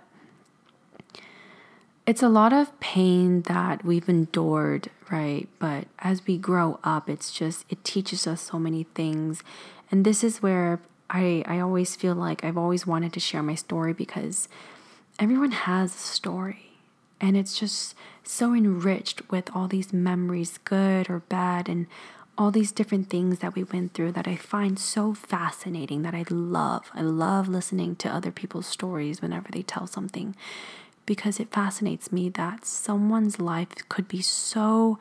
it's 2.06 2.22
a 2.22 2.30
lot 2.30 2.54
of 2.54 2.80
pain 2.80 3.42
that 3.42 3.84
we've 3.84 4.08
endured, 4.08 4.88
right? 5.10 5.46
But 5.58 5.88
as 5.98 6.26
we 6.26 6.38
grow 6.38 6.80
up, 6.84 7.10
it's 7.10 7.30
just, 7.30 7.66
it 7.68 7.84
teaches 7.84 8.26
us 8.26 8.40
so 8.40 8.58
many 8.58 8.84
things. 8.94 9.42
And 9.90 10.06
this 10.06 10.24
is 10.24 10.40
where 10.40 10.80
I, 11.10 11.44
I 11.44 11.60
always 11.60 11.94
feel 11.94 12.14
like 12.14 12.42
I've 12.42 12.56
always 12.56 12.86
wanted 12.86 13.12
to 13.12 13.20
share 13.20 13.42
my 13.42 13.56
story 13.56 13.92
because 13.92 14.48
everyone 15.18 15.50
has 15.50 15.94
a 15.94 15.98
story. 15.98 16.67
And 17.20 17.36
it's 17.36 17.58
just 17.58 17.94
so 18.22 18.54
enriched 18.54 19.28
with 19.30 19.50
all 19.54 19.68
these 19.68 19.92
memories, 19.92 20.58
good 20.58 21.10
or 21.10 21.20
bad, 21.20 21.68
and 21.68 21.86
all 22.36 22.52
these 22.52 22.70
different 22.70 23.10
things 23.10 23.40
that 23.40 23.56
we 23.56 23.64
went 23.64 23.92
through 23.94 24.12
that 24.12 24.28
I 24.28 24.36
find 24.36 24.78
so 24.78 25.12
fascinating 25.12 26.02
that 26.02 26.14
I 26.14 26.24
love. 26.30 26.90
I 26.94 27.02
love 27.02 27.48
listening 27.48 27.96
to 27.96 28.08
other 28.08 28.30
people's 28.30 28.68
stories 28.68 29.20
whenever 29.20 29.48
they 29.50 29.62
tell 29.62 29.88
something 29.88 30.36
because 31.04 31.40
it 31.40 31.50
fascinates 31.50 32.12
me 32.12 32.28
that 32.28 32.64
someone's 32.66 33.40
life 33.40 33.68
could 33.88 34.06
be 34.06 34.20
so 34.22 34.98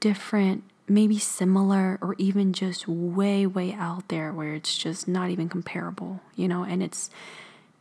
different, 0.00 0.64
maybe 0.88 1.18
similar, 1.18 1.98
or 2.00 2.16
even 2.18 2.52
just 2.52 2.88
way, 2.88 3.46
way 3.46 3.74
out 3.74 4.08
there 4.08 4.32
where 4.32 4.54
it's 4.54 4.76
just 4.76 5.06
not 5.06 5.30
even 5.30 5.48
comparable, 5.48 6.20
you 6.34 6.48
know, 6.48 6.64
and 6.64 6.82
it's 6.82 7.10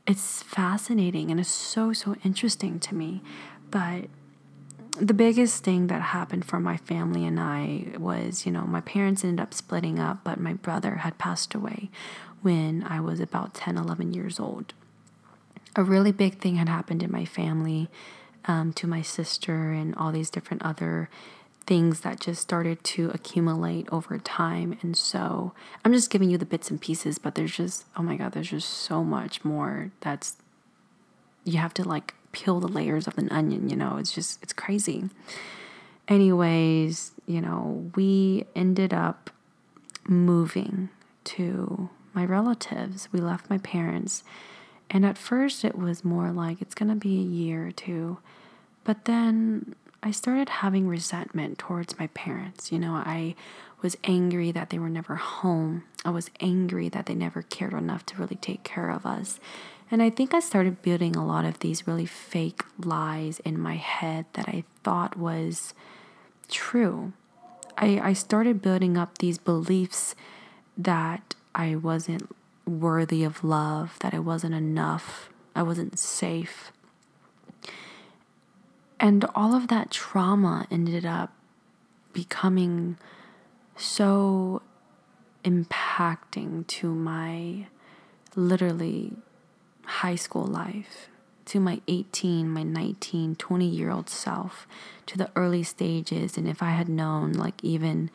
it's 0.05 0.41
fascinating 0.43 1.29
and 1.31 1.39
it's 1.39 1.49
so 1.49 1.93
so 1.93 2.15
interesting 2.23 2.79
to 2.81 2.93
me. 2.95 3.21
But 3.71 4.05
the 4.99 5.13
biggest 5.13 5.63
thing 5.63 5.87
that 5.87 6.01
happened 6.01 6.45
for 6.45 6.59
my 6.59 6.77
family 6.77 7.25
and 7.25 7.39
I 7.39 7.97
was, 7.97 8.45
you 8.45 8.51
know, 8.51 8.63
my 8.63 8.81
parents 8.81 9.23
ended 9.23 9.41
up 9.41 9.53
splitting 9.53 9.99
up, 9.99 10.23
but 10.23 10.39
my 10.39 10.53
brother 10.53 10.95
had 10.97 11.17
passed 11.17 11.53
away 11.53 11.89
when 12.41 12.83
I 12.83 12.99
was 12.99 13.19
about 13.19 13.53
10, 13.53 13.77
11 13.77 14.13
years 14.13 14.39
old 14.39 14.73
a 15.75 15.83
really 15.83 16.11
big 16.11 16.39
thing 16.39 16.55
had 16.55 16.69
happened 16.69 17.03
in 17.03 17.11
my 17.11 17.25
family 17.25 17.89
um, 18.45 18.73
to 18.73 18.87
my 18.87 19.01
sister 19.01 19.71
and 19.71 19.95
all 19.95 20.11
these 20.11 20.29
different 20.29 20.63
other 20.63 21.09
things 21.65 22.01
that 22.01 22.19
just 22.19 22.41
started 22.41 22.83
to 22.83 23.11
accumulate 23.13 23.87
over 23.91 24.17
time. 24.17 24.77
And 24.81 24.97
so 24.97 25.53
I'm 25.85 25.93
just 25.93 26.09
giving 26.09 26.29
you 26.29 26.37
the 26.37 26.45
bits 26.45 26.71
and 26.71 26.81
pieces, 26.81 27.19
but 27.19 27.35
there's 27.35 27.55
just, 27.55 27.85
oh 27.95 28.01
my 28.01 28.15
God, 28.15 28.31
there's 28.31 28.49
just 28.49 28.69
so 28.69 29.03
much 29.03 29.45
more 29.45 29.91
that's, 30.01 30.37
you 31.43 31.59
have 31.59 31.73
to 31.75 31.87
like 31.87 32.15
peel 32.31 32.59
the 32.59 32.67
layers 32.67 33.07
of 33.07 33.17
an 33.17 33.29
onion, 33.29 33.69
you 33.69 33.75
know, 33.75 33.97
it's 33.97 34.11
just, 34.11 34.41
it's 34.43 34.53
crazy. 34.53 35.09
Anyways, 36.07 37.11
you 37.25 37.41
know, 37.41 37.91
we 37.95 38.45
ended 38.55 38.93
up 38.93 39.29
moving 40.07 40.89
to 41.23 41.89
my 42.13 42.25
relatives. 42.25 43.09
We 43.11 43.19
left 43.19 43.49
my 43.49 43.59
parents 43.59 44.23
and 44.89 45.05
at 45.05 45.17
first, 45.17 45.63
it 45.63 45.77
was 45.77 46.03
more 46.03 46.31
like 46.31 46.61
it's 46.61 46.73
going 46.73 46.89
to 46.89 46.95
be 46.95 47.19
a 47.19 47.23
year 47.23 47.67
or 47.67 47.71
two. 47.71 48.17
But 48.83 49.05
then 49.05 49.75
I 50.01 50.11
started 50.11 50.49
having 50.49 50.87
resentment 50.87 51.59
towards 51.59 51.99
my 51.99 52.07
parents. 52.07 52.71
You 52.71 52.79
know, 52.79 52.93
I 52.93 53.35
was 53.81 53.97
angry 54.03 54.51
that 54.51 54.71
they 54.71 54.79
were 54.79 54.89
never 54.89 55.15
home. 55.15 55.83
I 56.03 56.09
was 56.09 56.31
angry 56.39 56.89
that 56.89 57.05
they 57.05 57.13
never 57.13 57.43
cared 57.43 57.73
enough 57.73 58.05
to 58.07 58.17
really 58.17 58.37
take 58.37 58.63
care 58.63 58.89
of 58.89 59.05
us. 59.05 59.39
And 59.91 60.03
I 60.03 60.09
think 60.09 60.33
I 60.33 60.39
started 60.39 60.81
building 60.81 61.15
a 61.15 61.25
lot 61.25 61.45
of 61.45 61.59
these 61.59 61.87
really 61.87 62.05
fake 62.05 62.63
lies 62.83 63.39
in 63.39 63.59
my 63.59 63.75
head 63.75 64.25
that 64.33 64.47
I 64.47 64.63
thought 64.83 65.17
was 65.17 65.73
true. 66.49 67.13
I, 67.77 67.99
I 67.99 68.13
started 68.13 68.61
building 68.61 68.97
up 68.97 69.17
these 69.17 69.37
beliefs 69.37 70.15
that 70.77 71.33
I 71.55 71.75
wasn't 71.75 72.35
worthy 72.65 73.23
of 73.23 73.43
love, 73.43 73.97
that 74.01 74.13
I 74.13 74.19
wasn't 74.19 74.53
enough, 74.53 75.29
I 75.55 75.63
wasn't 75.63 75.97
safe. 75.97 76.71
And 78.99 79.25
all 79.33 79.55
of 79.55 79.69
that 79.69 79.91
trauma 79.91 80.67
ended 80.69 81.05
up 81.05 81.33
becoming 82.13 82.97
so 83.75 84.61
impacting 85.43 86.67
to 86.67 86.93
my 86.93 87.67
literally 88.35 89.13
high 89.89 90.15
school 90.15 90.45
life, 90.45 91.09
to 91.45 91.59
my 91.59 91.81
18, 91.87 92.47
my 92.49 92.63
19, 92.63 93.35
20 93.35 93.65
year 93.65 93.89
old 93.89 94.09
self, 94.09 94.67
to 95.07 95.17
the 95.17 95.29
early 95.35 95.63
stages. 95.63 96.37
And 96.37 96.47
if 96.47 96.61
I 96.61 96.71
had 96.71 96.87
known, 96.87 97.33
like, 97.33 97.63
even 97.63 98.11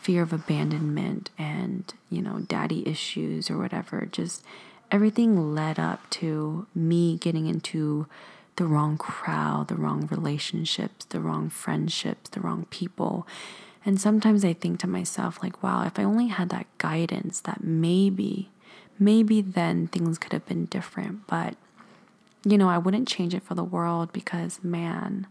fear 0.00 0.22
of 0.22 0.32
abandonment 0.32 1.28
and, 1.38 1.92
you 2.08 2.22
know, 2.22 2.40
daddy 2.40 2.88
issues 2.88 3.50
or 3.50 3.58
whatever. 3.58 4.08
Just 4.10 4.42
everything 4.90 5.54
led 5.54 5.78
up 5.78 6.08
to 6.10 6.66
me 6.74 7.18
getting 7.18 7.46
into 7.46 8.06
the 8.56 8.64
wrong 8.64 8.96
crowd, 8.96 9.68
the 9.68 9.76
wrong 9.76 10.08
relationships, 10.10 11.04
the 11.06 11.20
wrong 11.20 11.50
friendships, 11.50 12.30
the 12.30 12.40
wrong 12.40 12.66
people. 12.70 13.26
And 13.84 14.00
sometimes 14.00 14.44
I 14.44 14.54
think 14.54 14.80
to 14.80 14.86
myself, 14.86 15.42
like, 15.42 15.62
wow, 15.62 15.84
if 15.84 15.98
I 15.98 16.04
only 16.04 16.28
had 16.28 16.48
that 16.48 16.66
guidance, 16.78 17.40
that 17.42 17.62
maybe, 17.62 18.50
maybe 19.00 19.40
then 19.40 19.88
things 19.88 20.18
could 20.18 20.32
have 20.32 20.46
been 20.46 20.66
different. 20.66 21.26
But, 21.26 21.56
you 22.44 22.56
know, 22.56 22.68
I 22.68 22.78
wouldn't 22.78 23.08
change 23.08 23.34
it 23.34 23.42
for 23.42 23.54
the 23.54 23.64
world 23.64 24.12
because, 24.12 24.62
man, 24.62 25.26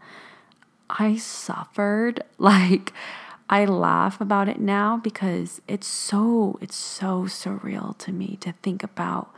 I 0.89 1.15
suffered. 1.17 2.23
Like, 2.41 2.93
I 3.49 3.65
laugh 3.65 4.21
about 4.21 4.47
it 4.47 4.59
now 4.59 4.95
because 4.97 5.59
it's 5.67 5.87
so 5.87 6.57
it's 6.61 6.75
so 6.75 7.23
surreal 7.23 7.97
to 7.97 8.11
me 8.11 8.37
to 8.41 8.53
think 8.61 8.81
about 8.83 9.29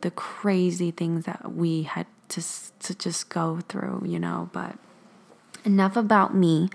the 0.00 0.10
crazy 0.10 0.90
things 0.90 1.24
that 1.26 1.52
we 1.54 1.82
had 1.82 2.06
to 2.30 2.42
to 2.80 2.94
just 2.94 3.28
go 3.28 3.60
through, 3.68 4.02
you 4.06 4.18
know, 4.18 4.50
but 4.52 4.76
enough 5.64 5.96
about 5.96 6.34
me. 6.34 6.68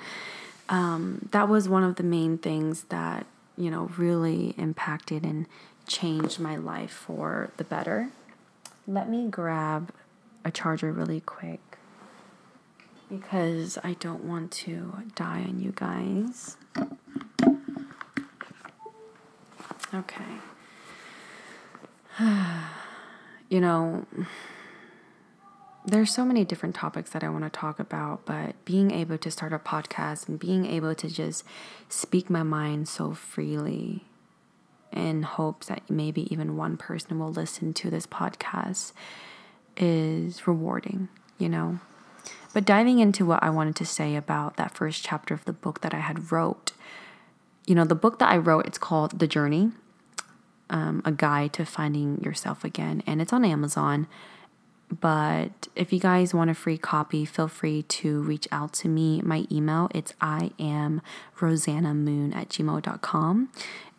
Um, 0.70 1.28
that 1.32 1.50
was 1.50 1.68
one 1.68 1.84
of 1.84 1.96
the 1.96 2.04
main 2.04 2.38
things 2.38 2.84
that, 2.86 3.26
you 3.58 3.72
know, 3.72 3.90
really 3.98 4.54
impacted 4.58 5.24
and 5.24 5.48
changed 5.88 6.40
my 6.40 6.56
life 6.56 6.92
for 6.92 7.52
the 7.58 7.64
better. 7.64 8.10
Let 8.88 9.10
me 9.10 9.28
grab 9.28 9.92
a 10.46 10.52
charger 10.52 10.92
really 10.92 11.22
quick 11.22 11.60
because 13.10 13.78
I 13.84 13.94
don't 13.94 14.24
want 14.24 14.52
to 14.52 15.04
die 15.16 15.46
on 15.48 15.60
you 15.60 15.74
guys. 15.76 16.58
Okay. 19.94 20.24
you 23.50 23.62
know, 23.62 24.06
there's 25.86 26.14
so 26.14 26.26
many 26.26 26.44
different 26.44 26.76
topics 26.76 27.12
that 27.12 27.24
I 27.24 27.30
want 27.30 27.46
to 27.46 27.50
talk 27.50 27.80
about, 27.80 28.26
but 28.26 28.54
being 28.66 28.92
able 28.92 29.18
to 29.18 29.32
start 29.32 29.54
a 29.54 29.60
podcast 29.60 30.28
and 30.28 30.38
being 30.38 30.66
able 30.66 30.94
to 30.96 31.10
just 31.10 31.46
speak 31.88 32.30
my 32.30 32.44
mind 32.44 32.90
so 32.90 33.14
freely 33.14 34.07
in 34.98 35.24
hopes 35.24 35.68
that 35.68 35.90
maybe 35.90 36.32
even 36.34 36.58
one 36.58 36.78
person 36.78 37.20
will 37.20 37.32
listen 37.32 37.74
to 37.76 37.90
this 37.90 38.08
podcast 38.08 38.92
is 39.78 40.48
rewarding, 40.48 41.08
you 41.38 41.48
know. 41.48 41.80
But 42.54 42.66
diving 42.66 43.00
into 43.00 43.26
what 43.26 43.44
I 43.44 43.50
wanted 43.50 43.76
to 43.78 43.86
say 43.86 44.16
about 44.16 44.58
that 44.58 44.74
first 44.74 45.04
chapter 45.04 45.34
of 45.34 45.46
the 45.46 45.54
book 45.54 45.82
that 45.82 45.94
I 45.94 46.00
had 46.00 46.32
wrote, 46.32 46.72
you 47.68 47.76
know, 47.76 47.86
the 47.86 47.96
book 47.96 48.20
that 48.20 48.32
I 48.32 48.38
wrote, 48.38 48.66
it's 48.66 48.78
called 48.78 49.20
The 49.20 49.28
Journey, 49.28 49.72
um, 50.70 51.02
a 51.06 51.12
guide 51.12 51.54
to 51.54 51.66
finding 51.66 52.24
yourself 52.24 52.64
again, 52.64 53.04
and 53.06 53.22
it's 53.22 53.34
on 53.34 53.46
Amazon. 53.46 54.08
But 54.90 55.68
if 55.76 55.92
you 55.92 56.00
guys 56.00 56.34
want 56.34 56.50
a 56.50 56.54
free 56.54 56.78
copy, 56.78 57.26
feel 57.26 57.50
free 57.50 57.84
to 57.84 58.22
reach 58.22 58.48
out 58.52 58.72
to 58.74 58.88
me. 58.88 59.22
My 59.22 59.46
email, 59.52 59.90
it's 59.94 60.14
I 60.22 60.52
am 60.58 61.02
Rosanna 61.42 61.94
Mun 61.94 62.34
at 62.34 62.50
gmail.com. 62.50 63.50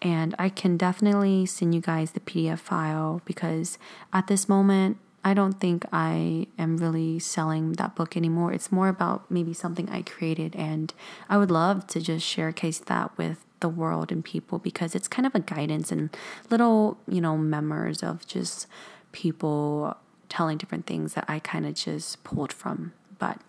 And 0.01 0.35
I 0.38 0.48
can 0.48 0.77
definitely 0.77 1.44
send 1.44 1.74
you 1.74 1.81
guys 1.81 2.12
the 2.12 2.20
PDF 2.20 2.59
file 2.61 3.20
because 3.24 3.79
at 4.12 4.29
this 4.29 4.48
moment, 4.48 4.96
I 5.24 5.35
don't 5.35 5.61
think 5.61 5.85
I 5.92 6.46
am 6.59 6.79
really 6.79 7.18
selling 7.18 7.72
that 7.72 7.94
book 7.94 8.16
anymore. 8.16 8.53
It's 8.53 8.72
more 8.72 8.88
about 8.88 9.31
maybe 9.31 9.53
something 9.53 9.90
I 9.90 10.03
created, 10.03 10.55
and 10.55 10.94
I 11.29 11.37
would 11.37 11.51
love 11.51 11.87
to 11.88 12.01
just 12.01 12.24
share 12.24 12.53
case 12.53 12.79
that 12.79 13.18
with 13.18 13.44
the 13.61 13.68
world 13.68 14.12
and 14.12 14.24
people 14.24 14.59
because 14.61 14.94
it's 14.94 15.09
kind 15.09 15.27
of 15.27 15.35
a 15.35 15.40
guidance 15.40 15.90
and 15.90 16.16
little, 16.48 16.98
you 17.09 17.20
know, 17.20 17.37
memoirs 17.37 18.03
of 18.03 18.27
just 18.27 18.68
people 19.11 19.96
telling 20.28 20.58
different 20.58 20.86
things 20.86 21.14
that 21.14 21.24
I 21.28 21.38
kind 21.38 21.66
of 21.66 21.74
just 21.74 22.22
pulled 22.24 22.52
from. 22.52 22.92
But, 23.18 23.40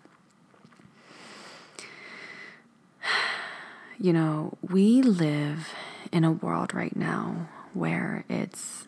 you 3.98 4.12
know, 4.12 4.56
we 4.62 5.02
live 5.02 5.68
in 6.12 6.24
a 6.24 6.32
world 6.32 6.74
right 6.74 6.96
now 6.96 7.48
where 7.72 8.24
it's 8.28 8.86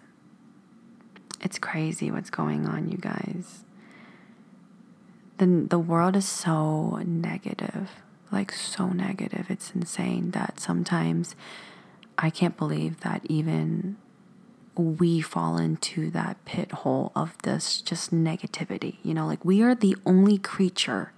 it's 1.42 1.59
crazy 1.59 2.11
what's 2.11 2.31
going 2.31 2.66
on, 2.66 2.88
you 2.88 2.98
guys. 2.98 3.64
The, 5.38 5.66
the 5.68 5.78
world 5.78 6.14
is 6.14 6.28
so 6.28 7.02
negative, 7.05 7.90
like 8.31 8.52
so 8.52 8.90
negative. 8.90 9.46
It's 9.50 9.72
insane 9.72 10.31
that 10.31 10.61
sometimes 10.61 11.35
I 12.16 12.31
can't 12.31 12.57
believe 12.57 13.00
that 13.00 13.22
even 13.24 13.96
we 14.74 15.20
fall 15.20 15.58
into 15.58 16.11
that 16.11 16.42
pit 16.44 16.72
hole 16.72 17.12
of 17.14 17.37
this 17.42 17.80
just 17.80 18.12
negativity. 18.12 18.96
You 19.02 19.14
know, 19.14 19.26
like 19.26 19.44
we 19.44 19.62
are 19.62 19.74
the 19.74 19.96
only 20.06 20.38
creature 20.38 21.12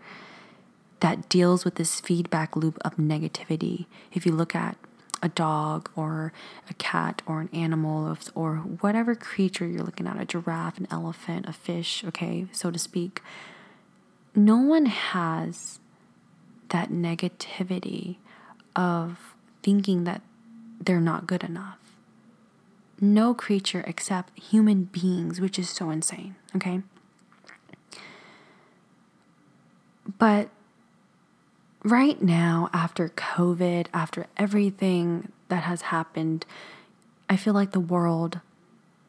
that 1.01 1.29
deals 1.29 1.65
with 1.65 1.77
this 1.77 2.01
feedback 2.01 2.57
loop 2.57 2.79
of 2.85 2.97
negativity. 2.97 3.87
If 4.13 4.27
you 4.27 4.33
look 4.33 4.55
at 4.55 4.77
a 5.23 5.29
dog 5.29 5.91
or 5.97 6.33
a 6.69 6.75
cat 6.75 7.23
or 7.27 7.41
an 7.41 7.49
animal 7.53 8.17
or 8.35 8.57
whatever 8.57 9.15
creature 9.15 9.67
you're 9.67 9.83
looking 9.83 10.07
at, 10.07 10.21
a 10.21 10.25
giraffe, 10.25 10.79
an 10.79 10.89
elephant, 10.91 11.47
a 11.49 11.53
fish, 11.53 12.05
okay, 12.05 12.47
so 12.53 12.71
to 12.71 12.79
speak, 12.79 13.23
no 14.35 14.57
one 14.57 14.87
has 14.87 15.79
that 16.71 16.91
negativity 16.91 18.17
of 18.75 19.35
thinking 19.63 20.05
that 20.05 20.23
they're 20.81 21.01
not 21.01 21.27
good 21.27 21.45
enough 21.45 21.84
no 23.01 23.35
creature 23.35 23.85
except 23.87 24.39
human 24.39 24.85
beings, 24.85 25.41
which 25.41 25.59
is 25.59 25.71
so 25.71 25.91
insane, 25.91 26.37
okay? 26.57 26.81
But 30.19 30.51
right 31.83 32.21
now, 32.23 32.69
after 32.73 33.09
COVID, 33.11 33.87
after 33.93 34.27
everything 34.37 35.31
that 35.49 35.65
has 35.65 35.83
happened, 35.83 36.47
I 37.29 37.37
feel 37.37 37.55
like 37.55 37.73
the 37.73 37.81
world 37.81 38.41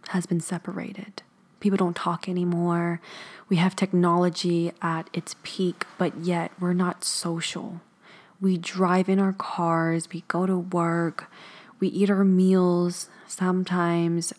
has 0.10 0.26
been 0.26 0.40
separated. 0.40 1.24
People 1.60 1.78
don't 1.78 1.96
talk 1.96 2.30
anymore. 2.30 3.02
We 3.50 3.56
have 3.58 3.76
technology 3.76 4.72
at 4.82 5.10
its 5.14 5.36
peak, 5.44 5.86
but 5.98 6.18
yet 6.20 6.52
we're 6.60 6.74
not 6.74 7.04
social. 7.04 7.82
We 8.40 8.58
drive 8.58 9.10
in 9.10 9.20
our 9.20 9.34
cars, 9.34 10.10
we 10.12 10.24
go 10.28 10.46
to 10.46 10.58
work, 10.58 11.32
we 11.86 11.92
eat 11.92 12.10
our 12.10 12.26
meals 12.26 13.10
sometimes 13.28 14.34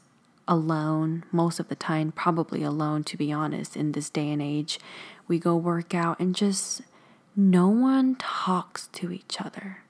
alone, 0.49 1.23
most 1.31 1.61
of 1.61 1.69
the 1.69 1.77
time, 1.77 2.11
probably 2.11 2.65
alone, 2.65 3.05
to 3.05 3.17
be 3.17 3.31
honest, 3.31 3.77
in 3.77 3.93
this 3.93 4.11
day 4.11 4.33
and 4.33 4.43
age. 4.43 4.81
We 5.29 5.39
go 5.39 5.55
work 5.55 5.95
out 5.95 6.19
and 6.19 6.35
just 6.35 6.83
no 7.37 7.69
one 7.69 8.17
talks 8.17 8.89
to 8.89 9.13
each 9.13 9.41
other. 9.41 9.85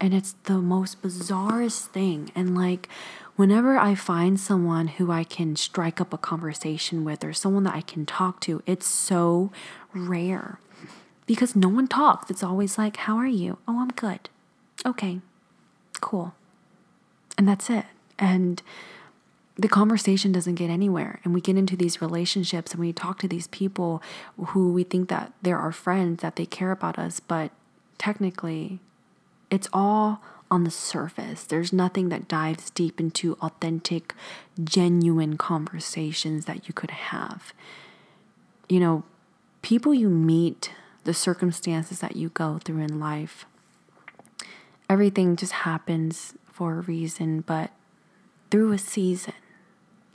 And 0.00 0.12
it's 0.12 0.34
the 0.44 0.58
most 0.58 1.00
bizarrest 1.00 1.90
thing. 1.90 2.32
And 2.34 2.56
like, 2.56 2.88
whenever 3.36 3.78
I 3.78 3.94
find 3.94 4.40
someone 4.40 4.88
who 4.88 5.12
I 5.12 5.22
can 5.22 5.54
strike 5.54 6.00
up 6.00 6.12
a 6.12 6.18
conversation 6.18 7.04
with 7.04 7.22
or 7.22 7.32
someone 7.32 7.62
that 7.64 7.76
I 7.76 7.82
can 7.82 8.04
talk 8.04 8.40
to, 8.40 8.64
it's 8.66 8.88
so 8.88 9.52
rare 9.94 10.58
because 11.24 11.54
no 11.54 11.68
one 11.68 11.86
talks. 11.86 12.32
It's 12.32 12.42
always 12.42 12.76
like, 12.76 12.96
How 12.96 13.16
are 13.16 13.28
you? 13.28 13.58
Oh, 13.68 13.78
I'm 13.78 13.90
good. 13.90 14.28
Okay, 14.84 15.20
cool. 16.00 16.34
And 17.38 17.48
that's 17.48 17.70
it. 17.70 17.86
And 18.18 18.60
the 19.56 19.68
conversation 19.68 20.32
doesn't 20.32 20.56
get 20.56 20.70
anywhere. 20.70 21.20
And 21.24 21.32
we 21.32 21.40
get 21.40 21.56
into 21.56 21.76
these 21.76 22.02
relationships 22.02 22.72
and 22.72 22.80
we 22.80 22.92
talk 22.92 23.20
to 23.20 23.28
these 23.28 23.46
people 23.46 24.02
who 24.36 24.72
we 24.72 24.82
think 24.82 25.08
that 25.08 25.32
they're 25.40 25.58
our 25.58 25.72
friends, 25.72 26.20
that 26.20 26.36
they 26.36 26.46
care 26.46 26.72
about 26.72 26.98
us, 26.98 27.20
but 27.20 27.52
technically, 27.96 28.80
it's 29.50 29.68
all 29.72 30.20
on 30.50 30.64
the 30.64 30.70
surface. 30.70 31.44
There's 31.44 31.72
nothing 31.72 32.08
that 32.08 32.28
dives 32.28 32.70
deep 32.70 33.00
into 33.00 33.34
authentic, 33.40 34.14
genuine 34.62 35.36
conversations 35.36 36.46
that 36.46 36.66
you 36.66 36.74
could 36.74 36.90
have. 36.90 37.52
You 38.68 38.80
know, 38.80 39.04
people 39.62 39.94
you 39.94 40.08
meet, 40.08 40.72
the 41.04 41.14
circumstances 41.14 42.00
that 42.00 42.16
you 42.16 42.30
go 42.30 42.58
through 42.64 42.82
in 42.82 43.00
life, 43.00 43.44
everything 44.88 45.36
just 45.36 45.52
happens 45.52 46.34
for 46.58 46.78
a 46.78 46.80
reason, 46.80 47.40
but 47.42 47.70
through 48.50 48.72
a 48.72 48.78
season. 48.78 49.34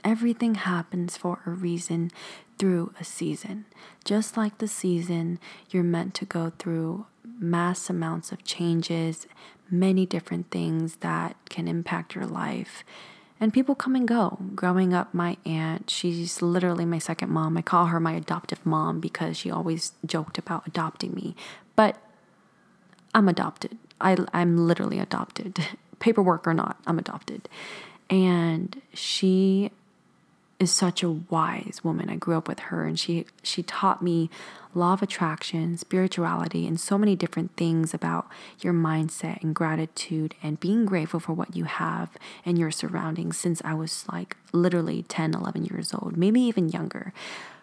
Everything 0.04 0.56
happens 0.56 1.16
for 1.16 1.40
a 1.46 1.50
reason 1.50 2.10
through 2.58 2.92
a 3.00 3.04
season. 3.04 3.64
Just 4.04 4.36
like 4.36 4.58
the 4.58 4.68
season, 4.68 5.38
you're 5.70 5.82
meant 5.82 6.12
to 6.16 6.26
go 6.26 6.52
through 6.58 7.06
mass 7.24 7.88
amounts 7.88 8.30
of 8.30 8.44
changes, 8.44 9.26
many 9.70 10.04
different 10.04 10.50
things 10.50 10.96
that 10.96 11.34
can 11.48 11.66
impact 11.66 12.14
your 12.14 12.26
life. 12.26 12.84
And 13.40 13.50
people 13.50 13.74
come 13.74 13.96
and 13.96 14.06
go. 14.06 14.38
Growing 14.54 14.92
up, 14.92 15.14
my 15.14 15.38
aunt, 15.46 15.88
she's 15.88 16.42
literally 16.42 16.84
my 16.84 16.98
second 16.98 17.30
mom. 17.30 17.56
I 17.56 17.62
call 17.62 17.86
her 17.86 17.98
my 17.98 18.12
adoptive 18.12 18.66
mom 18.66 19.00
because 19.00 19.38
she 19.38 19.50
always 19.50 19.92
joked 20.04 20.36
about 20.36 20.66
adopting 20.66 21.14
me. 21.14 21.34
But 21.74 21.96
I'm 23.14 23.30
adopted. 23.30 23.78
I, 23.98 24.18
I'm 24.34 24.58
literally 24.58 24.98
adopted. 24.98 25.66
paperwork 26.04 26.46
or 26.46 26.52
not, 26.52 26.76
I'm 26.86 26.98
adopted. 26.98 27.48
And 28.10 28.82
she 28.92 29.70
is 30.60 30.70
such 30.70 31.02
a 31.02 31.10
wise 31.10 31.80
woman. 31.82 32.10
I 32.10 32.16
grew 32.16 32.36
up 32.36 32.46
with 32.46 32.58
her 32.68 32.84
and 32.84 32.98
she 32.98 33.24
she 33.42 33.62
taught 33.62 34.02
me 34.02 34.28
law 34.74 34.92
of 34.92 35.02
attraction, 35.02 35.78
spirituality 35.78 36.66
and 36.66 36.78
so 36.78 36.98
many 36.98 37.16
different 37.16 37.56
things 37.56 37.94
about 37.94 38.28
your 38.60 38.74
mindset 38.74 39.42
and 39.42 39.54
gratitude 39.54 40.34
and 40.42 40.60
being 40.60 40.84
grateful 40.84 41.20
for 41.20 41.32
what 41.32 41.56
you 41.56 41.64
have 41.64 42.10
and 42.44 42.58
your 42.58 42.70
surroundings 42.70 43.38
since 43.38 43.62
I 43.64 43.72
was 43.72 44.04
like 44.12 44.36
literally 44.52 45.04
10, 45.04 45.32
11 45.32 45.64
years 45.64 45.94
old, 45.94 46.18
maybe 46.18 46.42
even 46.42 46.68
younger. 46.68 47.14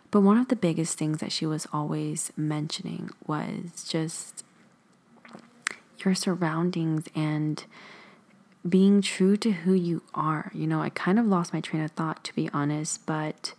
But 0.09 0.21
one 0.21 0.39
of 0.39 0.47
the 0.47 0.55
biggest 0.55 0.97
things 0.97 1.19
that 1.19 1.31
she 1.31 1.45
was 1.45 1.67
always 1.71 2.33
mentioning 2.35 3.11
was 3.27 3.85
just 3.87 4.43
your 6.03 6.15
surroundings 6.15 7.05
and 7.13 7.63
being 8.67 9.01
true 9.01 9.37
to 9.37 9.51
who 9.51 9.73
you 9.73 10.03
are. 10.13 10.51
You 10.53 10.67
know, 10.67 10.81
I 10.81 10.89
kind 10.89 11.17
of 11.19 11.25
lost 11.25 11.53
my 11.53 11.61
train 11.61 11.83
of 11.83 11.91
thought 11.91 12.23
to 12.25 12.35
be 12.35 12.49
honest, 12.53 13.05
but 13.05 13.53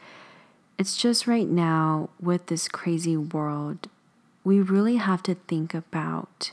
it's 0.79 0.97
just 0.97 1.27
right 1.27 1.49
now 1.49 2.11
with 2.21 2.47
this 2.47 2.69
crazy 2.69 3.17
world, 3.17 3.89
we 4.45 4.61
really 4.61 4.97
have 4.97 5.23
to 5.25 5.35
think 5.35 5.75
about 5.75 6.53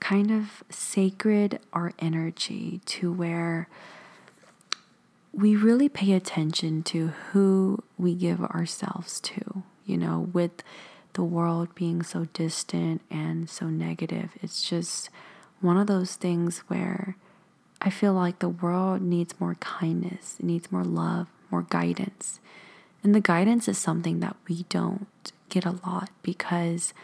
kind 0.00 0.32
of 0.32 0.64
sacred 0.68 1.60
our 1.72 1.92
energy 2.00 2.80
to 2.84 3.12
where 3.12 3.68
we 5.32 5.54
really 5.54 5.88
pay 5.88 6.12
attention 6.12 6.82
to 6.82 7.08
who 7.30 7.82
we 7.96 8.14
give 8.14 8.40
ourselves 8.42 9.20
to, 9.20 9.62
you 9.86 9.96
know, 9.96 10.28
with 10.32 10.62
the 11.12 11.22
world 11.22 11.74
being 11.74 12.02
so 12.02 12.26
distant 12.32 13.00
and 13.10 13.48
so 13.48 13.66
negative. 13.66 14.32
It's 14.42 14.68
just 14.68 15.08
one 15.62 15.76
of 15.76 15.86
those 15.86 16.16
things 16.16 16.58
where 16.68 17.16
I 17.80 17.90
feel 17.90 18.12
like 18.12 18.38
the 18.38 18.48
world 18.48 19.02
needs 19.02 19.34
more 19.40 19.54
kindness, 19.56 20.36
it 20.38 20.44
needs 20.44 20.70
more 20.70 20.84
love, 20.84 21.28
more 21.50 21.62
guidance. 21.62 22.40
And 23.02 23.14
the 23.14 23.20
guidance 23.20 23.66
is 23.66 23.78
something 23.78 24.20
that 24.20 24.36
we 24.48 24.64
don't 24.68 25.32
get 25.48 25.64
a 25.64 25.78
lot 25.84 26.10
because 26.22 26.94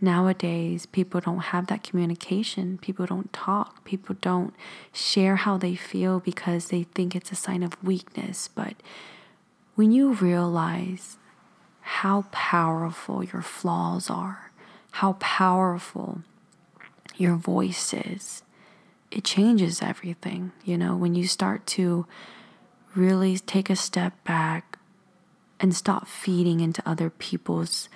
nowadays 0.00 0.86
people 0.86 1.20
don't 1.20 1.38
have 1.38 1.66
that 1.66 1.82
communication. 1.82 2.78
People 2.78 3.06
don't 3.06 3.32
talk. 3.32 3.84
People 3.84 4.16
don't 4.20 4.54
share 4.92 5.36
how 5.36 5.58
they 5.58 5.74
feel 5.74 6.20
because 6.20 6.68
they 6.68 6.84
think 6.84 7.14
it's 7.14 7.32
a 7.32 7.36
sign 7.36 7.62
of 7.62 7.82
weakness. 7.84 8.48
But 8.48 8.74
when 9.74 9.92
you 9.92 10.14
realize 10.14 11.18
how 11.80 12.24
powerful 12.32 13.22
your 13.22 13.42
flaws 13.42 14.08
are, 14.08 14.50
how 14.92 15.14
powerful 15.14 16.22
your 17.16 17.36
voice 17.36 17.94
is, 17.94 18.42
it 19.10 19.24
changes 19.24 19.82
everything. 19.82 20.52
You 20.64 20.76
know, 20.78 20.96
when 20.96 21.14
you 21.14 21.26
start 21.26 21.66
to 21.68 22.06
really 22.94 23.38
take 23.38 23.70
a 23.70 23.76
step 23.76 24.12
back 24.24 24.78
and 25.60 25.74
stop 25.74 26.06
feeding 26.08 26.60
into 26.60 26.82
other 26.86 27.10
people's 27.10 27.88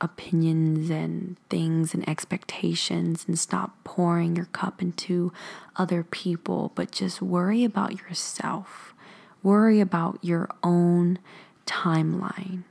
opinions 0.00 0.90
and 0.90 1.36
things 1.48 1.94
and 1.94 2.06
expectations 2.08 3.24
and 3.26 3.38
stop 3.38 3.82
pouring 3.84 4.36
your 4.36 4.46
cup 4.46 4.82
into 4.82 5.32
other 5.76 6.02
people, 6.02 6.72
but 6.74 6.90
just 6.90 7.22
worry 7.22 7.64
about 7.64 8.00
yourself. 8.00 8.94
Worry 9.42 9.80
about 9.80 10.18
your 10.22 10.48
own 10.62 11.18
timeline, 11.66 12.64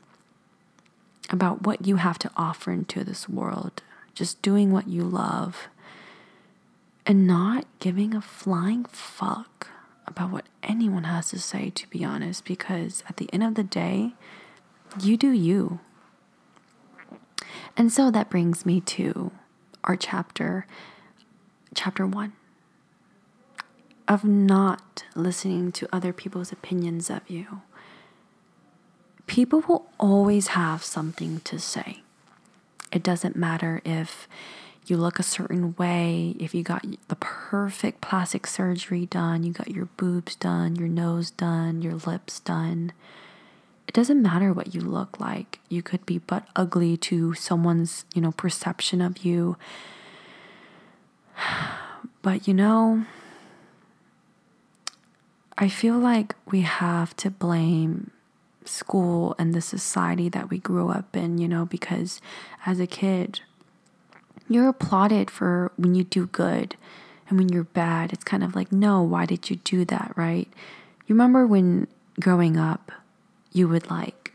about 1.29 1.63
what 1.65 1.85
you 1.85 1.97
have 1.97 2.19
to 2.19 2.31
offer 2.35 2.71
into 2.71 3.03
this 3.03 3.29
world, 3.29 3.81
just 4.13 4.41
doing 4.41 4.71
what 4.71 4.87
you 4.87 5.03
love, 5.03 5.67
and 7.05 7.27
not 7.27 7.65
giving 7.79 8.15
a 8.15 8.21
flying 8.21 8.85
fuck 8.85 9.69
about 10.05 10.31
what 10.31 10.45
anyone 10.61 11.05
has 11.05 11.29
to 11.29 11.39
say, 11.39 11.69
to 11.71 11.87
be 11.89 12.05
honest, 12.05 12.45
because 12.45 13.03
at 13.09 13.17
the 13.17 13.31
end 13.33 13.43
of 13.43 13.55
the 13.55 13.63
day, 13.63 14.13
you 15.01 15.17
do 15.17 15.31
you. 15.31 15.79
And 17.75 17.91
so 17.91 18.11
that 18.11 18.29
brings 18.29 18.65
me 18.65 18.79
to 18.81 19.31
our 19.83 19.95
chapter, 19.95 20.67
chapter 21.73 22.05
one, 22.05 22.33
of 24.07 24.23
not 24.23 25.05
listening 25.15 25.71
to 25.71 25.87
other 25.91 26.13
people's 26.13 26.51
opinions 26.51 27.09
of 27.09 27.27
you. 27.29 27.61
People 29.25 29.61
will 29.61 29.89
always 29.99 30.47
have 30.47 30.83
something 30.83 31.39
to 31.41 31.57
say. 31.57 32.02
It 32.93 33.03
doesn't 33.03 33.35
matter 33.35 33.81
if 33.83 34.29
you 34.85 34.95
look 34.95 35.19
a 35.19 35.23
certain 35.23 35.75
way, 35.77 36.35
if 36.39 36.53
you 36.53 36.63
got 36.63 36.85
the 37.09 37.15
perfect 37.15 37.99
plastic 37.99 38.47
surgery 38.47 39.05
done, 39.05 39.43
you 39.43 39.51
got 39.51 39.71
your 39.71 39.85
boobs 39.97 40.35
done, 40.35 40.75
your 40.77 40.87
nose 40.87 41.31
done, 41.31 41.81
your 41.81 41.95
lips 41.95 42.39
done 42.39 42.93
it 43.87 43.93
doesn't 43.93 44.21
matter 44.21 44.53
what 44.53 44.73
you 44.73 44.81
look 44.81 45.19
like. 45.19 45.59
You 45.69 45.83
could 45.83 46.05
be 46.05 46.19
but 46.19 46.47
ugly 46.55 46.97
to 46.97 47.33
someone's, 47.33 48.05
you 48.13 48.21
know, 48.21 48.31
perception 48.31 49.01
of 49.01 49.19
you. 49.19 49.57
But 52.21 52.47
you 52.47 52.53
know, 52.53 53.05
I 55.57 55.67
feel 55.67 55.97
like 55.97 56.35
we 56.45 56.61
have 56.61 57.13
to 57.17 57.29
blame 57.29 58.11
school 58.65 59.35
and 59.37 59.53
the 59.53 59.61
society 59.61 60.29
that 60.29 60.49
we 60.49 60.59
grew 60.59 60.89
up 60.89 61.15
in, 61.15 61.37
you 61.37 61.47
know, 61.47 61.65
because 61.65 62.21
as 62.65 62.79
a 62.79 62.87
kid, 62.87 63.41
you're 64.49 64.69
applauded 64.69 65.29
for 65.31 65.71
when 65.77 65.95
you 65.95 66.03
do 66.03 66.27
good. 66.27 66.75
And 67.29 67.37
when 67.37 67.49
you're 67.49 67.63
bad, 67.63 68.13
it's 68.13 68.23
kind 68.23 68.43
of 68.43 68.55
like, 68.55 68.71
no, 68.71 69.01
why 69.01 69.25
did 69.25 69.49
you 69.49 69.55
do 69.57 69.85
that, 69.85 70.11
right? 70.15 70.47
You 71.07 71.15
remember 71.15 71.47
when 71.47 71.87
growing 72.19 72.57
up, 72.57 72.91
you 73.51 73.67
would 73.67 73.89
like 73.89 74.33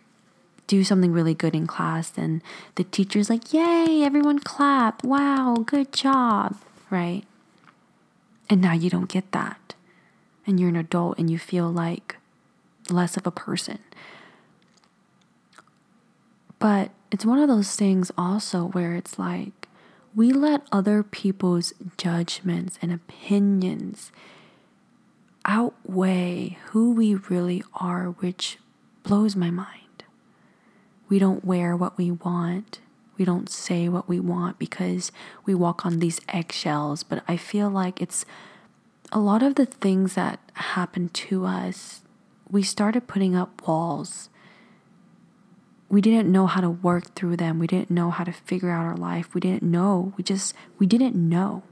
do 0.66 0.84
something 0.84 1.12
really 1.12 1.34
good 1.34 1.54
in 1.54 1.66
class 1.66 2.12
and 2.16 2.42
the 2.76 2.84
teacher's 2.84 3.28
like, 3.30 3.52
Yay, 3.52 4.02
everyone 4.02 4.38
clap. 4.38 5.02
Wow, 5.02 5.56
good 5.66 5.92
job. 5.92 6.56
Right? 6.90 7.24
And 8.48 8.60
now 8.60 8.72
you 8.72 8.88
don't 8.88 9.08
get 9.08 9.32
that. 9.32 9.74
And 10.46 10.58
you're 10.58 10.68
an 10.68 10.76
adult 10.76 11.18
and 11.18 11.30
you 11.30 11.38
feel 11.38 11.70
like 11.70 12.16
less 12.90 13.16
of 13.16 13.26
a 13.26 13.30
person. 13.30 13.80
But 16.58 16.90
it's 17.10 17.24
one 17.24 17.38
of 17.38 17.48
those 17.48 17.74
things 17.76 18.10
also 18.18 18.66
where 18.66 18.94
it's 18.94 19.18
like 19.18 19.68
we 20.14 20.32
let 20.32 20.62
other 20.72 21.02
people's 21.02 21.72
judgments 21.96 22.78
and 22.82 22.92
opinions 22.92 24.10
outweigh 25.44 26.58
who 26.66 26.92
we 26.92 27.14
really 27.14 27.62
are, 27.74 28.06
which 28.06 28.58
blows 29.02 29.36
my 29.36 29.50
mind. 29.50 30.04
We 31.08 31.18
don't 31.18 31.44
wear 31.44 31.76
what 31.76 31.96
we 31.96 32.10
want. 32.10 32.80
We 33.16 33.24
don't 33.24 33.48
say 33.48 33.88
what 33.88 34.08
we 34.08 34.20
want 34.20 34.58
because 34.58 35.10
we 35.44 35.54
walk 35.54 35.86
on 35.86 35.98
these 35.98 36.20
eggshells. 36.28 37.02
But 37.02 37.24
I 37.26 37.36
feel 37.36 37.70
like 37.70 38.00
it's 38.02 38.24
a 39.10 39.18
lot 39.18 39.42
of 39.42 39.54
the 39.54 39.66
things 39.66 40.14
that 40.14 40.38
happen 40.54 41.08
to 41.08 41.46
us, 41.46 42.02
we 42.50 42.62
started 42.62 43.08
putting 43.08 43.34
up 43.34 43.66
walls. 43.66 44.28
We 45.88 46.00
didn't 46.00 46.30
know 46.30 46.46
how 46.46 46.60
to 46.60 46.68
work 46.70 47.14
through 47.14 47.36
them. 47.36 47.58
We 47.58 47.66
didn't 47.66 47.90
know 47.90 48.10
how 48.10 48.24
to 48.24 48.32
figure 48.32 48.70
out 48.70 48.84
our 48.84 48.96
life. 48.96 49.34
We 49.34 49.40
didn't 49.40 49.62
know. 49.62 50.12
We 50.16 50.24
just, 50.24 50.54
we 50.78 50.86
didn't 50.86 51.14
know. 51.16 51.62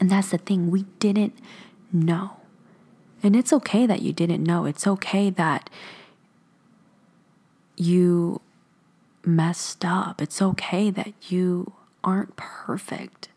And 0.00 0.10
that's 0.10 0.30
the 0.30 0.38
thing, 0.38 0.70
we 0.70 0.84
didn't 0.98 1.34
know. 1.92 2.38
And 3.22 3.34
it's 3.34 3.52
okay 3.52 3.86
that 3.86 4.02
you 4.02 4.12
didn't 4.12 4.42
know. 4.42 4.66
It's 4.66 4.86
okay 4.86 5.30
that 5.30 5.70
you 7.76 8.42
messed 9.24 9.84
up. 9.84 10.20
It's 10.20 10.42
okay 10.42 10.90
that 10.90 11.14
you 11.30 11.72
aren't 12.02 12.36
perfect. 12.36 13.28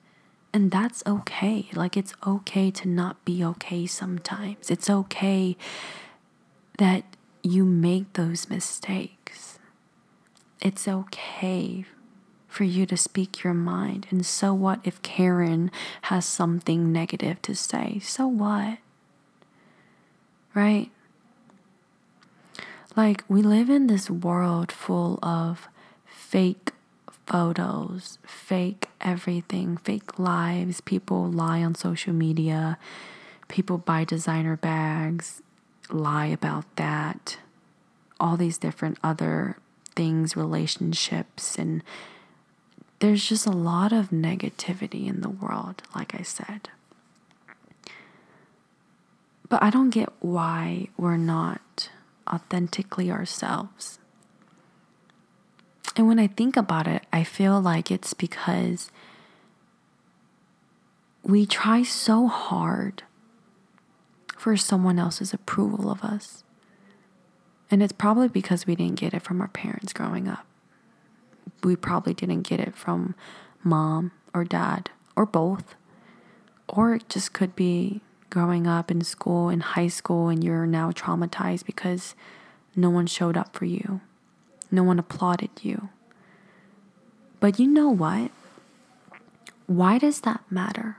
And 0.53 0.71
that's 0.71 1.03
okay. 1.05 1.69
Like, 1.73 1.95
it's 1.95 2.13
okay 2.25 2.71
to 2.71 2.87
not 2.87 3.23
be 3.23 3.43
okay 3.43 3.85
sometimes. 3.85 4.69
It's 4.69 4.89
okay 4.89 5.55
that 6.77 7.03
you 7.43 7.63
make 7.63 8.13
those 8.13 8.49
mistakes. 8.49 9.46
It's 10.61 10.87
okay 10.87 11.85
for 12.47 12.63
you 12.63 12.85
to 12.87 12.97
speak 12.97 13.43
your 13.43 13.53
mind. 13.53 14.07
And 14.09 14.25
so 14.25 14.53
what 14.53 14.79
if 14.83 15.01
Karen 15.01 15.69
has 16.03 16.25
something 16.25 16.91
negative 16.91 17.41
to 17.43 17.55
say? 17.55 17.99
So 17.99 18.27
what? 18.27 18.79
Right? 20.53 20.89
Like, 22.95 23.23
we 23.27 23.43
live 23.43 23.69
in 23.69 23.85
this 23.85 24.09
world 24.09 24.71
full 24.71 25.19
of 25.21 25.67
fake 26.05 26.71
photos, 27.27 28.17
fake 28.25 28.87
everything, 29.01 29.77
fake 29.77 30.17
lives. 30.17 30.81
People 30.81 31.29
lie 31.29 31.61
on 31.61 31.75
social 31.75 32.13
media, 32.13 32.79
people 33.47 33.77
buy 33.77 34.03
designer 34.03 34.55
bags, 34.57 35.43
lie 35.91 36.25
about 36.25 36.63
that, 36.77 37.37
all 38.19 38.35
these 38.35 38.57
different 38.57 38.97
other 39.03 39.57
things, 39.97 40.37
relationships, 40.37 41.57
and 41.57 41.83
there's 42.99 43.27
just 43.27 43.45
a 43.45 43.51
lot 43.51 43.91
of 43.91 44.11
negativity 44.11 45.07
in 45.07 45.21
the 45.21 45.29
world, 45.29 45.81
like 45.95 46.15
I 46.15 46.21
said. 46.21 46.69
But 49.49 49.63
I 49.63 49.69
don't 49.69 49.89
get 49.89 50.09
why 50.19 50.89
we're 50.97 51.17
not 51.17 51.89
authentically 52.31 53.09
ourselves. 53.11 53.99
And 55.95 56.07
when 56.07 56.19
I 56.19 56.27
think 56.27 56.55
about 56.55 56.85
it, 56.87 57.03
I 57.11 57.23
feel 57.23 57.59
like 57.59 57.89
it's 57.89 58.13
because 58.13 58.91
we 61.23 61.45
try 61.45 61.81
so 61.81 62.27
hard 62.27 63.03
for 64.37 64.55
someone 64.55 64.99
else's 64.99 65.33
approval 65.33 65.89
of 65.89 66.03
us. 66.03 66.43
And 67.69 67.83
it's 67.83 67.93
probably 67.93 68.27
because 68.27 68.65
we 68.65 68.75
didn't 68.75 68.99
get 68.99 69.13
it 69.13 69.21
from 69.21 69.41
our 69.41 69.49
parents 69.49 69.93
growing 69.93 70.27
up. 70.27 70.45
We 71.63 71.75
probably 71.75 72.13
didn't 72.13 72.43
get 72.43 72.59
it 72.59 72.75
from 72.75 73.15
mom 73.63 74.11
or 74.33 74.43
dad 74.43 74.89
or 75.15 75.25
both. 75.25 75.75
Or 76.69 76.95
it 76.95 77.09
just 77.09 77.33
could 77.33 77.55
be 77.55 78.01
growing 78.29 78.67
up 78.67 78.91
in 78.91 79.01
school, 79.01 79.49
in 79.49 79.61
high 79.61 79.87
school, 79.87 80.29
and 80.29 80.43
you're 80.43 80.65
now 80.65 80.91
traumatized 80.91 81.65
because 81.65 82.15
no 82.75 82.89
one 82.89 83.07
showed 83.07 83.37
up 83.37 83.55
for 83.55 83.65
you, 83.65 84.01
no 84.69 84.83
one 84.83 84.99
applauded 84.99 85.49
you. 85.61 85.89
But 87.39 87.59
you 87.59 87.67
know 87.67 87.89
what? 87.89 88.31
Why 89.65 89.97
does 89.97 90.21
that 90.21 90.41
matter? 90.49 90.97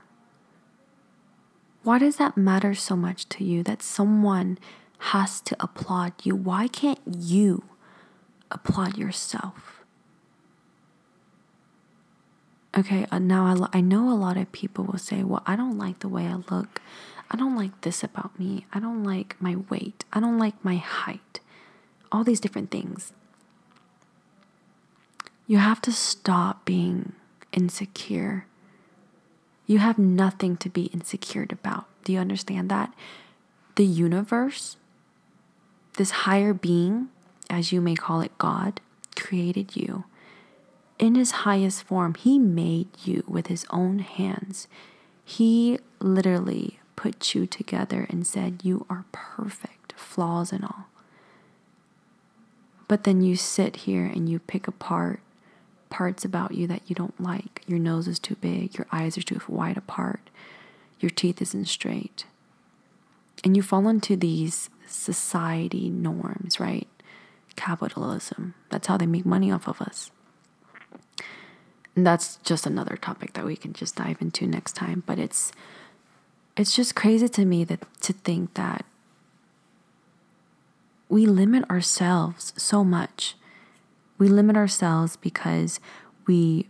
Why 1.83 1.97
does 1.97 2.17
that 2.17 2.35
matter 2.35 2.75
so 2.75 2.95
much 2.95 3.27
to 3.29 3.43
you 3.43 3.63
that 3.63 3.81
someone 3.81 4.57
has 4.99 5.41
to 5.41 5.55
applaud 5.59 6.13
you? 6.23 6.35
Why 6.35 6.67
can't 6.67 6.99
you 7.07 7.63
applaud 8.51 8.97
yourself? 8.97 9.83
Okay, 12.77 13.07
uh, 13.11 13.19
now 13.19 13.67
I, 13.71 13.77
I 13.77 13.81
know 13.81 14.09
a 14.09 14.15
lot 14.15 14.37
of 14.37 14.51
people 14.51 14.85
will 14.85 14.99
say, 14.99 15.23
well, 15.23 15.41
I 15.45 15.55
don't 15.55 15.77
like 15.77 15.99
the 15.99 16.07
way 16.07 16.27
I 16.27 16.35
look. 16.51 16.81
I 17.31 17.37
don't 17.37 17.55
like 17.55 17.81
this 17.81 18.03
about 18.03 18.37
me. 18.39 18.65
I 18.71 18.79
don't 18.79 19.03
like 19.03 19.35
my 19.39 19.55
weight. 19.69 20.05
I 20.13 20.19
don't 20.19 20.37
like 20.37 20.63
my 20.63 20.75
height. 20.75 21.39
All 22.11 22.23
these 22.23 22.39
different 22.39 22.71
things. 22.71 23.13
You 25.47 25.57
have 25.57 25.81
to 25.81 25.91
stop 25.91 26.65
being 26.65 27.13
insecure. 27.51 28.45
You 29.65 29.79
have 29.79 29.97
nothing 29.97 30.57
to 30.57 30.69
be 30.69 30.85
insecure 30.85 31.45
about. 31.49 31.85
Do 32.03 32.13
you 32.13 32.19
understand 32.19 32.69
that? 32.69 32.93
The 33.75 33.85
universe, 33.85 34.77
this 35.99 36.11
higher 36.11 36.53
being, 36.53 37.09
as 37.49 37.73
you 37.73 37.81
may 37.81 37.93
call 37.93 38.21
it, 38.21 38.35
God, 38.37 38.79
created 39.17 39.75
you. 39.75 40.05
In 40.97 41.15
his 41.15 41.31
highest 41.43 41.83
form, 41.83 42.15
he 42.15 42.39
made 42.39 42.87
you 43.03 43.25
with 43.27 43.47
his 43.47 43.65
own 43.69 43.99
hands. 43.99 44.69
He 45.25 45.77
literally 45.99 46.79
put 46.95 47.35
you 47.35 47.45
together 47.45 48.07
and 48.09 48.25
said, 48.25 48.61
You 48.63 48.85
are 48.89 49.03
perfect, 49.11 49.91
flaws 49.97 50.53
and 50.53 50.63
all. 50.63 50.85
But 52.87 53.03
then 53.03 53.21
you 53.21 53.35
sit 53.35 53.75
here 53.75 54.05
and 54.05 54.29
you 54.29 54.39
pick 54.39 54.69
apart 54.69 55.19
parts 55.89 56.23
about 56.23 56.53
you 56.53 56.65
that 56.67 56.83
you 56.87 56.95
don't 56.95 57.19
like. 57.19 57.61
Your 57.67 57.79
nose 57.79 58.07
is 58.07 58.19
too 58.19 58.35
big, 58.35 58.77
your 58.77 58.87
eyes 58.89 59.17
are 59.17 59.21
too 59.21 59.41
wide 59.49 59.75
apart, 59.75 60.29
your 61.01 61.09
teeth 61.09 61.41
isn't 61.41 61.65
straight. 61.65 62.25
And 63.43 63.57
you 63.57 63.63
fall 63.63 63.89
into 63.89 64.15
these 64.15 64.69
society 64.89 65.89
norms, 65.89 66.59
right? 66.59 66.87
Capitalism. 67.55 68.53
That's 68.69 68.87
how 68.87 68.97
they 68.97 69.05
make 69.05 69.25
money 69.25 69.51
off 69.51 69.67
of 69.67 69.81
us. 69.81 70.11
And 71.95 72.05
that's 72.05 72.37
just 72.37 72.65
another 72.65 72.95
topic 72.95 73.33
that 73.33 73.45
we 73.45 73.55
can 73.55 73.73
just 73.73 73.95
dive 73.95 74.21
into 74.21 74.47
next 74.47 74.73
time, 74.73 75.03
but 75.05 75.19
it's 75.19 75.51
it's 76.55 76.75
just 76.75 76.95
crazy 76.95 77.29
to 77.29 77.45
me 77.45 77.63
that 77.63 77.79
to 78.01 78.13
think 78.13 78.53
that 78.55 78.85
we 81.07 81.25
limit 81.25 81.69
ourselves 81.69 82.53
so 82.57 82.83
much 82.83 83.35
we 84.19 84.27
limit 84.27 84.55
ourselves 84.55 85.15
because 85.15 85.79
we 86.27 86.69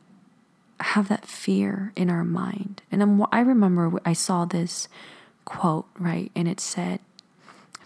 have 0.79 1.10
that 1.10 1.25
fear 1.25 1.91
in 1.97 2.10
our 2.10 2.23
mind. 2.23 2.82
And 2.89 3.03
I'm, 3.03 3.25
I 3.34 3.41
remember 3.41 3.99
I 4.05 4.13
saw 4.13 4.45
this 4.45 4.88
quote, 5.43 5.88
right? 5.97 6.32
And 6.36 6.47
it 6.47 6.62
said, 6.62 6.99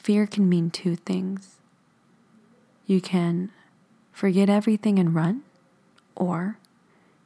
Fear 0.03 0.27
can 0.27 0.49
mean 0.49 0.69
two 0.69 0.97
things. 0.97 1.55
You 2.85 2.99
can 2.99 3.51
forget 4.11 4.49
everything 4.49 4.99
and 4.99 5.15
run, 5.15 5.43
or 6.15 6.57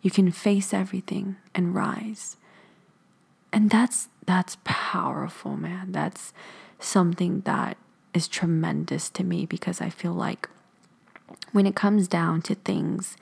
you 0.04 0.12
can 0.12 0.32
face 0.32 0.76
everything 0.76 1.38
and 1.56 1.74
rise. 1.74 2.38
And 3.52 3.72
that's 3.72 4.10
that's 4.28 4.58
powerful, 4.64 5.58
man. 5.58 5.92
That's 5.92 6.34
something 6.80 7.42
that 7.42 7.78
is 8.14 8.28
tremendous 8.28 9.10
to 9.10 9.24
me 9.24 9.48
because 9.48 9.82
I 9.82 9.90
feel 9.90 10.14
like 10.14 10.48
when 11.52 11.66
it 11.66 11.76
comes 11.76 12.08
down 12.08 12.44
to 12.44 12.56
things, 12.56 13.18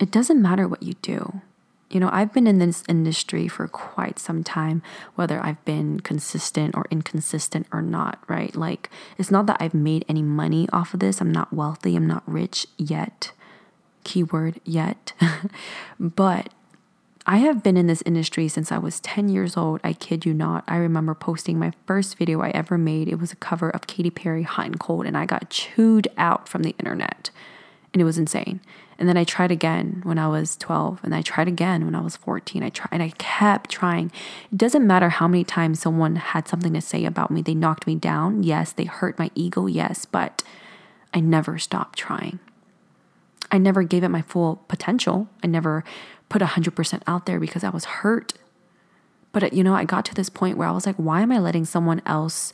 it 0.00 0.10
doesn't 0.10 0.42
matter 0.42 0.66
what 0.66 0.82
you 0.82 0.94
do. 1.02 1.40
You 1.88 2.00
know, 2.00 2.10
I've 2.12 2.32
been 2.32 2.48
in 2.48 2.58
this 2.58 2.82
industry 2.88 3.46
for 3.46 3.68
quite 3.68 4.18
some 4.18 4.42
time, 4.42 4.82
whether 5.14 5.40
I've 5.40 5.64
been 5.64 6.00
consistent 6.00 6.76
or 6.76 6.86
inconsistent 6.90 7.66
or 7.72 7.80
not, 7.80 8.18
right? 8.26 8.54
Like, 8.56 8.90
it's 9.18 9.30
not 9.30 9.46
that 9.46 9.58
I've 9.60 9.74
made 9.74 10.04
any 10.08 10.22
money 10.22 10.68
off 10.72 10.94
of 10.94 11.00
this. 11.00 11.20
I'm 11.20 11.30
not 11.30 11.52
wealthy. 11.52 11.94
I'm 11.94 12.06
not 12.06 12.24
rich 12.26 12.66
yet. 12.76 13.32
Keyword 14.02 14.60
yet. 14.64 15.12
but 16.00 16.48
I 17.28 17.38
have 17.38 17.60
been 17.60 17.76
in 17.76 17.88
this 17.88 18.04
industry 18.06 18.46
since 18.46 18.70
I 18.70 18.78
was 18.78 19.00
10 19.00 19.28
years 19.28 19.56
old. 19.56 19.80
I 19.82 19.92
kid 19.92 20.24
you 20.24 20.32
not. 20.32 20.62
I 20.68 20.76
remember 20.76 21.12
posting 21.12 21.58
my 21.58 21.72
first 21.84 22.16
video 22.16 22.40
I 22.40 22.50
ever 22.50 22.78
made. 22.78 23.08
It 23.08 23.18
was 23.18 23.32
a 23.32 23.36
cover 23.36 23.68
of 23.68 23.88
Katy 23.88 24.10
Perry 24.10 24.44
Hot 24.44 24.66
and 24.66 24.78
Cold, 24.78 25.06
and 25.06 25.16
I 25.16 25.26
got 25.26 25.50
chewed 25.50 26.06
out 26.16 26.48
from 26.48 26.62
the 26.62 26.76
internet. 26.78 27.30
And 27.92 28.00
it 28.00 28.04
was 28.04 28.16
insane. 28.16 28.60
And 28.98 29.08
then 29.08 29.16
I 29.16 29.24
tried 29.24 29.50
again 29.50 30.00
when 30.04 30.18
I 30.18 30.26
was 30.28 30.56
12, 30.56 31.00
and 31.02 31.14
I 31.14 31.20
tried 31.20 31.48
again 31.48 31.84
when 31.84 31.94
I 31.94 32.00
was 32.00 32.16
14. 32.16 32.62
I 32.62 32.70
tried 32.70 32.88
and 32.92 33.02
I 33.02 33.10
kept 33.18 33.70
trying. 33.70 34.10
It 34.50 34.56
doesn't 34.56 34.86
matter 34.86 35.10
how 35.10 35.28
many 35.28 35.44
times 35.44 35.80
someone 35.80 36.16
had 36.16 36.48
something 36.48 36.72
to 36.72 36.80
say 36.80 37.04
about 37.04 37.30
me. 37.30 37.42
They 37.42 37.54
knocked 37.54 37.86
me 37.86 37.94
down. 37.94 38.42
Yes, 38.42 38.72
they 38.72 38.84
hurt 38.84 39.18
my 39.18 39.30
ego. 39.34 39.66
Yes, 39.66 40.06
but 40.06 40.42
I 41.12 41.20
never 41.20 41.58
stopped 41.58 41.98
trying. 41.98 42.38
I 43.50 43.58
never 43.58 43.82
gave 43.82 44.02
it 44.02 44.08
my 44.08 44.22
full 44.22 44.64
potential. 44.68 45.28
I 45.42 45.46
never 45.46 45.84
put 46.28 46.42
100% 46.42 47.02
out 47.06 47.26
there 47.26 47.38
because 47.38 47.64
I 47.64 47.70
was 47.70 47.84
hurt. 47.84 48.32
But 49.32 49.52
you 49.52 49.62
know, 49.62 49.74
I 49.74 49.84
got 49.84 50.04
to 50.06 50.14
this 50.14 50.30
point 50.30 50.56
where 50.56 50.68
I 50.68 50.72
was 50.72 50.86
like, 50.86 50.96
why 50.96 51.20
am 51.20 51.30
I 51.30 51.38
letting 51.38 51.66
someone 51.66 52.00
else 52.06 52.52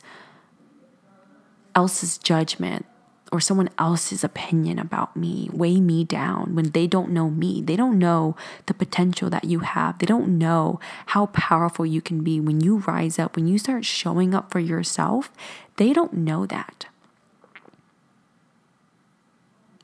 else's 1.75 2.17
judgment 2.17 2.85
or 3.33 3.41
someone 3.41 3.69
else's 3.79 4.23
opinion 4.23 4.77
about 4.77 5.17
me 5.17 5.49
weigh 5.51 5.81
me 5.81 6.03
down 6.03 6.53
when 6.55 6.69
they 6.69 6.85
don't 6.85 7.09
know 7.11 7.29
me? 7.29 7.61
They 7.61 7.75
don't 7.75 7.97
know 7.97 8.37
the 8.67 8.73
potential 8.75 9.29
that 9.31 9.45
you 9.45 9.59
have. 9.59 9.97
They 9.97 10.05
don't 10.05 10.37
know 10.37 10.79
how 11.07 11.25
powerful 11.25 11.85
you 11.85 11.99
can 11.99 12.23
be 12.23 12.39
when 12.39 12.61
you 12.61 12.77
rise 12.77 13.17
up, 13.17 13.35
when 13.35 13.47
you 13.47 13.57
start 13.57 13.85
showing 13.85 14.35
up 14.35 14.51
for 14.51 14.59
yourself. 14.59 15.31
They 15.77 15.91
don't 15.91 16.13
know 16.13 16.45
that 16.45 16.85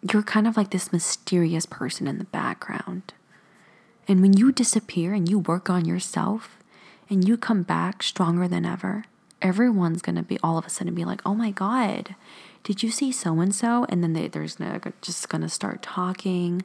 you're 0.02 0.24
kind 0.24 0.48
of 0.48 0.56
like 0.56 0.72
this 0.72 0.94
mysterious 0.94 1.66
person 1.66 2.08
in 2.08 2.18
the 2.20 2.26
background. 2.26 3.14
And 4.08 4.22
when 4.22 4.34
you 4.34 4.52
disappear 4.52 5.14
and 5.14 5.30
you 5.30 5.40
work 5.40 5.70
on 5.70 5.86
yourself 5.86 6.58
and 7.10 7.28
you 7.28 7.38
come 7.38 7.64
back 7.64 8.02
stronger 8.02 8.48
than 8.48 8.66
ever, 8.66 9.06
everyone's 9.42 10.02
going 10.02 10.16
to 10.16 10.24
be 10.24 10.40
all 10.42 10.58
of 10.58 10.66
a 10.66 10.70
sudden 10.70 10.96
be 10.96 11.06
like, 11.06 11.22
oh 11.26 11.36
my 11.36 11.52
God, 11.52 12.16
did 12.64 12.84
you 12.84 12.92
see 12.92 13.12
so 13.12 13.40
and 13.40 13.54
so? 13.54 13.86
And 13.90 14.04
then 14.04 14.14
they, 14.14 14.28
there's 14.28 14.60
no, 14.60 14.80
just 15.02 15.30
going 15.30 15.42
to 15.42 15.50
start 15.50 15.82
talking. 15.82 16.64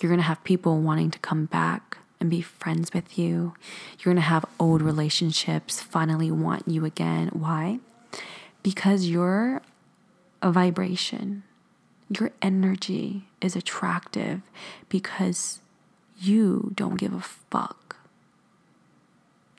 You're 0.00 0.10
going 0.10 0.20
to 0.20 0.26
have 0.26 0.42
people 0.44 0.80
wanting 0.80 1.10
to 1.10 1.18
come 1.18 1.46
back 1.46 1.98
and 2.20 2.30
be 2.30 2.40
friends 2.40 2.94
with 2.94 3.18
you. 3.18 3.54
You're 3.98 4.14
going 4.14 4.22
to 4.22 4.22
have 4.22 4.44
old 4.60 4.80
relationships 4.80 5.80
finally 5.80 6.30
want 6.30 6.68
you 6.68 6.84
again. 6.84 7.28
Why? 7.32 7.80
Because 8.62 9.06
you're 9.06 9.60
a 10.40 10.52
vibration. 10.52 11.42
Your 12.08 12.30
energy 12.40 13.24
is 13.40 13.56
attractive 13.56 14.42
because 14.88 15.60
you 16.16 16.72
don't 16.76 16.96
give 16.96 17.12
a 17.12 17.20
fuck. 17.20 17.96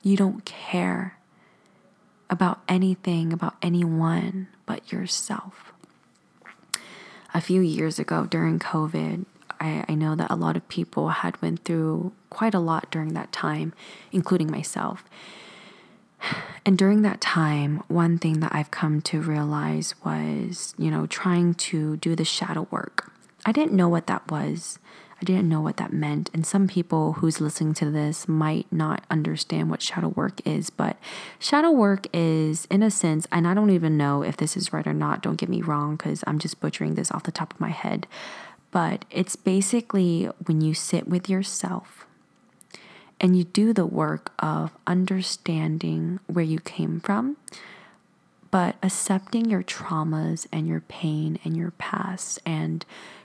You 0.02 0.16
don't 0.16 0.44
care 0.46 1.18
about 2.30 2.62
anything, 2.66 3.32
about 3.32 3.56
anyone 3.60 4.48
but 4.64 4.90
yourself. 4.90 5.73
A 7.34 7.40
few 7.40 7.60
years 7.60 7.98
ago 7.98 8.26
during 8.26 8.60
COVID, 8.60 9.26
I, 9.60 9.84
I 9.88 9.94
know 9.94 10.14
that 10.14 10.30
a 10.30 10.36
lot 10.36 10.56
of 10.56 10.68
people 10.68 11.08
had 11.08 11.40
went 11.42 11.64
through 11.64 12.12
quite 12.30 12.54
a 12.54 12.60
lot 12.60 12.90
during 12.90 13.14
that 13.14 13.32
time, 13.32 13.72
including 14.12 14.50
myself. 14.50 15.04
And 16.64 16.78
during 16.78 17.02
that 17.02 17.20
time, 17.20 17.82
one 17.88 18.18
thing 18.18 18.40
that 18.40 18.54
I've 18.54 18.70
come 18.70 19.02
to 19.02 19.20
realize 19.20 19.94
was, 20.04 20.74
you 20.78 20.90
know, 20.90 21.06
trying 21.06 21.54
to 21.54 21.96
do 21.98 22.16
the 22.16 22.24
shadow 22.24 22.66
work. 22.70 23.12
I 23.44 23.52
didn't 23.52 23.76
know 23.76 23.88
what 23.88 24.06
that 24.06 24.30
was. 24.30 24.78
I 25.24 25.32
didn't 25.32 25.48
know 25.48 25.62
what 25.62 25.78
that 25.78 25.90
meant. 25.90 26.28
And 26.34 26.46
some 26.46 26.68
people 26.68 27.14
who's 27.14 27.40
listening 27.40 27.72
to 27.74 27.90
this 27.90 28.28
might 28.28 28.70
not 28.70 29.04
understand 29.10 29.70
what 29.70 29.80
shadow 29.80 30.08
work 30.08 30.46
is, 30.46 30.68
but 30.68 30.98
shadow 31.38 31.70
work 31.70 32.06
is, 32.12 32.66
in 32.66 32.82
a 32.82 32.90
sense, 32.90 33.26
and 33.32 33.48
I 33.48 33.54
don't 33.54 33.70
even 33.70 33.96
know 33.96 34.22
if 34.22 34.36
this 34.36 34.54
is 34.54 34.74
right 34.74 34.86
or 34.86 34.92
not, 34.92 35.22
don't 35.22 35.36
get 35.36 35.48
me 35.48 35.62
wrong, 35.62 35.96
because 35.96 36.22
I'm 36.26 36.38
just 36.38 36.60
butchering 36.60 36.94
this 36.94 37.10
off 37.10 37.22
the 37.22 37.32
top 37.32 37.54
of 37.54 37.60
my 37.60 37.70
head. 37.70 38.06
But 38.70 39.06
it's 39.10 39.34
basically 39.34 40.28
when 40.44 40.60
you 40.60 40.74
sit 40.74 41.08
with 41.08 41.30
yourself 41.30 42.04
and 43.18 43.34
you 43.34 43.44
do 43.44 43.72
the 43.72 43.86
work 43.86 44.30
of 44.40 44.72
understanding 44.86 46.20
where 46.26 46.44
you 46.44 46.58
came 46.60 47.00
from, 47.00 47.38
but 48.50 48.76
accepting 48.82 49.46
your 49.46 49.62
traumas 49.62 50.46
and 50.52 50.68
your 50.68 50.80
pain 50.80 51.38
and 51.44 51.56
your 51.56 51.70
past 51.70 52.40
and 52.44 52.84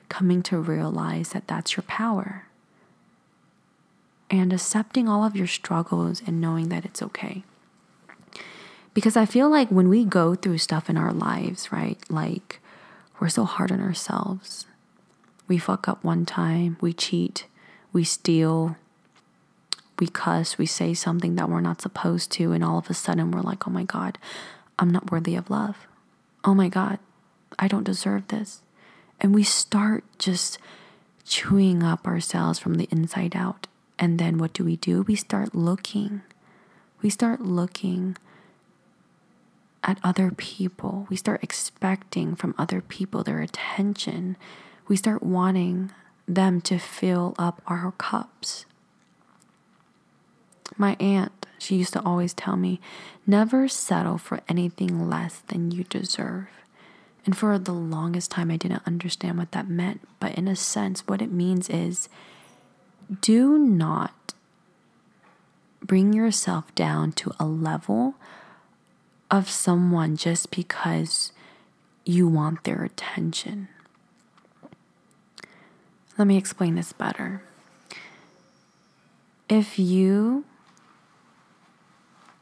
coming 0.10 0.42
to 0.44 0.58
realize 0.58 1.30
that 1.30 1.48
that's 1.48 1.78
your 1.78 1.84
power. 1.84 2.46
and 4.30 4.54
accepting 4.54 5.08
all 5.10 5.24
of 5.24 5.36
your 5.36 5.48
struggles 5.48 6.22
and 6.26 6.40
knowing 6.40 6.70
that 6.70 6.86
it's 6.86 7.02
okay. 7.02 7.44
Because 8.94 9.16
I 9.18 9.26
feel 9.26 9.50
like 9.50 9.70
when 9.70 9.90
we 9.90 10.04
go 10.06 10.36
through 10.36 10.58
stuff 10.60 10.90
in 10.90 10.98
our 10.98 11.14
lives, 11.14 11.72
right? 11.72 11.98
Like 12.10 12.60
we're 13.20 13.30
so 13.30 13.46
hard 13.46 13.72
on 13.72 13.80
ourselves. 13.82 14.66
We 15.48 15.58
fuck 15.58 15.88
up 15.88 16.04
one 16.04 16.26
time, 16.26 16.78
we 16.80 16.94
cheat, 16.94 17.48
we 17.92 18.04
steal, 18.04 18.76
we 19.98 20.08
cuss, 20.08 20.58
we 20.58 20.66
say 20.68 20.94
something 20.94 21.36
that 21.36 21.50
we're 21.50 21.62
not 21.62 21.82
supposed 21.82 22.32
to, 22.34 22.52
and 22.52 22.64
all 22.64 22.78
of 22.78 22.90
a 22.90 22.94
sudden 22.94 23.32
we're 23.32 23.42
like, 23.42 23.68
oh 23.68 23.72
my 23.72 23.84
God, 23.84 24.18
I'm 24.78 24.92
not 24.92 25.12
worthy 25.12 25.36
of 25.36 25.50
love. 25.50 25.88
Oh 26.44 26.54
my 26.54 26.70
God, 26.70 27.00
I 27.58 27.68
don't 27.68 27.84
deserve 27.84 28.28
this. 28.28 28.62
And 29.22 29.36
we 29.36 29.44
start 29.44 30.04
just 30.18 30.58
chewing 31.26 31.84
up 31.84 32.08
ourselves 32.08 32.60
from 32.60 32.76
the 32.76 32.88
inside 32.92 33.36
out. 33.36 33.68
And 33.98 34.18
then 34.18 34.38
what 34.38 34.54
do 34.54 34.64
we 34.64 34.78
do? 34.78 35.02
We 35.02 35.16
start 35.16 35.54
looking. 35.54 36.22
We 37.02 37.10
start 37.10 37.42
looking 37.42 38.18
at 39.84 40.00
other 40.04 40.32
people. 40.32 41.08
We 41.10 41.16
start 41.16 41.44
expecting 41.44 42.36
from 42.36 42.56
other 42.58 42.82
people 42.82 43.24
their 43.24 43.42
attention. 43.42 44.38
We 44.88 44.96
start 44.96 45.24
wanting 45.24 45.92
them 46.28 46.62
to 46.62 46.78
fill 46.78 47.36
up 47.38 47.62
our 47.68 47.92
cups. 47.98 48.66
My 50.78 50.96
aunt, 51.00 51.46
she 51.58 51.76
used 51.76 51.94
to 51.94 52.04
always 52.04 52.34
tell 52.34 52.56
me, 52.56 52.80
never 53.28 53.68
settle 53.68 54.18
for 54.18 54.40
anything 54.48 55.10
less 55.10 55.40
than 55.48 55.72
you 55.72 55.84
deserve. 55.84 56.48
And 57.26 57.38
for 57.38 57.58
the 57.60 57.74
longest 57.74 58.32
time, 58.32 58.50
I 58.50 58.58
didn't 58.58 58.84
understand 58.86 59.38
what 59.38 59.52
that 59.52 59.70
meant. 59.70 60.08
But 60.20 60.36
in 60.36 60.48
a 60.48 60.56
sense, 60.56 61.08
what 61.08 61.22
it 61.22 61.32
means 61.32 61.70
is 61.70 62.10
do 63.22 63.58
not 63.58 64.34
bring 65.82 66.14
yourself 66.14 66.74
down 66.76 67.12
to 67.14 67.32
a 67.40 67.46
level 67.46 68.16
of 69.32 69.50
someone 69.50 70.16
just 70.16 70.52
because 70.52 71.32
you 72.06 72.28
want 72.28 72.64
their 72.64 72.84
attention. 72.84 73.68
Let 76.18 76.28
me 76.28 76.38
explain 76.38 76.76
this 76.76 76.92
better. 76.94 77.44
If 79.48 79.80
you 79.80 80.46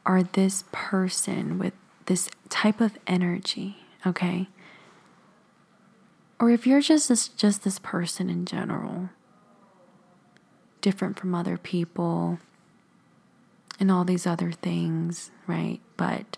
are 0.04 0.22
this 0.22 0.64
person 0.72 1.58
with 1.58 1.74
this 2.06 2.30
type 2.48 2.80
of 2.80 2.98
energy, 3.06 3.76
okay? 4.06 4.48
Or 6.40 6.50
if 6.50 6.66
you're 6.66 6.80
just 6.80 7.08
this 7.08 7.28
just 7.28 7.64
this 7.64 7.78
person 7.78 8.30
in 8.30 8.44
general, 8.44 9.10
different 10.80 11.18
from 11.18 11.34
other 11.34 11.58
people 11.58 12.38
and 13.80 13.90
all 13.90 14.04
these 14.04 14.26
other 14.26 14.52
things, 14.52 15.30
right? 15.46 15.80
But 15.96 16.36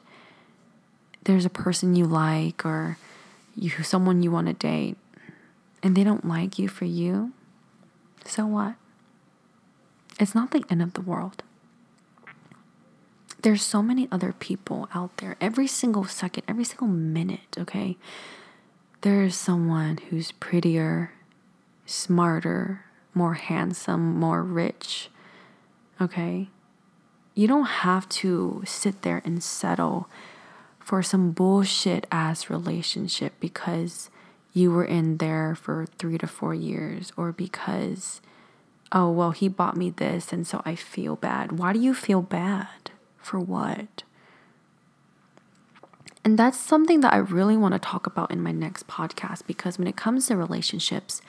there's 1.24 1.44
a 1.44 1.51
person 1.51 1.94
you 1.94 2.07
like 2.07 2.64
or 2.64 2.98
you 3.55 3.70
someone 3.82 4.22
you 4.22 4.30
want 4.30 4.46
to 4.46 4.55
date 4.55 4.96
and 5.82 5.96
they 5.96 6.05
don't 6.05 6.26
like 6.26 6.59
you 6.59 6.68
for 6.68 6.86
you, 6.86 7.32
so 8.24 8.46
what? 8.46 8.74
It's 10.18 10.34
not 10.34 10.51
the 10.51 10.64
end 10.70 10.82
of 10.82 10.94
the 10.94 11.01
world 11.01 11.42
there's 13.42 13.62
so 13.62 13.82
many 13.82 14.09
other 14.11 14.32
people 14.32 14.88
out 14.94 15.16
there 15.18 15.36
every 15.40 15.66
single 15.66 16.05
second, 16.05 16.42
every 16.46 16.64
single 16.64 16.86
minute, 16.86 17.57
okay? 17.59 17.96
There's 19.03 19.34
someone 19.34 19.98
who's 20.11 20.30
prettier, 20.32 21.12
smarter, 21.86 22.84
more 23.14 23.32
handsome, 23.32 24.18
more 24.20 24.42
rich, 24.42 25.09
okay? 25.98 26.48
You 27.34 27.48
don't 27.48 27.64
have 27.64 28.07
to 28.11 28.62
sit 28.66 29.01
there 29.01 29.22
and 29.24 29.42
settle 29.42 30.07
for 30.78 31.03
some 31.03 31.30
bullshit 31.30 32.07
ass 32.12 32.51
relationship 32.51 33.32
because 33.40 34.11
you 34.53 34.70
were 34.70 34.84
in 34.84 35.16
there 35.16 35.55
for 35.55 35.86
three 35.96 36.18
to 36.18 36.26
four 36.26 36.53
years 36.53 37.11
or 37.16 37.32
because, 37.32 38.20
oh, 38.92 39.11
well, 39.11 39.30
he 39.30 39.48
bought 39.48 39.78
me 39.78 39.88
this 39.88 40.30
and 40.30 40.46
so 40.46 40.61
I 40.66 40.74
feel 40.74 41.16
bad. 41.16 41.53
Why 41.53 41.72
do 41.72 41.78
you 41.78 41.94
feel 41.94 42.20
bad? 42.20 42.90
For 43.16 43.40
what? 43.40 44.03
And 46.30 46.38
that's 46.38 46.60
something 46.60 47.00
that 47.00 47.12
I 47.12 47.16
really 47.16 47.56
want 47.56 47.74
to 47.74 47.80
talk 47.80 48.06
about 48.06 48.30
in 48.30 48.40
my 48.40 48.52
next 48.52 48.86
podcast 48.86 49.48
because 49.48 49.78
when 49.80 49.88
it 49.88 49.96
comes 49.96 50.28
to 50.28 50.36
relationships, 50.36 51.20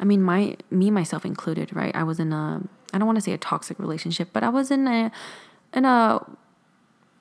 I 0.00 0.04
mean 0.04 0.24
my 0.24 0.56
me 0.72 0.90
myself 0.90 1.24
included, 1.24 1.72
right? 1.72 1.94
I 1.94 2.02
was 2.02 2.18
in 2.18 2.32
a 2.32 2.60
I 2.92 2.98
don't 2.98 3.06
want 3.06 3.16
to 3.16 3.22
say 3.22 3.32
a 3.32 3.38
toxic 3.38 3.78
relationship, 3.78 4.30
but 4.32 4.42
I 4.42 4.48
was 4.48 4.72
in 4.72 4.88
a 4.88 5.12
in 5.72 5.84
a 5.84 6.26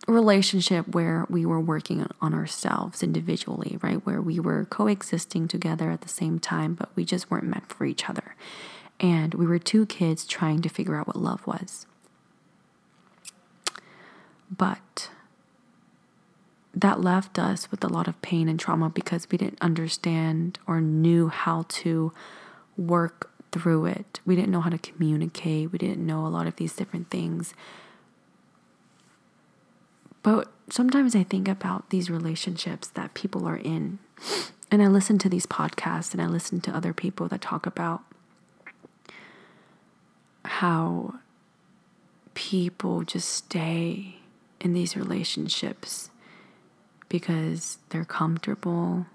relationship 0.07 0.87
where 0.95 1.27
we 1.29 1.45
were 1.45 1.59
working 1.59 2.07
on 2.19 2.33
ourselves 2.33 3.03
individually, 3.03 3.77
right? 3.83 4.03
Where 4.07 4.23
we 4.23 4.39
were 4.39 4.65
coexisting 4.65 5.47
together 5.47 5.91
at 5.91 6.01
the 6.01 6.09
same 6.09 6.39
time, 6.39 6.73
but 6.73 6.89
we 6.95 7.05
just 7.05 7.29
weren't 7.29 7.43
meant 7.43 7.71
for 7.71 7.85
each 7.85 8.09
other. 8.09 8.35
And 8.99 9.35
we 9.35 9.45
were 9.45 9.59
two 9.59 9.85
kids 9.85 10.25
trying 10.25 10.63
to 10.63 10.67
figure 10.69 10.95
out 10.95 11.05
what 11.05 11.15
love 11.15 11.45
was. 11.45 11.85
But 14.49 15.11
that 16.81 17.01
left 17.01 17.37
us 17.37 17.69
with 17.71 17.83
a 17.83 17.87
lot 17.87 18.07
of 18.07 18.21
pain 18.21 18.47
and 18.47 18.59
trauma 18.59 18.89
because 18.89 19.27
we 19.29 19.37
didn't 19.37 19.61
understand 19.61 20.59
or 20.65 20.79
knew 20.79 21.27
how 21.27 21.65
to 21.67 22.13
work 22.77 23.31
through 23.51 23.85
it. 23.85 24.19
We 24.25 24.35
didn't 24.35 24.51
know 24.51 24.61
how 24.61 24.69
to 24.69 24.77
communicate. 24.77 25.71
We 25.71 25.77
didn't 25.77 26.05
know 26.05 26.25
a 26.25 26.29
lot 26.29 26.47
of 26.47 26.55
these 26.55 26.73
different 26.73 27.09
things. 27.09 27.53
But 30.21 30.51
sometimes 30.69 31.15
I 31.15 31.23
think 31.23 31.47
about 31.47 31.89
these 31.89 32.09
relationships 32.09 32.87
that 32.89 33.13
people 33.13 33.47
are 33.47 33.57
in. 33.57 33.99
And 34.71 34.81
I 34.81 34.87
listen 34.87 35.17
to 35.19 35.29
these 35.29 35.45
podcasts 35.45 36.13
and 36.13 36.21
I 36.21 36.27
listen 36.27 36.61
to 36.61 36.71
other 36.71 36.93
people 36.93 37.27
that 37.29 37.41
talk 37.41 37.65
about 37.65 38.03
how 40.45 41.15
people 42.35 43.03
just 43.03 43.29
stay 43.29 44.17
in 44.61 44.73
these 44.73 44.95
relationships 44.95 46.11
because 47.09 47.79
they're 47.89 48.05
comfortable 48.05 49.07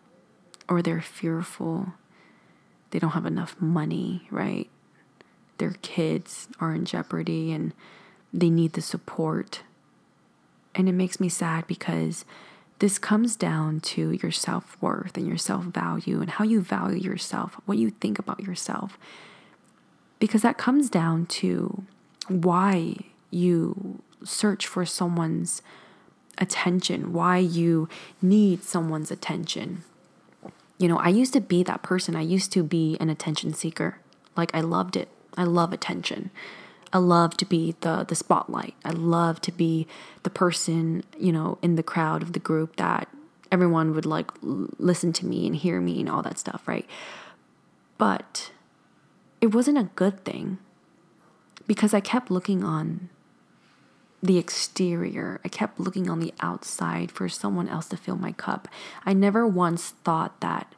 or 0.69 0.83
they're 0.83 1.01
fearful. 1.01 1.95
They 2.91 2.99
don't 2.99 3.11
have 3.11 3.27
enough 3.27 3.57
money, 3.61 4.27
right? 4.31 4.69
Their 5.59 5.77
kids 5.83 6.49
are 6.61 6.75
in 6.75 6.85
jeopardy 6.85 7.53
and 7.53 7.73
they 8.33 8.51
need 8.51 8.73
the 8.73 8.83
support. 8.83 9.63
And 10.75 10.89
it 10.89 10.93
makes 10.93 11.21
me 11.21 11.29
sad 11.29 11.67
because 11.67 12.25
this 12.81 12.99
comes 12.99 13.37
down 13.37 13.81
to 13.81 14.11
your 14.11 14.33
self 14.33 14.77
worth 14.81 15.17
and 15.17 15.27
your 15.27 15.39
self 15.39 15.65
value 15.65 16.21
and 16.21 16.31
how 16.31 16.45
you 16.45 16.61
value 16.61 16.99
yourself, 16.99 17.55
what 17.67 17.79
you 17.79 17.91
think 17.91 18.19
about 18.19 18.41
yourself. 18.41 18.99
Because 20.19 20.43
that 20.43 20.59
comes 20.59 20.91
down 20.91 21.27
to 21.27 21.85
why 22.29 22.97
you 23.31 24.03
search 24.25 24.67
for 24.67 24.85
someone's 24.85 25.63
attention, 26.39 27.13
why 27.13 27.39
you 27.39 27.89
need 28.21 28.63
someone's 28.63 29.11
attention. 29.11 29.85
You 30.79 30.89
know, 30.89 30.99
I 30.99 31.09
used 31.09 31.33
to 31.35 31.41
be 31.41 31.63
that 31.63 31.83
person. 31.83 32.17
I 32.17 32.23
used 32.23 32.53
to 32.53 32.63
be 32.63 32.97
an 33.01 33.09
attention 33.09 33.55
seeker. 33.55 33.99
Like 34.37 34.55
I 34.55 34.61
loved 34.61 34.97
it. 34.97 35.09
I 35.37 35.45
love 35.45 35.73
attention. 35.73 36.31
I 36.93 36.99
love 36.99 37.37
to 37.39 37.45
be 37.45 37.75
the 37.81 38.05
the 38.05 38.15
spotlight. 38.15 38.75
I 38.85 38.91
love 38.91 39.41
to 39.43 39.53
be 39.53 39.87
the 40.23 40.31
person, 40.31 41.03
you 41.19 41.33
know, 41.33 41.59
in 41.61 41.77
the 41.77 41.83
crowd 41.83 42.23
of 42.23 42.33
the 42.33 42.39
group 42.39 42.77
that 42.77 43.09
everyone 43.51 43.95
would 43.95 44.07
like 44.07 44.31
listen 44.43 45.13
to 45.15 45.27
me 45.27 45.47
and 45.47 45.57
hear 45.57 45.81
me 45.81 46.01
and 46.01 46.09
all 46.09 46.23
that 46.23 46.39
stuff, 46.39 46.67
right? 46.67 46.87
But 47.99 48.53
it 49.41 49.55
wasn't 49.55 49.79
a 49.79 49.91
good 49.95 50.25
thing 50.25 50.59
because 51.67 51.95
I 51.95 52.01
kept 52.01 52.31
looking 52.31 52.65
on 52.65 53.09
the 54.25 54.39
exterior. 54.39 55.39
I 55.45 55.49
kept 55.49 55.79
looking 55.79 56.09
on 56.09 56.19
the 56.19 56.33
outside 56.41 57.13
for 57.13 57.29
someone 57.29 57.69
else 57.69 57.89
to 57.89 57.97
fill 57.97 58.17
my 58.17 58.33
cup. 58.33 58.69
I 59.05 59.13
never 59.13 59.47
once 59.47 59.91
thought 60.03 60.41
that 60.41 60.75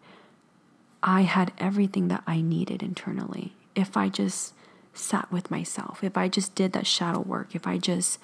I 1.00 1.22
had 1.22 1.52
everything 1.56 2.08
that 2.08 2.24
I 2.26 2.40
needed 2.40 2.82
internally. 2.82 3.54
If 3.76 3.96
I 3.96 4.08
just 4.08 4.52
sat 4.94 5.30
with 5.30 5.50
myself, 5.50 6.02
if 6.02 6.16
I 6.16 6.28
just 6.28 6.56
did 6.56 6.72
that 6.72 6.88
shadow 6.88 7.20
work, 7.20 7.54
if 7.54 7.68
I 7.68 7.78
just 7.78 8.18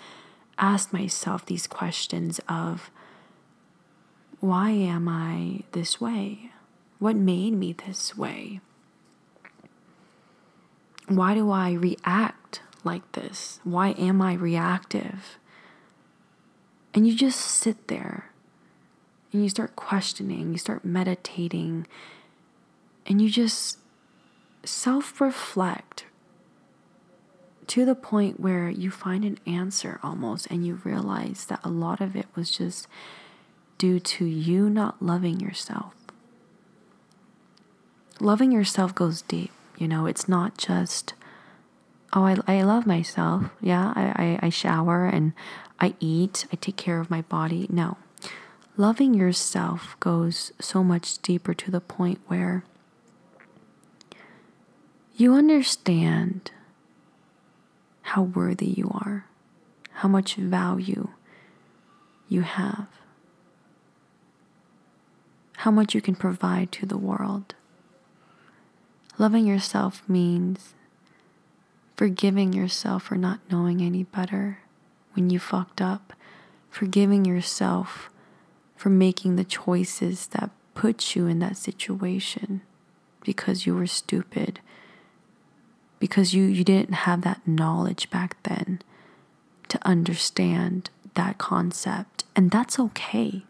asked 0.59 0.93
myself 0.93 1.47
these 1.47 1.69
questions 1.69 2.41
of 2.49 2.91
why 4.41 4.71
am 4.71 5.09
I 5.09 5.61
this 5.71 6.01
way? 6.01 6.51
What 6.99 7.15
made 7.15 7.53
me 7.53 7.75
this 7.75 8.17
way? 8.17 8.61
Why 11.07 11.35
do 11.35 11.53
I 11.53 11.73
react 11.73 12.42
like 12.85 13.11
this? 13.13 13.61
Why 13.65 13.91
am 13.93 14.21
I 14.21 14.35
reactive? 14.35 15.39
And 16.95 17.07
you 17.07 17.15
just 17.17 17.41
sit 17.41 17.89
there 17.89 18.31
and 19.33 19.43
you 19.43 19.49
start 19.49 19.77
questioning, 19.77 20.53
you 20.53 20.59
start 20.59 20.85
meditating, 20.85 21.87
and 23.07 23.21
you 23.21 23.31
just 23.31 23.79
self 24.65 25.21
reflect 25.21 26.05
to 27.69 27.85
the 27.85 27.95
point 27.95 28.39
where 28.39 28.69
you 28.69 28.91
find 28.91 29.25
an 29.25 29.39
answer 29.47 29.99
almost 30.03 30.47
and 30.51 30.67
you 30.67 30.81
realize 30.85 31.47
that 31.47 31.61
a 31.65 31.71
lot 31.71 32.01
of 32.01 32.15
it 32.15 32.27
was 32.35 32.51
just 32.51 32.87
due 33.79 33.99
to 33.99 34.25
you 34.25 34.69
not 34.69 35.01
loving 35.03 35.41
yourself. 35.41 35.95
Loving 38.21 38.53
yourself 38.53 38.95
goes 38.95 39.23
deep, 39.23 39.51
you 39.79 39.89
know, 39.89 40.07
it's 40.07 40.29
not 40.29 40.59
just, 40.59 41.15
oh, 42.13 42.25
I, 42.25 42.37
I 42.47 42.63
love 42.63 42.87
myself. 42.87 43.45
Yeah, 43.61 43.93
I, 43.95 44.39
I, 44.43 44.47
I 44.47 44.49
shower 44.51 45.07
and 45.07 45.33
I 45.81 45.95
eat, 46.01 46.47
I 46.53 46.57
take 46.57 46.77
care 46.77 47.01
of 47.01 47.11
my 47.11 47.23
body. 47.23 47.67
No. 47.71 47.97
Loving 48.77 49.15
yourself 49.15 49.97
goes 50.01 50.53
so 50.61 50.83
much 50.83 51.19
deeper 51.19 51.55
to 51.55 51.71
the 51.71 51.81
point 51.81 52.21
where 52.27 52.65
you 55.15 55.35
understand 55.35 56.51
how 58.03 58.23
worthy 58.23 58.67
you 58.67 58.91
are, 58.95 59.27
how 59.95 60.09
much 60.09 60.37
value 60.37 61.09
you 62.29 62.43
have, 62.43 62.87
how 65.59 65.71
much 65.71 65.95
you 65.95 66.01
can 66.01 66.15
provide 66.15 66.73
to 66.73 66.87
the 66.87 66.97
world. 66.97 67.55
Loving 69.19 69.47
yourself 69.47 70.03
means 70.09 70.75
forgiving 72.03 72.53
yourself 72.53 73.05
for 73.05 73.15
not 73.15 73.39
knowing 73.49 73.81
any 73.81 74.03
better 74.03 74.59
when 75.13 75.31
you 75.31 75.39
fucked 75.39 75.81
up, 75.81 76.13
forgiving 76.69 77.25
yourself 77.25 78.11
for 78.75 78.91
making 78.91 79.37
the 79.37 79.45
choices 79.45 80.27
that 80.27 80.51
put 80.75 81.15
you 81.15 81.29
in 81.29 81.39
that 81.39 81.57
situation 81.57 82.61
because 83.21 83.67
you 83.67 83.73
were 83.73 83.87
stupid 83.87 84.59
because 86.01 86.35
you, 86.35 86.43
you 86.43 86.65
didn't 86.65 86.93
have 86.93 87.23
that 87.23 87.47
knowledge 87.47 88.11
back 88.11 88.37
then 88.43 88.81
to 89.69 89.79
understand 89.87 90.91
that 91.15 91.39
concept. 91.39 92.25
And 92.35 92.51
that's 92.51 92.81
okay. 92.81 93.45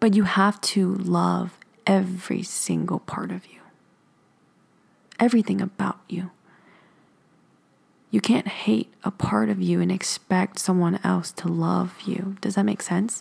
But 0.00 0.14
you 0.14 0.24
have 0.24 0.60
to 0.60 0.96
love 0.96 1.56
every 1.86 2.42
single 2.42 2.98
part 2.98 3.32
of 3.32 3.46
you, 3.46 3.55
everything 5.18 5.60
about 5.60 6.00
you. 6.08 6.30
You 8.10 8.20
can't 8.20 8.48
hate 8.48 8.94
a 9.04 9.10
part 9.10 9.50
of 9.50 9.60
you 9.60 9.80
and 9.80 9.90
expect 9.90 10.58
someone 10.58 11.00
else 11.02 11.32
to 11.32 11.48
love 11.48 12.00
you. 12.06 12.36
Does 12.40 12.54
that 12.54 12.64
make 12.64 12.80
sense? 12.80 13.20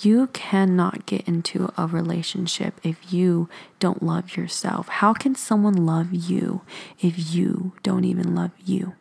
You 0.00 0.28
cannot 0.28 1.06
get 1.06 1.28
into 1.28 1.72
a 1.76 1.86
relationship 1.86 2.80
if 2.82 3.12
you 3.12 3.48
don't 3.78 4.02
love 4.02 4.36
yourself. 4.36 4.88
How 4.88 5.12
can 5.12 5.34
someone 5.34 5.86
love 5.86 6.12
you 6.12 6.62
if 6.98 7.34
you 7.34 7.72
don't 7.82 8.04
even 8.04 8.34
love 8.34 8.52
you? 8.64 8.94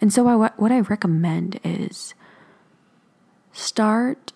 And 0.00 0.12
so, 0.12 0.26
I, 0.26 0.50
what 0.56 0.72
I 0.72 0.80
recommend 0.80 1.60
is 1.62 2.14
start 3.52 4.32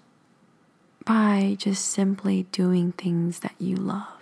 by 1.04 1.56
just 1.58 1.86
simply 1.86 2.44
doing 2.52 2.92
things 2.92 3.40
that 3.40 3.54
you 3.58 3.76
love. 3.76 4.21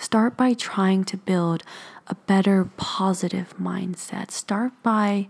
Start 0.00 0.36
by 0.36 0.54
trying 0.54 1.04
to 1.04 1.16
build 1.16 1.64
a 2.06 2.14
better 2.14 2.70
positive 2.76 3.52
mindset. 3.60 4.30
Start 4.30 4.72
by 4.84 5.26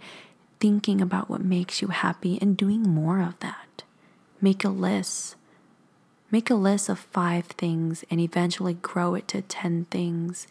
thinking 0.60 1.00
about 1.00 1.30
what 1.30 1.42
makes 1.42 1.80
you 1.80 1.88
happy 1.88 2.38
and 2.42 2.54
doing 2.54 2.82
more 2.82 3.20
of 3.22 3.38
that. 3.40 3.82
Make 4.42 4.64
a 4.64 4.68
list. 4.68 5.36
Make 6.30 6.50
a 6.50 6.54
list 6.54 6.90
of 6.90 6.98
five 6.98 7.46
things 7.46 8.04
and 8.10 8.20
eventually 8.20 8.74
grow 8.74 9.14
it 9.14 9.26
to 9.28 9.40
10 9.40 9.86
things, 9.90 10.46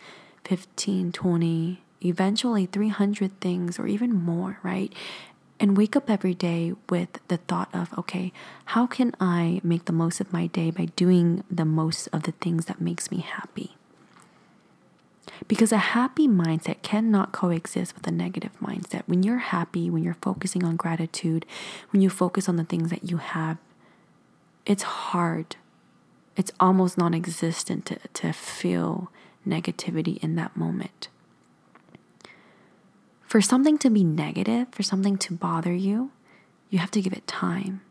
15, 0.45 1.11
20, 1.11 1.83
eventually 2.03 2.65
300 2.65 3.39
things 3.39 3.77
or 3.77 3.85
even 3.85 4.15
more, 4.15 4.57
right? 4.63 4.91
And 5.59 5.77
wake 5.77 5.95
up 5.95 6.09
every 6.09 6.33
day 6.33 6.73
with 6.89 7.19
the 7.27 7.37
thought 7.37 7.69
of, 7.71 7.95
okay, 7.99 8.33
how 8.65 8.87
can 8.87 9.13
I 9.19 9.61
make 9.63 9.85
the 9.85 9.93
most 9.93 10.19
of 10.19 10.33
my 10.33 10.47
day 10.47 10.71
by 10.71 10.85
doing 10.95 11.43
the 11.51 11.65
most 11.65 12.07
of 12.11 12.23
the 12.23 12.31
things 12.33 12.65
that 12.65 12.81
makes 12.81 13.11
me 13.11 13.19
happy? 13.19 13.76
Because 15.47 15.71
a 15.71 15.77
happy 15.77 16.27
mindset 16.27 16.81
cannot 16.81 17.31
coexist 17.31 17.95
with 17.95 18.07
a 18.07 18.11
negative 18.11 18.51
mindset. 18.61 19.03
When 19.05 19.23
you're 19.23 19.37
happy, 19.37 19.89
when 19.89 20.03
you're 20.03 20.17
focusing 20.21 20.63
on 20.63 20.75
gratitude, 20.75 21.45
when 21.91 22.01
you 22.01 22.09
focus 22.09 22.49
on 22.49 22.55
the 22.55 22.63
things 22.63 22.89
that 22.89 23.09
you 23.09 23.17
have, 23.17 23.57
it's 24.65 24.83
hard. 24.83 25.55
It's 26.35 26.51
almost 26.59 26.97
non 26.97 27.13
existent 27.13 27.85
to, 27.87 27.99
to 28.13 28.33
feel 28.33 29.11
negativity 29.47 30.21
in 30.23 30.35
that 30.35 30.55
moment. 30.57 31.07
For 33.25 33.41
something 33.41 33.77
to 33.79 33.89
be 33.89 34.03
negative, 34.03 34.67
for 34.71 34.83
something 34.83 35.17
to 35.17 35.33
bother 35.33 35.73
you, 35.73 36.11
you 36.69 36.79
have 36.79 36.91
to 36.91 37.01
give 37.01 37.13
it 37.13 37.27
time. 37.27 37.81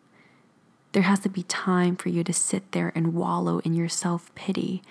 There 0.92 1.02
has 1.02 1.20
to 1.20 1.28
be 1.28 1.42
time 1.44 1.96
for 1.96 2.08
you 2.08 2.24
to 2.24 2.32
sit 2.32 2.72
there 2.72 2.92
and 2.94 3.14
wallow 3.14 3.58
in 3.60 3.74
your 3.74 3.88
self 3.88 4.34
pity 4.34 4.82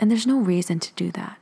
and 0.00 0.10
there's 0.10 0.26
no 0.26 0.38
reason 0.38 0.80
to 0.80 0.92
do 0.94 1.12
that. 1.12 1.36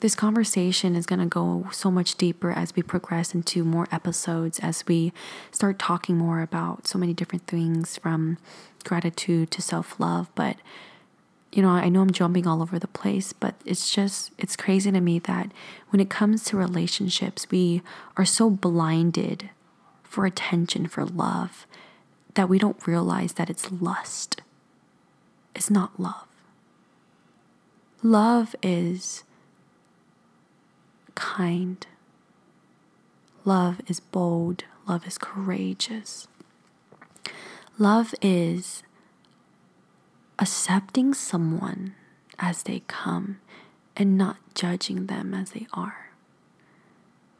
This 0.00 0.14
conversation 0.14 0.94
is 0.94 1.06
going 1.06 1.18
to 1.18 1.26
go 1.26 1.66
so 1.72 1.90
much 1.90 2.14
deeper 2.14 2.52
as 2.52 2.74
we 2.76 2.82
progress 2.82 3.34
into 3.34 3.64
more 3.64 3.88
episodes, 3.90 4.60
as 4.60 4.86
we 4.86 5.12
start 5.50 5.76
talking 5.78 6.16
more 6.16 6.40
about 6.40 6.86
so 6.86 6.98
many 6.98 7.12
different 7.12 7.48
things 7.48 7.96
from 7.98 8.38
gratitude 8.84 9.50
to 9.50 9.62
self 9.62 9.98
love. 9.98 10.30
But, 10.36 10.56
you 11.50 11.62
know, 11.62 11.70
I 11.70 11.88
know 11.88 12.02
I'm 12.02 12.12
jumping 12.12 12.46
all 12.46 12.62
over 12.62 12.78
the 12.78 12.86
place, 12.86 13.32
but 13.32 13.56
it's 13.64 13.92
just, 13.92 14.30
it's 14.38 14.54
crazy 14.54 14.92
to 14.92 15.00
me 15.00 15.18
that 15.20 15.50
when 15.90 15.98
it 15.98 16.10
comes 16.10 16.44
to 16.44 16.56
relationships, 16.56 17.50
we 17.50 17.82
are 18.16 18.24
so 18.24 18.50
blinded 18.50 19.50
for 20.04 20.26
attention, 20.26 20.86
for 20.86 21.04
love, 21.04 21.66
that 22.34 22.48
we 22.48 22.60
don't 22.60 22.86
realize 22.86 23.32
that 23.32 23.50
it's 23.50 23.72
lust. 23.72 24.42
It's 25.56 25.70
not 25.70 25.98
love. 25.98 26.26
Love 28.04 28.54
is 28.62 29.24
kind. 31.18 31.84
Love 33.44 33.80
is 33.88 33.98
bold. 33.98 34.64
Love 34.86 35.06
is 35.06 35.18
courageous. 35.18 36.28
Love 37.76 38.14
is 38.22 38.82
accepting 40.38 41.12
someone 41.12 41.94
as 42.38 42.62
they 42.62 42.82
come 42.86 43.40
and 43.96 44.16
not 44.16 44.36
judging 44.54 45.06
them 45.06 45.34
as 45.34 45.50
they 45.50 45.66
are. 45.72 46.10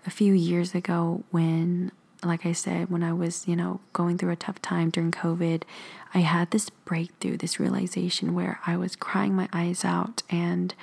A 0.05 0.11
few 0.11 0.33
years 0.35 0.75
ago, 0.75 1.23
when 1.31 1.93
like 2.25 2.45
I 2.45 2.53
said, 2.53 2.91
when 2.91 3.05
I 3.05 3.13
was, 3.13 3.47
you 3.47 3.55
know, 3.55 3.81
going 3.93 4.19
through 4.19 4.33
a 4.33 4.37
tough 4.37 4.61
time 4.61 4.91
during 4.91 5.13
COVID, 5.13 5.63
I 6.15 6.19
had 6.19 6.51
this 6.51 6.69
breakthrough, 6.69 7.37
this 7.37 7.61
realization 7.61 8.35
where 8.35 8.59
I 8.67 8.77
was 8.77 8.97
crying 8.97 9.35
my 9.35 9.49
eyes 9.53 9.85
out 9.85 10.23
and 10.29 10.75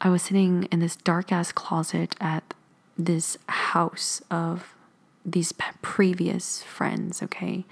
I 0.00 0.10
was 0.10 0.22
sitting 0.22 0.64
in 0.64 0.80
this 0.80 0.96
dark 0.96 1.32
ass 1.32 1.52
closet 1.52 2.16
at 2.20 2.54
this 2.98 3.38
house 3.48 4.22
of 4.30 4.74
these 5.24 5.52
previous 5.82 6.62
friends, 6.62 7.22
okay? 7.22 7.64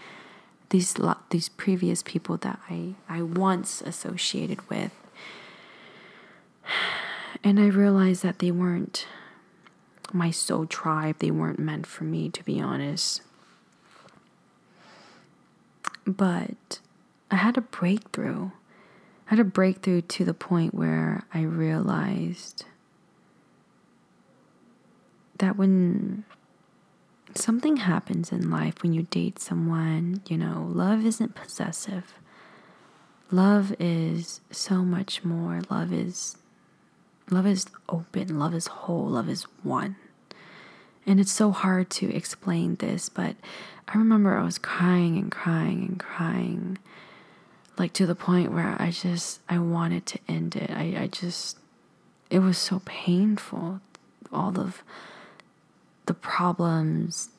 These 0.71 0.97
these 1.31 1.49
previous 1.49 2.03
people 2.03 2.37
that 2.39 2.59
I 2.69 2.95
I 3.09 3.23
once 3.23 3.83
associated 3.83 4.69
with. 4.69 4.93
And 7.45 7.61
I 7.61 7.67
realized 7.67 8.23
that 8.23 8.39
they 8.39 8.51
weren't 8.51 9.07
my 10.13 10.31
soul 10.31 10.65
tribe. 10.65 11.17
They 11.19 11.31
weren't 11.31 11.59
meant 11.59 11.87
for 11.87 12.05
me, 12.05 12.31
to 12.31 12.43
be 12.43 12.59
honest. 12.61 13.21
But 16.07 16.79
I 17.31 17.37
had 17.37 17.59
a 17.59 17.61
breakthrough. 17.61 18.51
I 19.27 19.31
had 19.31 19.41
a 19.41 19.45
breakthrough 19.45 20.03
to 20.03 20.25
the 20.25 20.35
point 20.35 20.75
where 20.75 21.25
I 21.33 21.43
realized 21.43 22.67
that 25.39 25.57
when 25.57 26.25
something 27.35 27.79
happens 27.79 28.33
in 28.33 28.51
life, 28.51 28.83
when 28.83 28.93
you 28.93 29.05
date 29.05 29.39
someone, 29.39 30.23
you 30.29 30.37
know, 30.37 30.69
love 30.71 31.05
isn't 31.05 31.35
possessive. 31.35 32.15
Love 33.31 33.75
is 33.81 34.41
so 34.51 34.85
much 34.85 35.25
more. 35.25 35.63
Love 35.71 35.93
is 35.93 36.37
love 37.31 37.47
is 37.47 37.67
open, 37.89 38.39
love 38.39 38.55
is 38.55 38.67
whole, 38.67 39.07
love 39.07 39.29
is 39.29 39.45
one. 39.63 39.97
And 41.07 41.21
it's 41.21 41.33
so 41.33 41.51
hard 41.51 41.91
to 41.91 42.15
explain 42.15 42.77
this, 42.77 43.09
but 43.09 43.37
I 43.89 43.99
remember 43.99 44.37
I 44.37 44.45
was 44.45 44.59
crying 44.59 45.19
and 45.19 45.31
crying 45.31 45.85
and 45.89 46.01
crying, 46.01 46.79
like 47.79 47.93
to 47.95 48.07
the 48.07 48.15
point 48.15 48.53
where 48.53 48.77
I 48.79 48.91
just, 48.91 49.41
I 49.49 49.59
wanted 49.59 50.07
to 50.07 50.19
end 50.29 50.57
it. 50.57 50.71
I, 50.71 51.03
I 51.03 51.07
just, 51.09 51.59
it 52.31 52.39
was 52.41 52.59
so 52.59 52.83
painful. 52.85 53.81
All 54.33 54.59
of 54.59 54.83
the 56.07 56.15
problems, 56.15 57.31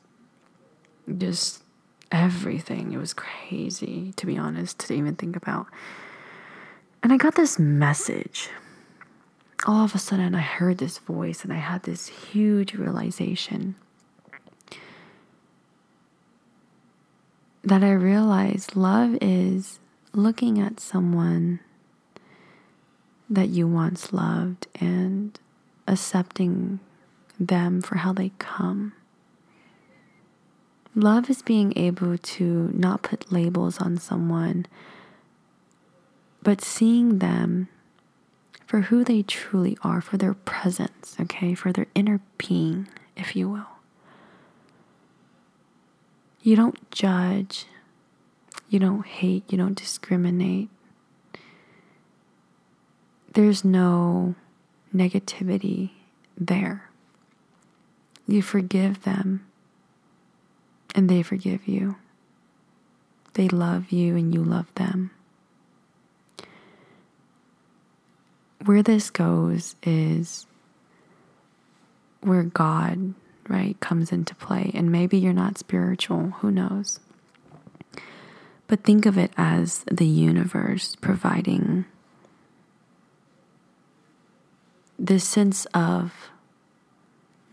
just 1.18 1.64
everything. 2.12 2.94
It 2.94 2.98
was 2.98 3.14
crazy, 3.14 4.14
to 4.18 4.26
be 4.26 4.38
honest, 4.38 4.80
to 4.80 4.94
even 4.94 5.16
think 5.16 5.36
about. 5.36 5.68
And 7.04 7.14
I 7.14 7.18
got 7.18 7.36
this 7.36 7.60
message 7.60 8.50
all 9.66 9.84
of 9.84 9.96
a 9.96 9.98
sudden 9.98 10.36
I 10.36 10.42
heard 10.42 10.78
this 10.78 11.00
voice 11.00 11.44
and 11.44 11.52
I 11.52 11.58
had 11.58 11.84
this 11.84 12.08
huge 12.08 12.76
realization 12.76 13.76
that 17.64 17.84
I 17.84 17.92
realized 17.92 18.76
love 18.76 19.18
is 19.22 19.80
looking 20.16 20.60
at 20.60 20.80
someone 20.80 21.60
that 23.30 23.50
you 23.50 23.68
once 23.68 24.14
loved 24.14 24.68
and 24.80 25.40
accepting 25.88 26.80
them 27.40 27.82
for 27.82 27.98
how 27.98 28.14
they 28.14 28.32
come. 28.40 28.94
Love 30.96 31.30
is 31.30 31.42
being 31.42 31.74
able 31.78 32.18
to 32.18 32.72
not 32.74 33.02
put 33.02 33.32
labels 33.32 33.80
on 33.80 33.98
someone, 33.98 34.66
but 36.42 36.62
seeing 36.62 37.20
them 37.20 37.68
for 38.66 38.82
who 38.82 39.04
they 39.04 39.22
truly 39.22 39.78
are, 39.82 40.02
for 40.02 40.18
their 40.18 40.34
presence, 40.34 41.16
okay, 41.20 41.54
for 41.54 41.74
their 41.74 41.88
inner 41.94 42.22
being, 42.38 42.88
if 43.16 43.36
you 43.36 43.50
will. 43.50 43.68
You 46.42 46.56
don't 46.56 46.90
judge, 46.92 47.66
you 48.76 48.80
don't 48.80 49.06
hate, 49.06 49.50
you 49.50 49.58
don't 49.58 49.78
discriminate. 49.78 50.68
There's 53.32 53.64
no 53.64 54.36
negativity 54.94 55.92
there. 56.38 56.90
You 58.28 58.42
forgive 58.42 59.04
them 59.04 59.48
and 60.94 61.10
they 61.10 61.24
forgive 61.24 61.70
you. 61.70 61.96
They 63.36 63.48
love 63.48 63.94
you 63.94 64.18
and 64.18 64.34
you 64.34 64.44
love 64.44 64.68
them. 64.76 65.12
Where 68.66 68.84
this 68.84 69.10
goes 69.10 69.78
is 69.84 70.48
where 72.20 72.44
God, 72.44 73.14
right, 73.48 73.80
comes 73.80 74.12
into 74.12 74.36
play. 74.36 74.72
And 74.74 74.92
maybe 74.92 75.18
you're 75.18 75.32
not 75.32 75.58
spiritual, 75.58 76.32
who 76.42 76.52
knows? 76.52 77.00
But 78.68 78.84
think 78.84 79.06
of 79.06 79.18
it 79.18 79.32
as 79.38 79.84
the 79.92 80.08
universe 80.08 80.96
providing 80.96 81.86
this 84.98 85.24
sense 85.24 85.66
of 85.74 86.14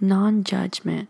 non 0.00 0.44
judgment 0.44 1.08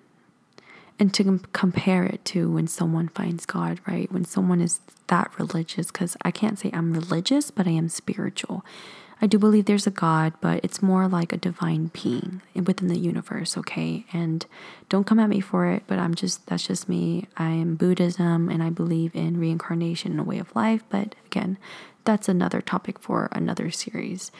and 0.98 1.12
to 1.14 1.24
com- 1.24 1.44
compare 1.53 2.05
it 2.05 2.24
to 2.26 2.50
when 2.50 2.66
someone 2.66 3.09
finds 3.09 3.46
God, 3.46 3.80
right? 3.86 4.11
When 4.12 4.24
someone 4.24 4.61
is 4.61 4.80
that 5.09 5.30
religious, 5.38 5.88
because 5.88 6.16
I 6.22 6.30
can't 6.30 6.59
say 6.59 6.70
I'm 6.72 6.92
religious, 6.92 7.50
but 7.50 7.66
I 7.66 7.70
am 7.70 7.88
spiritual. 7.88 8.64
I 9.22 9.26
do 9.28 9.38
believe 9.38 9.66
there's 9.66 9.86
a 9.86 9.92
God, 9.92 10.32
but 10.40 10.64
it's 10.64 10.82
more 10.82 11.06
like 11.06 11.32
a 11.32 11.36
divine 11.36 11.92
being 11.92 12.42
within 12.56 12.88
the 12.88 12.98
universe, 12.98 13.56
okay? 13.56 14.04
And 14.12 14.44
don't 14.88 15.06
come 15.06 15.20
at 15.20 15.28
me 15.28 15.38
for 15.40 15.68
it, 15.68 15.84
but 15.86 16.00
I'm 16.00 16.16
just, 16.16 16.44
that's 16.46 16.66
just 16.66 16.88
me. 16.88 17.28
I'm 17.36 17.76
Buddhism 17.76 18.48
and 18.48 18.64
I 18.64 18.70
believe 18.70 19.14
in 19.14 19.38
reincarnation 19.38 20.10
and 20.10 20.20
a 20.20 20.24
way 20.24 20.40
of 20.40 20.54
life, 20.56 20.82
but 20.88 21.14
again, 21.24 21.56
that's 22.04 22.28
another 22.28 22.60
topic 22.60 22.98
for 22.98 23.28
another 23.30 23.70
series. 23.70 24.32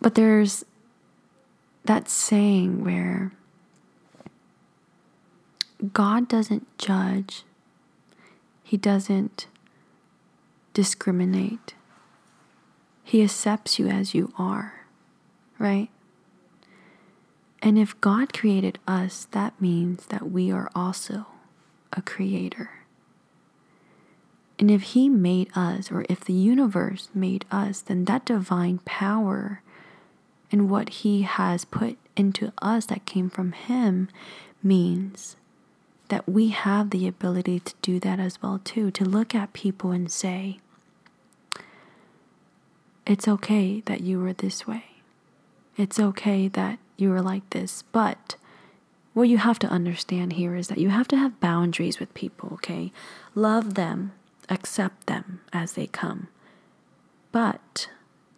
But 0.00 0.14
there's 0.14 0.64
that 1.84 2.08
saying 2.08 2.84
where 2.84 3.32
God 5.92 6.28
doesn't 6.28 6.78
judge, 6.78 7.42
He 8.62 8.76
doesn't 8.76 9.48
discriminate. 10.74 11.74
He 13.12 13.22
accepts 13.22 13.78
you 13.78 13.88
as 13.88 14.14
you 14.14 14.32
are, 14.38 14.86
right? 15.58 15.90
And 17.60 17.78
if 17.78 18.00
God 18.00 18.32
created 18.32 18.78
us, 18.88 19.28
that 19.32 19.52
means 19.60 20.06
that 20.06 20.30
we 20.30 20.50
are 20.50 20.70
also 20.74 21.26
a 21.92 22.00
creator. 22.00 22.70
And 24.58 24.70
if 24.70 24.94
He 24.94 25.10
made 25.10 25.50
us, 25.54 25.92
or 25.92 26.06
if 26.08 26.24
the 26.24 26.32
universe 26.32 27.10
made 27.12 27.44
us, 27.50 27.82
then 27.82 28.06
that 28.06 28.24
divine 28.24 28.78
power 28.86 29.60
and 30.50 30.70
what 30.70 30.88
He 31.04 31.20
has 31.20 31.66
put 31.66 31.98
into 32.16 32.50
us 32.62 32.86
that 32.86 33.04
came 33.04 33.28
from 33.28 33.52
Him 33.52 34.08
means 34.62 35.36
that 36.08 36.26
we 36.26 36.48
have 36.48 36.88
the 36.88 37.06
ability 37.06 37.60
to 37.60 37.74
do 37.82 38.00
that 38.00 38.18
as 38.18 38.40
well 38.40 38.62
too 38.64 38.90
to 38.92 39.04
look 39.04 39.34
at 39.34 39.52
people 39.52 39.90
and 39.90 40.10
say 40.10 40.60
it's 43.06 43.28
okay 43.28 43.80
that 43.86 44.00
you 44.00 44.20
were 44.20 44.32
this 44.32 44.66
way. 44.66 44.84
It's 45.76 45.98
okay 45.98 46.48
that 46.48 46.78
you 46.96 47.10
were 47.10 47.22
like 47.22 47.48
this 47.50 47.82
but 47.92 48.36
what 49.14 49.28
you 49.28 49.38
have 49.38 49.58
to 49.58 49.66
understand 49.66 50.34
here 50.34 50.54
is 50.54 50.68
that 50.68 50.78
you 50.78 50.88
have 50.88 51.08
to 51.08 51.16
have 51.16 51.40
boundaries 51.40 51.98
with 51.98 52.14
people 52.14 52.50
okay? 52.54 52.92
Love 53.34 53.74
them 53.74 54.12
accept 54.48 55.06
them 55.06 55.40
as 55.52 55.72
they 55.72 55.86
come 55.86 56.28
but 57.32 57.88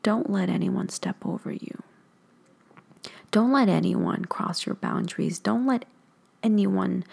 don't 0.05 0.31
let 0.31 0.51
anyone 0.51 0.91
step 0.91 1.17
over 1.25 1.51
you. 1.51 1.83
Don't 3.31 3.53
let 3.53 3.69
anyone 3.69 4.27
cross 4.27 4.67
your 4.67 4.77
boundaries. 4.77 5.39
Don't 5.39 5.67
let 5.67 5.87
anyone 6.43 7.05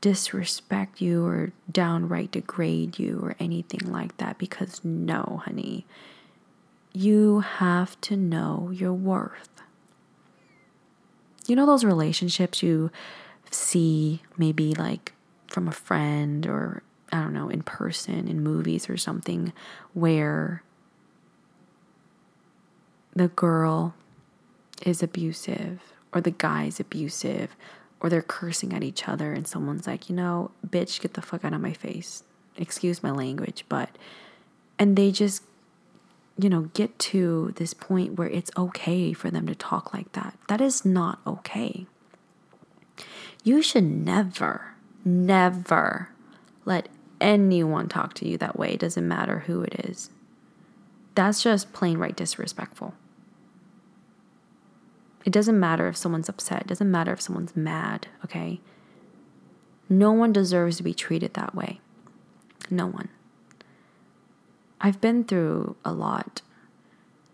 disrespect 0.00 1.00
you 1.00 1.24
or 1.26 1.52
downright 1.70 2.30
degrade 2.30 2.98
you 2.98 3.20
or 3.22 3.36
anything 3.38 3.92
like 3.92 4.16
that 4.16 4.38
because 4.38 4.80
no, 4.84 5.42
honey, 5.44 5.86
you 6.92 7.40
have 7.40 8.00
to 8.00 8.16
know 8.16 8.70
your 8.72 8.92
worth. 8.92 9.62
You 11.46 11.56
know, 11.56 11.66
those 11.66 11.84
relationships 11.84 12.62
you 12.62 12.90
see 13.50 14.22
maybe 14.36 14.74
like 14.74 15.12
from 15.48 15.68
a 15.68 15.72
friend 15.72 16.46
or 16.46 16.82
I 17.12 17.20
don't 17.22 17.32
know, 17.32 17.48
in 17.48 17.62
person, 17.62 18.28
in 18.28 18.40
movies 18.42 18.88
or 18.88 18.96
something, 18.96 19.52
where 19.94 20.62
the 23.14 23.28
girl 23.28 23.94
is 24.86 25.02
abusive 25.02 25.80
or 26.12 26.20
the 26.20 26.30
guy 26.30 26.64
is 26.64 26.78
abusive 26.78 27.56
or 28.00 28.08
they're 28.08 28.22
cursing 28.22 28.72
at 28.72 28.82
each 28.82 29.08
other 29.08 29.32
and 29.32 29.46
someone's 29.46 29.86
like, 29.86 30.08
you 30.08 30.16
know, 30.16 30.50
bitch, 30.66 31.00
get 31.00 31.14
the 31.14 31.22
fuck 31.22 31.44
out 31.44 31.52
of 31.52 31.60
my 31.60 31.72
face. 31.72 32.22
Excuse 32.56 33.02
my 33.02 33.10
language, 33.10 33.64
but, 33.68 33.90
and 34.78 34.96
they 34.96 35.10
just, 35.10 35.42
you 36.38 36.48
know, 36.48 36.62
get 36.74 36.98
to 36.98 37.52
this 37.56 37.74
point 37.74 38.14
where 38.14 38.28
it's 38.28 38.50
okay 38.56 39.12
for 39.12 39.30
them 39.30 39.46
to 39.46 39.54
talk 39.54 39.92
like 39.92 40.12
that. 40.12 40.36
That 40.48 40.60
is 40.60 40.84
not 40.84 41.20
okay. 41.26 41.86
You 43.44 43.62
should 43.62 43.84
never, 43.84 44.74
never 45.04 46.10
let 46.64 46.88
anyone 47.20 47.88
talk 47.88 48.14
to 48.14 48.28
you 48.28 48.38
that 48.38 48.58
way. 48.58 48.72
It 48.72 48.80
doesn't 48.80 49.06
matter 49.06 49.40
who 49.40 49.62
it 49.62 49.86
is. 49.86 50.10
That's 51.14 51.42
just 51.42 51.72
plain 51.72 51.98
right 51.98 52.16
disrespectful. 52.16 52.94
It 55.24 55.32
doesn't 55.32 55.60
matter 55.60 55.88
if 55.88 55.96
someone's 55.96 56.28
upset, 56.28 56.62
it 56.62 56.66
doesn't 56.66 56.90
matter 56.90 57.12
if 57.12 57.20
someone's 57.20 57.56
mad, 57.56 58.06
okay? 58.24 58.60
No 59.88 60.12
one 60.12 60.32
deserves 60.32 60.76
to 60.78 60.82
be 60.82 60.94
treated 60.94 61.34
that 61.34 61.54
way. 61.54 61.80
No 62.70 62.86
one. 62.86 63.08
I've 64.80 65.00
been 65.00 65.24
through 65.24 65.76
a 65.84 65.92
lot. 65.92 66.42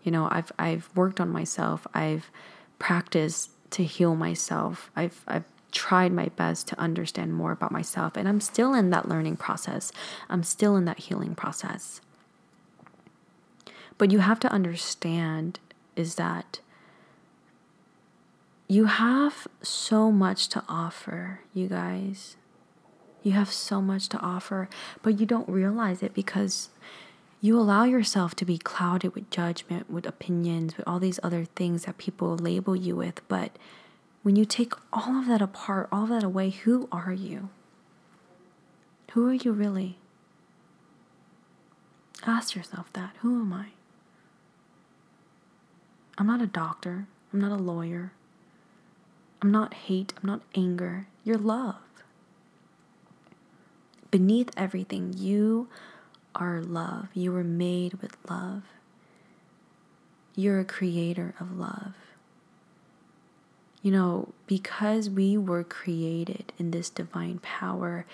You 0.03 0.11
know, 0.11 0.27
I've 0.31 0.51
I've 0.57 0.89
worked 0.95 1.21
on 1.21 1.29
myself. 1.29 1.87
I've 1.93 2.31
practiced 2.79 3.51
to 3.71 3.83
heal 3.83 4.15
myself. 4.15 4.89
I've 4.95 5.23
I've 5.27 5.45
tried 5.71 6.11
my 6.11 6.29
best 6.29 6.67
to 6.67 6.79
understand 6.79 7.33
more 7.33 7.51
about 7.51 7.71
myself 7.71 8.15
and 8.15 8.27
I'm 8.27 8.41
still 8.41 8.73
in 8.73 8.89
that 8.89 9.07
learning 9.07 9.35
process. 9.35 9.91
I'm 10.29 10.43
still 10.43 10.75
in 10.75 10.85
that 10.85 10.97
healing 10.99 11.35
process. 11.35 12.01
But 13.97 14.11
you 14.11 14.19
have 14.19 14.39
to 14.41 14.51
understand 14.51 15.59
is 15.95 16.15
that 16.15 16.59
you 18.67 18.85
have 18.85 19.47
so 19.61 20.11
much 20.11 20.49
to 20.49 20.63
offer, 20.67 21.41
you 21.53 21.67
guys. 21.67 22.35
You 23.23 23.31
have 23.33 23.51
so 23.51 23.81
much 23.81 24.09
to 24.09 24.19
offer, 24.19 24.69
but 25.01 25.19
you 25.19 25.25
don't 25.25 25.49
realize 25.49 26.03
it 26.03 26.13
because 26.13 26.69
you 27.39 27.59
allow 27.59 27.83
yourself 27.83 28.35
to 28.35 28.45
be 28.45 28.57
clouded 28.57 29.13
with 29.15 29.29
judgment, 29.29 29.89
with 29.89 30.05
opinions, 30.05 30.75
with 30.75 30.87
all 30.87 30.99
these 30.99 31.19
other 31.23 31.45
things 31.45 31.85
that 31.85 31.97
people 31.97 32.35
label 32.35 32.75
you 32.75 32.95
with. 32.95 33.21
But 33.27 33.57
when 34.23 34.35
you 34.35 34.45
take 34.45 34.73
all 34.91 35.17
of 35.19 35.27
that 35.27 35.41
apart, 35.41 35.87
all 35.91 36.03
of 36.03 36.09
that 36.09 36.23
away, 36.23 36.49
who 36.49 36.89
are 36.91 37.13
you? 37.13 37.49
Who 39.11 39.29
are 39.29 39.33
you 39.33 39.51
really? 39.51 39.97
Ask 42.25 42.55
yourself 42.55 42.91
that. 42.93 43.15
Who 43.21 43.41
am 43.41 43.53
I? 43.53 43.67
I'm 46.17 46.27
not 46.27 46.41
a 46.41 46.47
doctor. 46.47 47.07
I'm 47.31 47.39
not 47.39 47.51
a 47.51 47.61
lawyer. 47.61 48.11
I'm 49.41 49.51
not 49.51 49.73
hate, 49.73 50.13
I'm 50.21 50.27
not 50.27 50.41
anger. 50.55 51.07
You're 51.23 51.37
love. 51.37 51.75
Beneath 54.11 54.49
everything, 54.57 55.13
you 55.15 55.67
are 56.35 56.61
love. 56.61 57.09
You 57.13 57.31
were 57.31 57.43
made 57.43 57.95
with 58.01 58.15
love. 58.29 58.63
you're 60.35 60.59
a 60.59 60.65
creator 60.65 61.33
of 61.39 61.57
love. 61.57 61.93
You 63.81 63.91
know, 63.91 64.29
because 64.45 65.09
we 65.09 65.37
were 65.37 65.63
created 65.63 66.53
in 66.59 66.71
this 66.71 66.89
divine 66.89 67.39
power, 67.39 68.05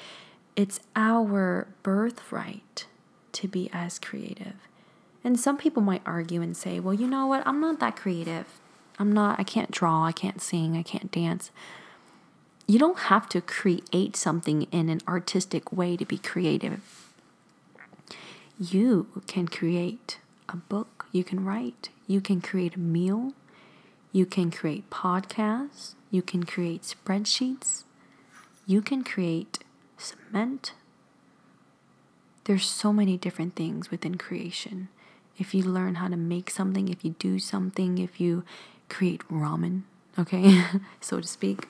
it's 0.55 0.79
our 0.95 1.67
birthright 1.83 2.85
to 3.33 3.47
be 3.47 3.69
as 3.73 3.99
creative. 3.99 4.55
And 5.23 5.39
some 5.39 5.57
people 5.57 5.81
might 5.81 6.01
argue 6.05 6.41
and 6.41 6.55
say, 6.55 6.79
well, 6.79 6.93
you 6.93 7.07
know 7.07 7.27
what? 7.27 7.45
I'm 7.45 7.59
not 7.59 7.79
that 7.79 7.95
creative. 7.95 8.45
I'm 8.99 9.11
not, 9.11 9.39
I 9.39 9.43
can't 9.43 9.71
draw, 9.71 10.05
I 10.05 10.11
can't 10.11 10.41
sing, 10.41 10.77
I 10.77 10.83
can't 10.83 11.11
dance. 11.11 11.51
You 12.67 12.79
don't 12.79 12.99
have 12.99 13.27
to 13.29 13.41
create 13.41 14.15
something 14.15 14.63
in 14.71 14.89
an 14.89 15.01
artistic 15.07 15.71
way 15.71 15.97
to 15.97 16.05
be 16.05 16.17
creative. 16.17 17.09
You 18.59 19.07
can 19.27 19.47
create 19.47 20.19
a 20.47 20.55
book, 20.55 21.07
you 21.11 21.23
can 21.23 21.43
write, 21.43 21.89
you 22.07 22.21
can 22.21 22.39
create 22.39 22.75
a 22.75 22.79
meal, 22.79 23.33
you 24.11 24.25
can 24.25 24.51
create 24.51 24.89
podcasts, 24.89 25.95
you 26.11 26.21
can 26.21 26.43
create 26.43 26.83
spreadsheets, 26.83 27.83
you 28.65 28.81
can 28.81 29.03
create 29.03 29.59
cement. 29.97 30.73
There's 32.45 32.69
so 32.69 32.93
many 32.93 33.17
different 33.17 33.55
things 33.55 33.89
within 33.89 34.15
creation. 34.15 34.89
If 35.37 35.55
you 35.55 35.63
learn 35.63 35.95
how 35.95 36.09
to 36.09 36.17
make 36.17 36.51
something, 36.51 36.89
if 36.89 37.03
you 37.03 37.15
do 37.17 37.39
something, 37.39 37.97
if 37.97 38.21
you 38.21 38.43
create 38.93 39.27
ramen, 39.27 39.81
okay, 40.17 40.63
so 41.01 41.19
to 41.19 41.27
speak. 41.27 41.67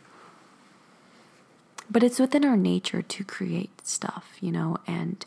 But 1.89 2.03
it's 2.03 2.19
within 2.19 2.43
our 2.45 2.57
nature 2.57 3.01
to 3.01 3.24
create 3.24 3.86
stuff, 3.86 4.38
you 4.41 4.51
know, 4.51 4.78
and 4.86 5.26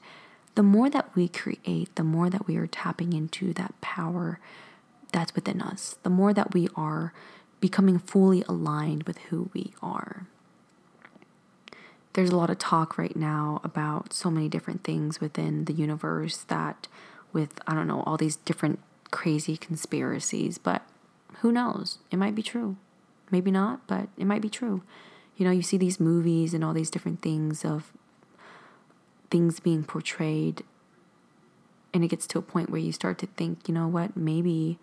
the 0.54 0.62
more 0.62 0.90
that 0.90 1.14
we 1.14 1.28
create, 1.28 1.94
the 1.96 2.04
more 2.04 2.30
that 2.30 2.46
we 2.46 2.56
are 2.56 2.66
tapping 2.66 3.12
into 3.12 3.52
that 3.54 3.78
power 3.80 4.38
that's 5.12 5.34
within 5.34 5.60
us, 5.62 5.96
the 6.02 6.10
more 6.10 6.32
that 6.32 6.54
we 6.54 6.68
are 6.76 7.12
becoming 7.60 7.98
fully 7.98 8.42
aligned 8.48 9.04
with 9.04 9.18
who 9.28 9.50
we 9.54 9.72
are. 9.82 10.26
There's 12.12 12.30
a 12.30 12.36
lot 12.36 12.50
of 12.50 12.58
talk 12.58 12.96
right 12.96 13.14
now 13.14 13.60
about 13.62 14.12
so 14.12 14.30
many 14.30 14.48
different 14.48 14.82
things 14.84 15.20
within 15.20 15.66
the 15.66 15.72
universe 15.74 16.38
that, 16.48 16.88
with, 17.32 17.60
I 17.66 17.74
don't 17.74 17.86
know, 17.86 18.02
all 18.06 18.16
these 18.16 18.36
different 18.36 18.78
crazy 19.10 19.56
conspiracies, 19.56 20.56
but 20.56 20.82
who 21.40 21.52
knows? 21.52 21.98
It 22.10 22.16
might 22.16 22.34
be 22.34 22.42
true. 22.42 22.76
Maybe 23.30 23.50
not, 23.50 23.86
but 23.86 24.08
it 24.16 24.24
might 24.24 24.42
be 24.42 24.48
true. 24.48 24.82
You 25.36 25.44
know, 25.44 25.50
you 25.50 25.62
see 25.62 25.76
these 25.76 26.00
movies 26.00 26.54
and 26.54 26.64
all 26.64 26.72
these 26.72 26.90
different 26.90 27.20
things 27.22 27.64
of 27.64 27.92
things 29.30 29.60
being 29.60 29.84
portrayed, 29.84 30.62
and 31.92 32.04
it 32.04 32.08
gets 32.08 32.26
to 32.28 32.38
a 32.38 32.42
point 32.42 32.70
where 32.70 32.80
you 32.80 32.92
start 32.92 33.18
to 33.18 33.26
think, 33.26 33.68
you 33.68 33.74
know 33.74 33.88
what, 33.88 34.16
maybe 34.16 34.78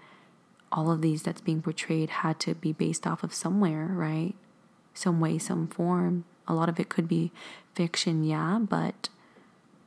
all 0.71 0.91
of 0.91 1.01
these 1.01 1.23
that's 1.23 1.41
being 1.41 1.61
portrayed 1.61 2.09
had 2.09 2.39
to 2.41 2.55
be 2.55 2.73
based 2.73 3.07
off 3.07 3.23
of 3.23 3.33
somewhere, 3.33 3.87
right? 3.91 4.33
Some 4.93 5.19
way, 5.19 5.37
some 5.37 5.67
form. 5.67 6.25
A 6.47 6.53
lot 6.53 6.69
of 6.69 6.79
it 6.79 6.89
could 6.89 7.07
be 7.07 7.31
fiction, 7.73 8.23
yeah, 8.23 8.59
but 8.59 9.09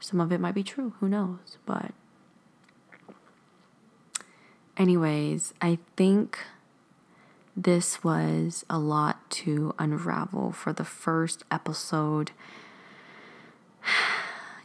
some 0.01 0.21
of 0.21 0.33
it 0.33 0.41
might 0.41 0.55
be 0.55 0.63
true. 0.63 0.95
Who 1.01 1.09
knows? 1.09 1.59
But, 1.67 1.93
anyways, 4.77 5.53
I 5.61 5.79
think 5.97 6.39
this 7.57 8.05
was 8.05 8.65
a 8.69 8.79
lot 8.79 9.29
to 9.31 9.75
unravel 9.79 10.53
for 10.53 10.73
the 10.73 10.85
first 10.85 11.45
episode. 11.51 12.33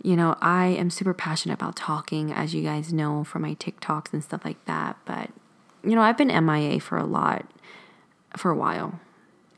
You 0.03 0.15
know, 0.15 0.35
I 0.41 0.65
am 0.65 0.89
super 0.89 1.13
passionate 1.13 1.53
about 1.53 1.75
talking, 1.75 2.31
as 2.31 2.55
you 2.55 2.63
guys 2.63 2.91
know 2.91 3.23
from 3.23 3.43
my 3.43 3.53
TikToks 3.53 4.11
and 4.13 4.23
stuff 4.23 4.43
like 4.43 4.65
that. 4.65 4.97
But, 5.05 5.29
you 5.83 5.93
know, 5.93 6.01
I've 6.01 6.17
been 6.17 6.29
MIA 6.43 6.79
for 6.79 6.97
a 6.97 7.05
lot, 7.05 7.45
for 8.35 8.49
a 8.49 8.55
while. 8.55 8.99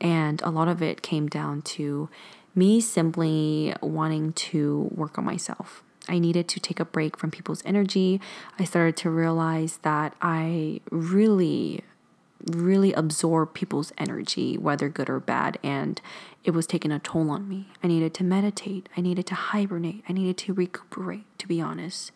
And 0.02 0.42
a 0.42 0.50
lot 0.50 0.68
of 0.68 0.82
it 0.82 1.00
came 1.00 1.28
down 1.28 1.62
to 1.62 2.10
me 2.54 2.82
simply 2.82 3.74
wanting 3.80 4.34
to 4.34 4.90
work 4.94 5.16
on 5.16 5.24
myself. 5.24 5.82
I 6.10 6.18
needed 6.18 6.46
to 6.48 6.60
take 6.60 6.78
a 6.78 6.84
break 6.84 7.16
from 7.16 7.30
people's 7.30 7.62
energy. 7.64 8.20
I 8.58 8.64
started 8.64 8.98
to 8.98 9.08
realize 9.08 9.78
that 9.78 10.14
I 10.20 10.82
really 10.90 11.84
really 12.46 12.92
absorb 12.92 13.54
people's 13.54 13.92
energy, 13.96 14.58
whether 14.58 14.88
good 14.88 15.08
or 15.08 15.20
bad, 15.20 15.58
and 15.62 16.00
it 16.44 16.50
was 16.50 16.66
taking 16.66 16.92
a 16.92 16.98
toll 16.98 17.30
on 17.30 17.48
me. 17.48 17.68
I 17.82 17.86
needed 17.86 18.14
to 18.14 18.24
meditate, 18.24 18.88
I 18.96 19.00
needed 19.00 19.26
to 19.28 19.34
hibernate, 19.34 20.04
I 20.08 20.12
needed 20.12 20.36
to 20.38 20.54
recuperate, 20.54 21.24
to 21.38 21.48
be 21.48 21.60
honest, 21.60 22.12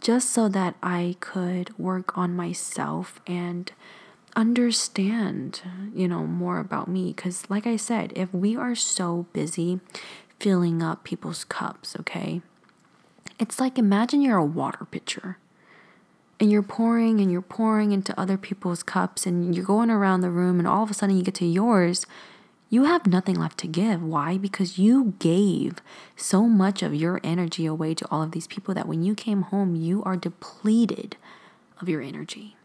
just 0.00 0.30
so 0.30 0.48
that 0.48 0.76
I 0.82 1.16
could 1.20 1.76
work 1.78 2.16
on 2.16 2.36
myself 2.36 3.20
and 3.26 3.72
understand, 4.36 5.62
you 5.94 6.08
know, 6.08 6.26
more 6.26 6.58
about 6.58 6.88
me. 6.88 7.12
Because, 7.12 7.48
like 7.48 7.66
I 7.66 7.76
said, 7.76 8.12
if 8.14 8.32
we 8.32 8.56
are 8.56 8.74
so 8.74 9.26
busy 9.32 9.80
filling 10.38 10.82
up 10.82 11.04
people's 11.04 11.44
cups, 11.44 11.96
okay, 12.00 12.42
it's 13.38 13.58
like 13.58 13.78
imagine 13.78 14.20
you're 14.20 14.38
a 14.38 14.44
water 14.44 14.84
pitcher 14.90 15.38
and 16.40 16.50
you're 16.50 16.62
pouring 16.62 17.20
and 17.20 17.30
you're 17.30 17.42
pouring 17.42 17.92
into 17.92 18.18
other 18.18 18.36
people's 18.36 18.82
cups 18.82 19.26
and 19.26 19.54
you're 19.54 19.64
going 19.64 19.90
around 19.90 20.20
the 20.20 20.30
room 20.30 20.58
and 20.58 20.66
all 20.66 20.82
of 20.82 20.90
a 20.90 20.94
sudden 20.94 21.16
you 21.16 21.22
get 21.22 21.34
to 21.36 21.46
yours, 21.46 22.06
you 22.70 22.84
have 22.84 23.06
nothing 23.06 23.36
left 23.36 23.58
to 23.58 23.68
give. 23.68 24.02
Why? 24.02 24.36
Because 24.36 24.78
you 24.78 25.14
gave 25.18 25.78
so 26.16 26.42
much 26.42 26.82
of 26.82 26.94
your 26.94 27.20
energy 27.22 27.66
away 27.66 27.94
to 27.94 28.06
all 28.10 28.22
of 28.22 28.32
these 28.32 28.48
people 28.48 28.74
that 28.74 28.88
when 28.88 29.02
you 29.02 29.14
came 29.14 29.42
home, 29.42 29.76
you 29.76 30.02
are 30.04 30.16
depleted 30.16 31.16
of 31.80 31.88
your 31.88 32.02
energy. 32.02 32.56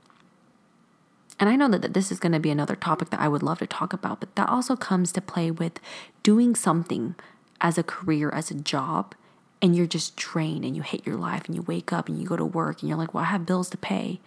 And 1.39 1.47
I 1.47 1.55
know 1.55 1.70
that 1.70 1.82
that 1.84 1.93
this 1.93 2.11
is 2.11 2.20
going 2.20 2.34
to 2.34 2.39
be 2.39 2.49
another 2.49 2.76
topic 2.76 3.11
that 3.11 3.20
I 3.20 3.28
would 3.28 3.43
love 3.43 3.59
to 3.59 3.67
talk 3.67 3.93
about, 3.93 4.20
but 4.20 4.36
that 4.36 4.49
also 4.49 4.76
comes 4.76 5.11
to 5.13 5.22
play 5.22 5.51
with 5.51 5.80
doing 6.22 6.55
something 6.55 7.15
as 7.61 7.78
a 7.78 7.84
career, 7.84 8.30
as 8.30 8.51
a 8.51 8.55
job, 8.55 9.15
and 9.62 9.76
you're 9.76 9.88
just 9.88 10.16
drained 10.16 10.64
and 10.64 10.76
you 10.76 10.82
hate 10.82 11.05
your 11.05 11.18
life 11.18 11.45
and 11.45 11.55
you 11.55 11.62
wake 11.64 11.91
up 11.91 12.07
and 12.07 12.20
you 12.20 12.28
go 12.28 12.38
to 12.38 12.45
work 12.45 12.82
and 12.82 12.89
you're 12.89 12.97
like, 12.97 13.14
well, 13.14 13.24
I 13.24 13.28
have 13.28 13.45
bills 13.45 13.70
to 13.72 13.78
pay, 13.78 14.20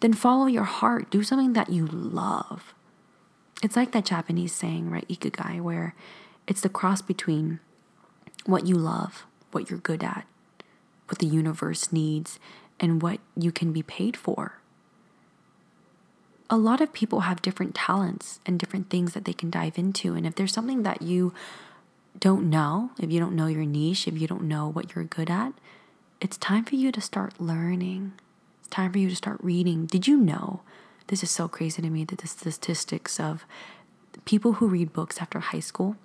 then 0.00 0.12
follow 0.12 0.46
your 0.46 0.64
heart. 0.64 1.10
Do 1.10 1.22
something 1.22 1.54
that 1.54 1.70
you 1.70 1.86
love. 1.86 2.74
It's 3.62 3.76
like 3.76 3.92
that 3.92 4.04
Japanese 4.04 4.52
saying, 4.52 4.90
right? 4.90 5.08
Ikigai, 5.08 5.60
where 5.60 5.94
it's 6.46 6.60
the 6.60 6.68
cross 6.68 7.02
between 7.02 7.60
what 8.46 8.66
you 8.66 8.74
love, 8.76 9.26
what 9.50 9.68
you're 9.68 9.78
good 9.78 10.04
at, 10.04 10.26
what 11.08 11.18
the 11.18 11.26
universe 11.26 11.92
needs, 11.92 12.38
and 12.78 13.02
what 13.02 13.20
you 13.36 13.50
can 13.50 13.72
be 13.72 13.82
paid 13.82 14.16
for. 14.16 14.60
A 16.50 16.56
lot 16.56 16.80
of 16.80 16.92
people 16.92 17.20
have 17.20 17.42
different 17.42 17.74
talents 17.74 18.40
and 18.46 18.58
different 18.58 18.88
things 18.88 19.12
that 19.12 19.24
they 19.24 19.32
can 19.32 19.50
dive 19.50 19.76
into. 19.76 20.14
And 20.14 20.26
if 20.26 20.34
there's 20.34 20.52
something 20.52 20.82
that 20.82 21.02
you 21.02 21.34
don't 22.18 22.50
know, 22.50 22.90
if 22.98 23.10
you 23.10 23.20
don't 23.20 23.36
know 23.36 23.46
your 23.46 23.64
niche, 23.64 24.08
if 24.08 24.18
you 24.18 24.26
don't 24.26 24.44
know 24.44 24.68
what 24.68 24.94
you're 24.94 25.04
good 25.04 25.30
at, 25.30 25.52
it's 26.20 26.36
time 26.36 26.64
for 26.64 26.74
you 26.74 26.90
to 26.92 27.00
start 27.00 27.40
learning. 27.40 28.12
It's 28.60 28.68
time 28.68 28.92
for 28.92 28.98
you 28.98 29.08
to 29.08 29.16
start 29.16 29.38
reading. 29.42 29.86
Did 29.86 30.06
you 30.06 30.16
know? 30.16 30.60
This 31.06 31.22
is 31.22 31.30
so 31.30 31.48
crazy 31.48 31.80
to 31.80 31.90
me 31.90 32.04
that 32.04 32.18
the 32.18 32.26
statistics 32.26 33.18
of 33.18 33.46
people 34.24 34.54
who 34.54 34.68
read 34.68 34.92
books 34.92 35.20
after 35.20 35.38
high 35.38 35.60
school 35.60 35.96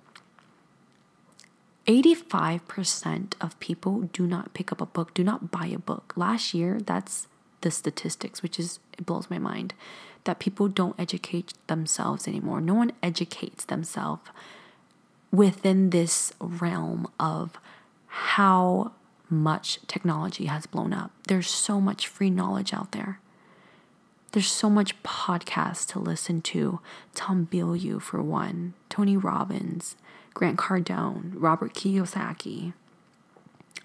85% 1.86 3.34
of 3.40 3.60
people 3.60 4.08
do 4.12 4.26
not 4.26 4.54
pick 4.54 4.72
up 4.72 4.80
a 4.80 4.86
book, 4.86 5.12
do 5.12 5.22
not 5.22 5.50
buy 5.50 5.66
a 5.66 5.78
book. 5.78 6.14
Last 6.16 6.54
year, 6.54 6.80
that's 6.80 7.28
the 7.60 7.70
statistics, 7.70 8.42
which 8.42 8.58
is, 8.58 8.78
it 8.96 9.04
blows 9.04 9.28
my 9.28 9.38
mind, 9.38 9.74
that 10.24 10.38
people 10.38 10.68
don't 10.68 10.98
educate 10.98 11.52
themselves 11.66 12.26
anymore. 12.26 12.62
No 12.62 12.72
one 12.74 12.92
educates 13.02 13.66
themselves 13.66 14.22
within 15.34 15.90
this 15.90 16.32
realm 16.38 17.08
of 17.18 17.58
how 18.06 18.92
much 19.28 19.80
technology 19.86 20.46
has 20.46 20.66
blown 20.66 20.92
up. 20.92 21.10
There's 21.26 21.50
so 21.50 21.80
much 21.80 22.06
free 22.06 22.30
knowledge 22.30 22.72
out 22.72 22.92
there. 22.92 23.18
There's 24.32 24.50
so 24.50 24.68
much 24.68 25.00
podcasts 25.02 25.86
to 25.92 25.98
listen 25.98 26.42
to. 26.42 26.80
Tom 27.14 27.48
Bilyeu, 27.50 28.00
for 28.00 28.22
one, 28.22 28.74
Tony 28.88 29.16
Robbins, 29.16 29.96
Grant 30.34 30.58
Cardone, 30.58 31.32
Robert 31.34 31.74
Kiyosaki, 31.74 32.72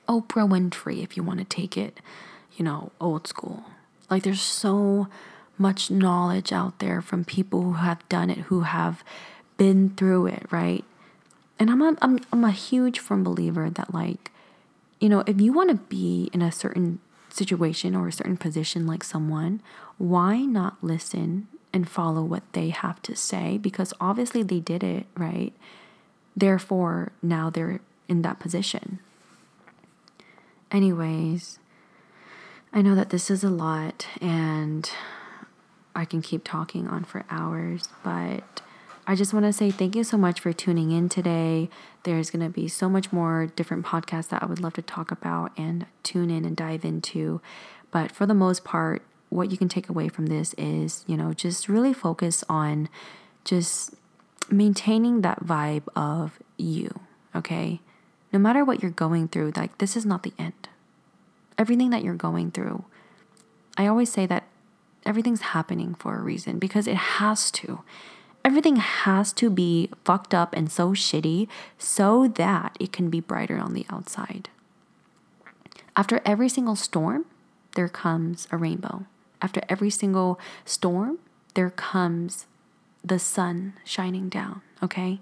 Oprah 0.07 0.49
Winfrey, 0.49 1.03
if 1.03 1.15
you 1.15 1.23
want 1.23 1.39
to 1.39 1.45
take 1.45 1.77
it, 1.77 1.99
you 2.57 2.65
know, 2.65 2.91
old 2.99 3.27
school. 3.27 3.65
Like, 4.09 4.23
there's 4.23 4.41
so 4.41 5.07
much 5.57 5.91
knowledge 5.91 6.51
out 6.51 6.79
there 6.79 7.01
from 7.01 7.23
people 7.23 7.61
who 7.61 7.73
have 7.73 8.07
done 8.09 8.29
it, 8.31 8.39
who 8.39 8.61
have 8.61 9.03
been 9.57 9.89
through 9.91 10.27
it, 10.27 10.47
right? 10.49 10.83
And 11.59 11.69
I'm 11.69 11.81
a, 11.81 11.95
I'm 12.01 12.19
I'm 12.31 12.43
a 12.45 12.51
huge 12.51 12.99
firm 12.99 13.23
believer 13.23 13.69
that 13.69 13.93
like, 13.93 14.31
you 14.99 15.09
know, 15.09 15.23
if 15.27 15.41
you 15.41 15.51
want 15.51 15.69
to 15.69 15.75
be 15.75 16.29
in 16.33 16.41
a 16.41 16.51
certain 16.51 16.99
situation 17.29 17.95
or 17.95 18.07
a 18.07 18.13
certain 18.13 18.37
position 18.37 18.87
like 18.87 19.03
someone, 19.03 19.61
why 19.97 20.39
not 20.39 20.77
listen 20.81 21.47
and 21.73 21.87
follow 21.87 22.23
what 22.23 22.43
they 22.53 22.69
have 22.69 23.01
to 23.03 23.15
say? 23.15 23.57
Because 23.57 23.93
obviously 23.99 24.41
they 24.41 24.59
did 24.59 24.83
it, 24.83 25.05
right? 25.17 25.53
Therefore, 26.35 27.11
now 27.21 27.49
they're 27.49 27.81
in 28.07 28.21
that 28.23 28.39
position. 28.39 28.99
Anyways, 30.71 31.59
I 32.71 32.81
know 32.81 32.95
that 32.95 33.09
this 33.09 33.29
is 33.29 33.43
a 33.43 33.49
lot 33.49 34.07
and 34.21 34.89
I 35.95 36.05
can 36.05 36.21
keep 36.21 36.43
talking 36.43 36.87
on 36.87 37.03
for 37.03 37.25
hours, 37.29 37.89
but 38.03 38.61
I 39.09 39.15
just 39.15 39.33
want 39.33 39.47
to 39.47 39.53
say 39.53 39.71
thank 39.71 39.95
you 39.95 40.03
so 40.03 40.17
much 40.17 40.39
for 40.39 40.53
tuning 40.53 40.91
in 40.91 41.09
today. 41.09 41.67
There's 42.03 42.29
going 42.29 42.45
to 42.45 42.49
be 42.51 42.67
so 42.67 42.87
much 42.87 43.11
more 43.11 43.47
different 43.55 43.83
podcasts 43.83 44.29
that 44.29 44.43
I 44.43 44.45
would 44.45 44.61
love 44.61 44.73
to 44.73 44.83
talk 44.83 45.09
about 45.09 45.51
and 45.57 45.87
tune 46.03 46.29
in 46.29 46.45
and 46.45 46.55
dive 46.55 46.85
into. 46.85 47.41
But 47.89 48.11
for 48.11 48.27
the 48.27 48.35
most 48.35 48.63
part, 48.63 49.01
what 49.29 49.49
you 49.49 49.57
can 49.57 49.67
take 49.67 49.89
away 49.89 50.09
from 50.09 50.27
this 50.27 50.53
is, 50.59 51.05
you 51.07 51.17
know, 51.17 51.33
just 51.33 51.67
really 51.67 51.91
focus 51.91 52.43
on 52.47 52.87
just 53.43 53.95
maintaining 54.51 55.21
that 55.21 55.43
vibe 55.43 55.87
of 55.95 56.37
you, 56.57 56.99
okay? 57.35 57.81
No 58.31 58.37
matter 58.37 58.63
what 58.63 58.83
you're 58.83 58.91
going 58.91 59.27
through, 59.27 59.53
like 59.55 59.79
this 59.79 59.97
is 59.97 60.05
not 60.05 60.21
the 60.21 60.33
end. 60.37 60.69
Everything 61.57 61.89
that 61.89 62.03
you're 62.03 62.13
going 62.13 62.51
through, 62.51 62.85
I 63.75 63.87
always 63.87 64.11
say 64.11 64.27
that 64.27 64.43
everything's 65.03 65.41
happening 65.41 65.95
for 65.95 66.15
a 66.15 66.21
reason 66.21 66.59
because 66.59 66.85
it 66.85 66.95
has 66.95 67.49
to. 67.49 67.81
Everything 68.43 68.77
has 68.77 69.33
to 69.33 69.49
be 69.49 69.89
fucked 70.05 70.33
up 70.33 70.55
and 70.55 70.71
so 70.71 70.91
shitty 70.91 71.47
so 71.77 72.27
that 72.27 72.77
it 72.79 72.91
can 72.91 73.09
be 73.09 73.19
brighter 73.19 73.57
on 73.57 73.73
the 73.73 73.85
outside. 73.89 74.49
After 75.95 76.21
every 76.25 76.49
single 76.49 76.75
storm, 76.75 77.25
there 77.75 77.89
comes 77.89 78.47
a 78.51 78.57
rainbow. 78.57 79.05
After 79.41 79.61
every 79.69 79.89
single 79.89 80.39
storm, 80.65 81.19
there 81.53 81.69
comes 81.69 82.45
the 83.03 83.19
sun 83.19 83.73
shining 83.83 84.29
down, 84.29 84.61
okay? 84.81 85.19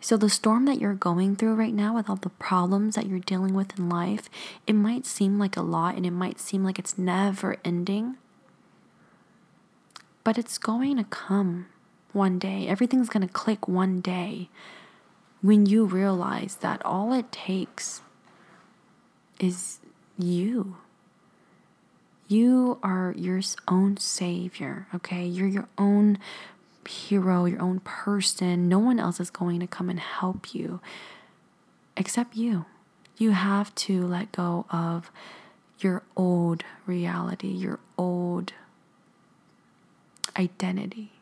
So, 0.00 0.18
the 0.18 0.28
storm 0.28 0.66
that 0.66 0.78
you're 0.80 0.94
going 0.94 1.34
through 1.34 1.54
right 1.54 1.72
now, 1.72 1.94
with 1.94 2.10
all 2.10 2.16
the 2.16 2.28
problems 2.28 2.94
that 2.94 3.06
you're 3.06 3.20
dealing 3.20 3.54
with 3.54 3.78
in 3.78 3.88
life, 3.88 4.28
it 4.66 4.74
might 4.74 5.06
seem 5.06 5.38
like 5.38 5.56
a 5.56 5.62
lot 5.62 5.96
and 5.96 6.04
it 6.04 6.10
might 6.10 6.38
seem 6.38 6.62
like 6.62 6.78
it's 6.78 6.98
never 6.98 7.56
ending. 7.64 8.18
But 10.24 10.38
it's 10.38 10.58
going 10.58 10.96
to 10.96 11.04
come 11.04 11.66
one 12.12 12.38
day. 12.38 12.66
Everything's 12.66 13.08
going 13.08 13.26
to 13.26 13.32
click 13.32 13.68
one 13.68 14.00
day 14.00 14.48
when 15.42 15.66
you 15.66 15.84
realize 15.84 16.56
that 16.56 16.84
all 16.84 17.12
it 17.12 17.30
takes 17.30 18.00
is 19.38 19.80
you. 20.18 20.78
You 22.26 22.78
are 22.82 23.12
your 23.16 23.42
own 23.68 23.98
savior, 23.98 24.86
okay? 24.94 25.26
You're 25.26 25.46
your 25.46 25.68
own 25.76 26.18
hero, 26.88 27.44
your 27.44 27.60
own 27.60 27.80
person. 27.80 28.68
No 28.68 28.78
one 28.78 28.98
else 28.98 29.20
is 29.20 29.30
going 29.30 29.60
to 29.60 29.66
come 29.66 29.90
and 29.90 30.00
help 30.00 30.54
you 30.54 30.80
except 31.96 32.36
you. 32.36 32.64
You 33.18 33.32
have 33.32 33.74
to 33.74 34.06
let 34.06 34.32
go 34.32 34.64
of 34.70 35.10
your 35.78 36.02
old 36.16 36.64
reality, 36.86 37.48
your 37.48 37.78
old 37.98 38.54
identity 40.36 41.12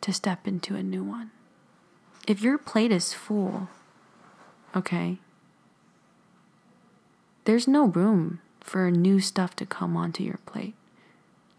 to 0.00 0.12
step 0.12 0.46
into 0.46 0.76
a 0.76 0.82
new 0.82 1.02
one. 1.02 1.30
If 2.26 2.42
your 2.42 2.58
plate 2.58 2.92
is 2.92 3.12
full, 3.12 3.68
okay, 4.74 5.18
there's 7.44 7.68
no 7.68 7.86
room 7.86 8.40
for 8.60 8.90
new 8.90 9.20
stuff 9.20 9.54
to 9.56 9.66
come 9.66 9.96
onto 9.96 10.22
your 10.22 10.38
plate. 10.46 10.74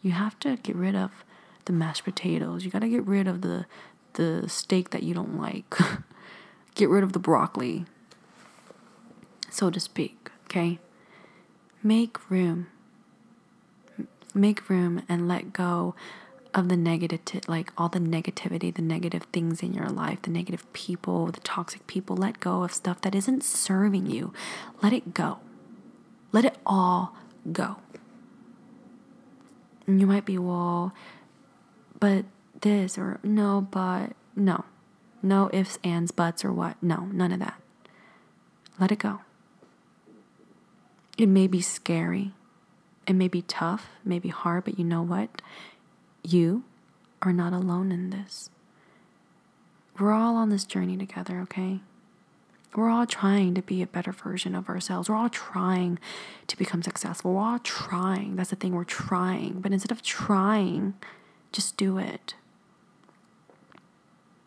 You 0.02 0.12
have 0.12 0.40
to 0.40 0.58
get 0.58 0.76
rid 0.76 0.96
of 0.96 1.12
the 1.66 1.74
mashed 1.74 2.04
potatoes. 2.04 2.66
You 2.66 2.72
got 2.72 2.80
to 2.80 2.90
get 2.90 3.06
rid 3.06 3.28
of 3.28 3.42
the 3.42 3.66
the 4.14 4.48
steak 4.48 4.92
that 4.92 5.04
you 5.04 5.14
don't 5.14 5.40
like. 5.40 5.76
get 6.76 6.90
rid 6.90 7.04
of 7.04 7.14
the 7.14 7.20
broccoli, 7.20 7.86
so 9.50 9.70
to 9.70 9.80
speak, 9.80 10.32
okay? 10.46 10.80
Make 11.84 12.30
room. 12.30 12.68
Make 14.34 14.70
room 14.70 15.04
and 15.08 15.28
let 15.28 15.54
go 15.54 15.96
of 16.56 16.70
the 16.70 16.78
negative, 16.78 17.20
like 17.48 17.72
all 17.78 17.90
the 17.90 18.00
negativity, 18.00 18.74
the 18.74 18.82
negative 18.82 19.24
things 19.34 19.62
in 19.62 19.74
your 19.74 19.90
life, 19.90 20.22
the 20.22 20.32
negative 20.32 20.72
people, 20.74 21.28
the 21.28 21.42
toxic 21.42 21.86
people. 21.86 22.16
Let 22.16 22.40
go 22.40 22.64
of 22.64 22.74
stuff 22.74 23.02
that 23.02 23.14
isn't 23.14 23.44
serving 23.44 24.08
you. 24.08 24.34
Let 24.82 24.94
it 24.94 25.14
go. 25.14 25.40
Let 26.32 26.46
it 26.46 26.58
all 26.66 27.16
go. 27.52 27.78
And 29.86 30.00
you 30.00 30.08
might 30.08 30.26
be, 30.26 30.38
well, 30.38 30.94
but 32.00 32.26
this 32.62 32.98
or 32.98 33.20
no, 33.22 33.68
but 33.70 34.14
no. 34.36 34.64
No 35.22 35.50
ifs, 35.54 35.78
ands, 35.84 36.12
buts, 36.12 36.46
or 36.46 36.54
what. 36.54 36.82
No, 36.82 37.10
none 37.12 37.32
of 37.32 37.40
that. 37.40 37.60
Let 38.80 38.92
it 38.92 39.00
go. 39.00 39.20
It 41.18 41.28
may 41.28 41.48
be 41.48 41.62
scary. 41.62 42.34
It 43.08 43.14
may 43.14 43.28
be 43.28 43.44
tough, 43.44 43.90
it 44.04 44.10
may 44.10 44.18
be 44.18 44.30
hard, 44.30 44.64
but 44.66 44.80
you 44.80 44.86
know 44.86 45.04
what? 45.04 45.30
You 46.28 46.64
are 47.22 47.34
not 47.34 47.54
alone 47.54 47.92
in 47.92 48.10
this. 48.10 48.50
We're 50.00 50.12
all 50.12 50.36
on 50.36 50.50
this 50.50 50.66
journey 50.66 50.98
together, 50.98 51.40
okay? 51.42 51.82
We're 52.76 52.90
all 52.90 53.06
trying 53.06 53.54
to 53.54 53.62
be 53.62 53.82
a 53.82 53.88
better 53.88 54.12
version 54.12 54.56
of 54.56 54.68
ourselves. 54.68 55.08
We're 55.08 55.16
all 55.16 55.30
trying 55.30 56.00
to 56.48 56.58
become 56.58 56.82
successful. 56.82 57.34
We're 57.34 57.42
all 57.42 57.60
trying. 57.60 58.36
That's 58.36 58.50
the 58.50 58.56
thing, 58.56 58.74
we're 58.74 58.84
trying. 58.84 59.62
But 59.62 59.72
instead 59.72 59.92
of 59.92 60.02
trying, 60.02 60.96
just 61.52 61.78
do 61.78 61.98
it. 62.00 62.34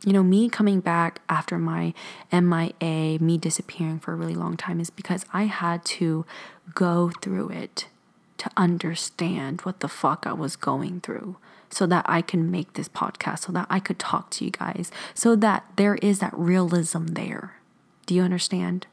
You 0.05 0.13
know, 0.13 0.23
me 0.23 0.49
coming 0.49 0.81
back 0.81 1.21
after 1.29 1.59
my 1.59 1.95
MIA, 2.33 3.19
me 3.21 3.39
disappearing 3.39 4.01
for 4.01 4.13
a 4.13 4.17
really 4.17 4.35
long 4.35 4.57
time, 4.57 4.81
is 4.81 4.91
because 4.91 5.25
I 5.33 5.45
had 5.45 5.85
to 5.87 6.27
go 6.75 7.11
through 7.23 7.51
it 7.51 7.87
to 8.39 8.51
understand 8.57 9.63
what 9.63 9.81
the 9.81 9.89
fuck 9.89 10.27
I 10.27 10.33
was 10.33 10.57
going 10.57 11.01
through 11.01 11.37
so 11.71 11.87
that 11.87 12.05
I 12.09 12.23
can 12.23 12.51
make 12.51 12.75
this 12.75 12.89
podcast, 12.89 13.41
so 13.41 13.53
that 13.53 13.67
I 13.69 13.81
could 13.81 13.99
talk 13.99 14.31
to 14.31 14.45
you 14.45 14.51
guys, 14.51 14.91
so 15.15 15.37
that 15.37 15.65
there 15.77 15.97
is 15.97 16.19
that 16.21 16.33
realism 16.37 17.07
there. 17.09 17.55
Do 18.07 18.15
you 18.15 18.23
understand? 18.23 18.87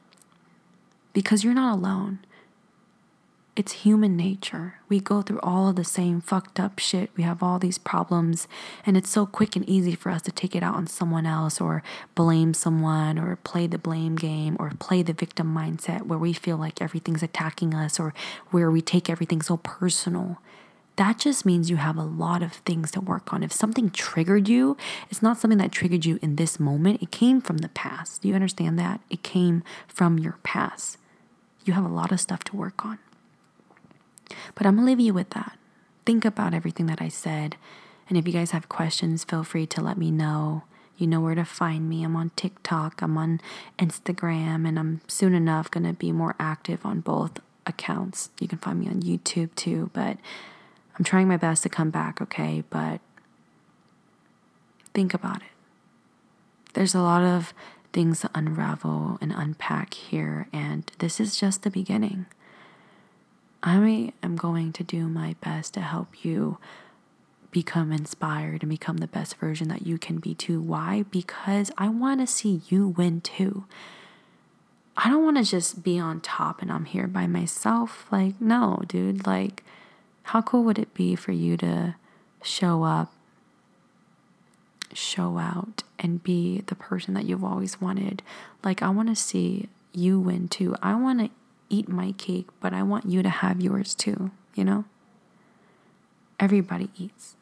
Because 1.12 1.42
you're 1.42 1.54
not 1.54 1.74
alone. 1.74 2.18
It's 3.56 3.72
human 3.72 4.18
nature. 4.18 4.80
We 4.90 5.00
go 5.00 5.22
through 5.22 5.40
all 5.40 5.68
of 5.68 5.76
the 5.76 5.84
same 5.84 6.20
fucked 6.20 6.60
up 6.60 6.78
shit. 6.78 7.08
We 7.16 7.22
have 7.22 7.42
all 7.42 7.58
these 7.58 7.78
problems, 7.78 8.46
and 8.84 8.98
it's 8.98 9.08
so 9.08 9.24
quick 9.24 9.56
and 9.56 9.66
easy 9.66 9.94
for 9.94 10.10
us 10.10 10.20
to 10.22 10.30
take 10.30 10.54
it 10.54 10.62
out 10.62 10.74
on 10.74 10.86
someone 10.86 11.24
else 11.24 11.58
or 11.58 11.82
blame 12.14 12.52
someone 12.52 13.18
or 13.18 13.36
play 13.36 13.66
the 13.66 13.78
blame 13.78 14.16
game 14.16 14.58
or 14.60 14.70
play 14.78 15.02
the 15.02 15.14
victim 15.14 15.54
mindset 15.54 16.02
where 16.02 16.18
we 16.18 16.34
feel 16.34 16.58
like 16.58 16.82
everything's 16.82 17.22
attacking 17.22 17.72
us 17.72 17.98
or 17.98 18.12
where 18.50 18.70
we 18.70 18.82
take 18.82 19.08
everything 19.08 19.40
so 19.40 19.56
personal 19.56 20.36
that 20.96 21.18
just 21.18 21.44
means 21.44 21.68
you 21.68 21.76
have 21.76 21.96
a 21.96 22.02
lot 22.02 22.42
of 22.42 22.52
things 22.52 22.90
to 22.92 23.00
work 23.00 23.32
on. 23.32 23.42
If 23.42 23.52
something 23.52 23.90
triggered 23.90 24.48
you, 24.48 24.76
it's 25.10 25.22
not 25.22 25.38
something 25.38 25.58
that 25.58 25.72
triggered 25.72 26.06
you 26.06 26.18
in 26.22 26.36
this 26.36 26.58
moment. 26.58 27.02
It 27.02 27.10
came 27.10 27.40
from 27.40 27.58
the 27.58 27.68
past. 27.68 28.22
Do 28.22 28.28
you 28.28 28.34
understand 28.34 28.78
that? 28.78 29.00
It 29.10 29.22
came 29.22 29.62
from 29.86 30.18
your 30.18 30.38
past. 30.42 30.96
You 31.64 31.74
have 31.74 31.84
a 31.84 31.88
lot 31.88 32.12
of 32.12 32.20
stuff 32.20 32.44
to 32.44 32.56
work 32.56 32.84
on. 32.84 32.98
But 34.54 34.66
I'm 34.66 34.76
to 34.76 34.82
leave 34.82 35.00
you 35.00 35.12
with 35.12 35.30
that. 35.30 35.58
Think 36.06 36.24
about 36.24 36.54
everything 36.54 36.86
that 36.86 37.02
I 37.02 37.08
said. 37.08 37.56
And 38.08 38.16
if 38.16 38.26
you 38.26 38.32
guys 38.32 38.52
have 38.52 38.68
questions, 38.68 39.24
feel 39.24 39.44
free 39.44 39.66
to 39.66 39.80
let 39.80 39.98
me 39.98 40.10
know. 40.10 40.62
You 40.96 41.06
know 41.06 41.20
where 41.20 41.34
to 41.34 41.44
find 41.44 41.88
me. 41.88 42.04
I'm 42.04 42.16
on 42.16 42.30
TikTok, 42.36 43.02
I'm 43.02 43.18
on 43.18 43.40
Instagram, 43.78 44.66
and 44.66 44.78
I'm 44.78 45.02
soon 45.06 45.34
enough 45.34 45.70
going 45.70 45.84
to 45.84 45.92
be 45.92 46.10
more 46.10 46.34
active 46.38 46.86
on 46.86 47.00
both 47.00 47.32
accounts. 47.66 48.30
You 48.40 48.48
can 48.48 48.58
find 48.58 48.80
me 48.80 48.88
on 48.88 49.02
YouTube 49.02 49.54
too. 49.56 49.90
But 49.92 50.16
I'm 50.96 51.04
trying 51.04 51.28
my 51.28 51.36
best 51.36 51.62
to 51.64 51.68
come 51.68 51.90
back, 51.90 52.20
okay? 52.22 52.64
But 52.70 53.00
think 54.94 55.12
about 55.12 55.38
it. 55.38 55.48
There's 56.74 56.94
a 56.94 57.00
lot 57.00 57.22
of 57.22 57.52
things 57.92 58.20
to 58.20 58.30
unravel 58.34 59.18
and 59.20 59.32
unpack 59.32 59.94
here, 59.94 60.48
and 60.52 60.90
this 60.98 61.20
is 61.20 61.38
just 61.38 61.62
the 61.62 61.70
beginning. 61.70 62.26
I 63.62 64.12
am 64.22 64.36
going 64.36 64.72
to 64.72 64.84
do 64.84 65.08
my 65.08 65.34
best 65.40 65.74
to 65.74 65.80
help 65.80 66.24
you 66.24 66.58
become 67.50 67.90
inspired 67.90 68.62
and 68.62 68.70
become 68.70 68.98
the 68.98 69.06
best 69.06 69.36
version 69.36 69.68
that 69.68 69.86
you 69.86 69.98
can 69.98 70.18
be 70.18 70.34
too. 70.34 70.60
Why? 70.60 71.04
Because 71.10 71.70
I 71.78 71.88
want 71.88 72.20
to 72.20 72.26
see 72.26 72.60
you 72.68 72.88
win 72.88 73.22
too. 73.22 73.64
I 74.96 75.08
don't 75.08 75.24
want 75.24 75.38
to 75.38 75.42
just 75.42 75.82
be 75.82 75.98
on 75.98 76.20
top 76.20 76.62
and 76.62 76.70
I'm 76.70 76.84
here 76.84 77.06
by 77.06 77.26
myself. 77.26 78.06
Like, 78.10 78.40
no, 78.40 78.82
dude. 78.86 79.26
Like, 79.26 79.64
how 80.26 80.42
cool 80.42 80.64
would 80.64 80.78
it 80.78 80.92
be 80.92 81.14
for 81.14 81.30
you 81.30 81.56
to 81.56 81.94
show 82.42 82.82
up, 82.82 83.12
show 84.92 85.38
out, 85.38 85.84
and 86.00 86.20
be 86.20 86.64
the 86.66 86.74
person 86.74 87.14
that 87.14 87.26
you've 87.26 87.44
always 87.44 87.80
wanted? 87.80 88.24
Like, 88.64 88.82
I 88.82 88.88
want 88.88 89.08
to 89.08 89.14
see 89.14 89.68
you 89.92 90.18
win 90.18 90.48
too. 90.48 90.74
I 90.82 90.96
want 90.96 91.20
to 91.20 91.30
eat 91.68 91.88
my 91.88 92.10
cake, 92.18 92.48
but 92.58 92.72
I 92.72 92.82
want 92.82 93.06
you 93.06 93.22
to 93.22 93.28
have 93.28 93.60
yours 93.60 93.94
too, 93.94 94.32
you 94.56 94.64
know? 94.64 94.84
Everybody 96.40 96.90
eats. 96.98 97.36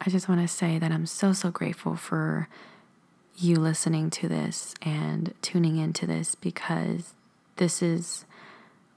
I 0.00 0.10
just 0.10 0.28
want 0.28 0.40
to 0.40 0.48
say 0.48 0.80
that 0.80 0.90
I'm 0.90 1.06
so, 1.06 1.32
so 1.32 1.52
grateful 1.52 1.94
for 1.94 2.48
you 3.36 3.54
listening 3.54 4.10
to 4.10 4.28
this 4.28 4.74
and 4.82 5.32
tuning 5.42 5.76
into 5.76 6.08
this 6.08 6.34
because 6.34 7.14
this 7.54 7.82
is 7.82 8.24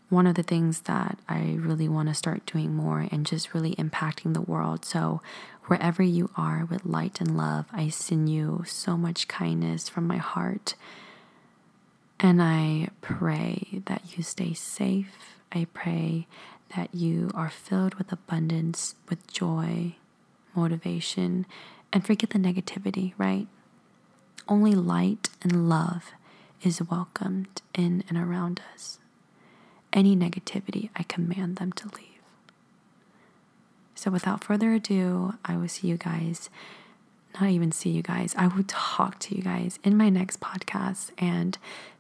one 0.10 0.26
of 0.26 0.36
the 0.36 0.44
things 0.44 0.82
that 0.82 1.20
I 1.28 1.56
really 1.60 1.88
want 1.88 2.10
to 2.10 2.16
start 2.16 2.46
doing 2.46 2.74
more 2.74 3.08
and 3.12 3.26
just 3.26 3.54
really 3.54 3.76
impacting 3.76 4.34
the 4.34 4.42
world. 4.42 4.84
So, 4.84 5.22
wherever 5.66 6.02
you 6.02 6.32
are 6.36 6.66
with 6.66 6.86
light 6.86 7.22
and 7.22 7.38
love, 7.38 7.66
I 7.72 7.90
send 7.90 8.30
you 8.30 8.64
so 8.66 8.98
much 8.98 9.28
kindness 9.28 9.88
from 9.88 10.08
my 10.08 10.18
heart. 10.18 10.74
And 12.20 12.42
I 12.42 12.90
pray 13.02 13.82
that 13.86 14.18
you 14.18 14.24
stay 14.24 14.54
safe. 14.54 15.36
I 15.52 15.68
pray 15.74 16.28
that 16.76 16.94
you 16.94 17.30
are 17.34 17.50
filled 17.50 17.96
with 17.96 18.12
abundance, 18.12 18.96
with 19.10 19.26
joy, 19.32 19.96
motivation, 20.56 21.46
and 21.94 22.06
forget 22.06 22.32
the 22.32 22.40
negativity, 22.40 23.14
right? 23.18 23.48
Only 24.48 24.74
light 24.74 25.30
and 25.42 25.70
love 25.70 26.12
is 26.64 26.82
welcomed 26.82 27.62
in 27.74 28.04
and 28.10 28.18
around 28.18 28.62
us. 28.74 29.00
Any 29.92 30.16
negativity, 30.16 30.90
I 30.96 31.04
command 31.04 31.56
them 31.58 31.72
to 31.74 31.88
leave. 31.88 32.06
So, 33.96 34.12
without 34.12 34.44
further 34.44 34.74
ado, 34.74 35.34
I 35.44 35.58
will 35.58 35.68
see 35.68 35.88
you 35.88 35.98
guys, 35.98 36.50
not 37.40 37.50
even 37.50 37.72
see 37.72 37.90
you 37.90 38.02
guys, 38.02 38.34
I 38.38 38.48
will 38.48 38.64
talk 38.68 39.20
to 39.20 39.36
you 39.36 39.42
guys 39.42 39.78
in 39.84 39.98
my 39.98 40.10
next 40.10 40.40
podcast. 40.40 41.12
And 41.18 41.58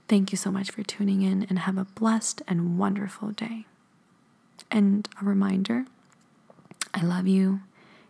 thank 0.07 0.31
you 0.31 0.37
so 0.37 0.51
much 0.51 0.71
for 0.71 0.83
tuning 0.83 1.21
in 1.23 1.45
and 1.49 1.59
have 1.59 1.77
a 1.77 1.85
blessed 1.85 2.41
and 2.47 2.77
wonderful 2.77 3.29
day. 3.31 3.65
And 4.71 5.07
a 5.21 5.25
reminder 5.25 5.85
I 6.93 7.01
love 7.03 7.27
you. 7.27 7.61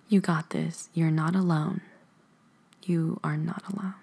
You 0.08 0.22
got 0.22 0.52
this. 0.52 0.90
You're 0.94 1.12
not 1.12 1.36
alone. 1.36 1.82
You 2.84 3.20
are 3.24 3.38
not 3.38 3.64
alone. 3.72 3.94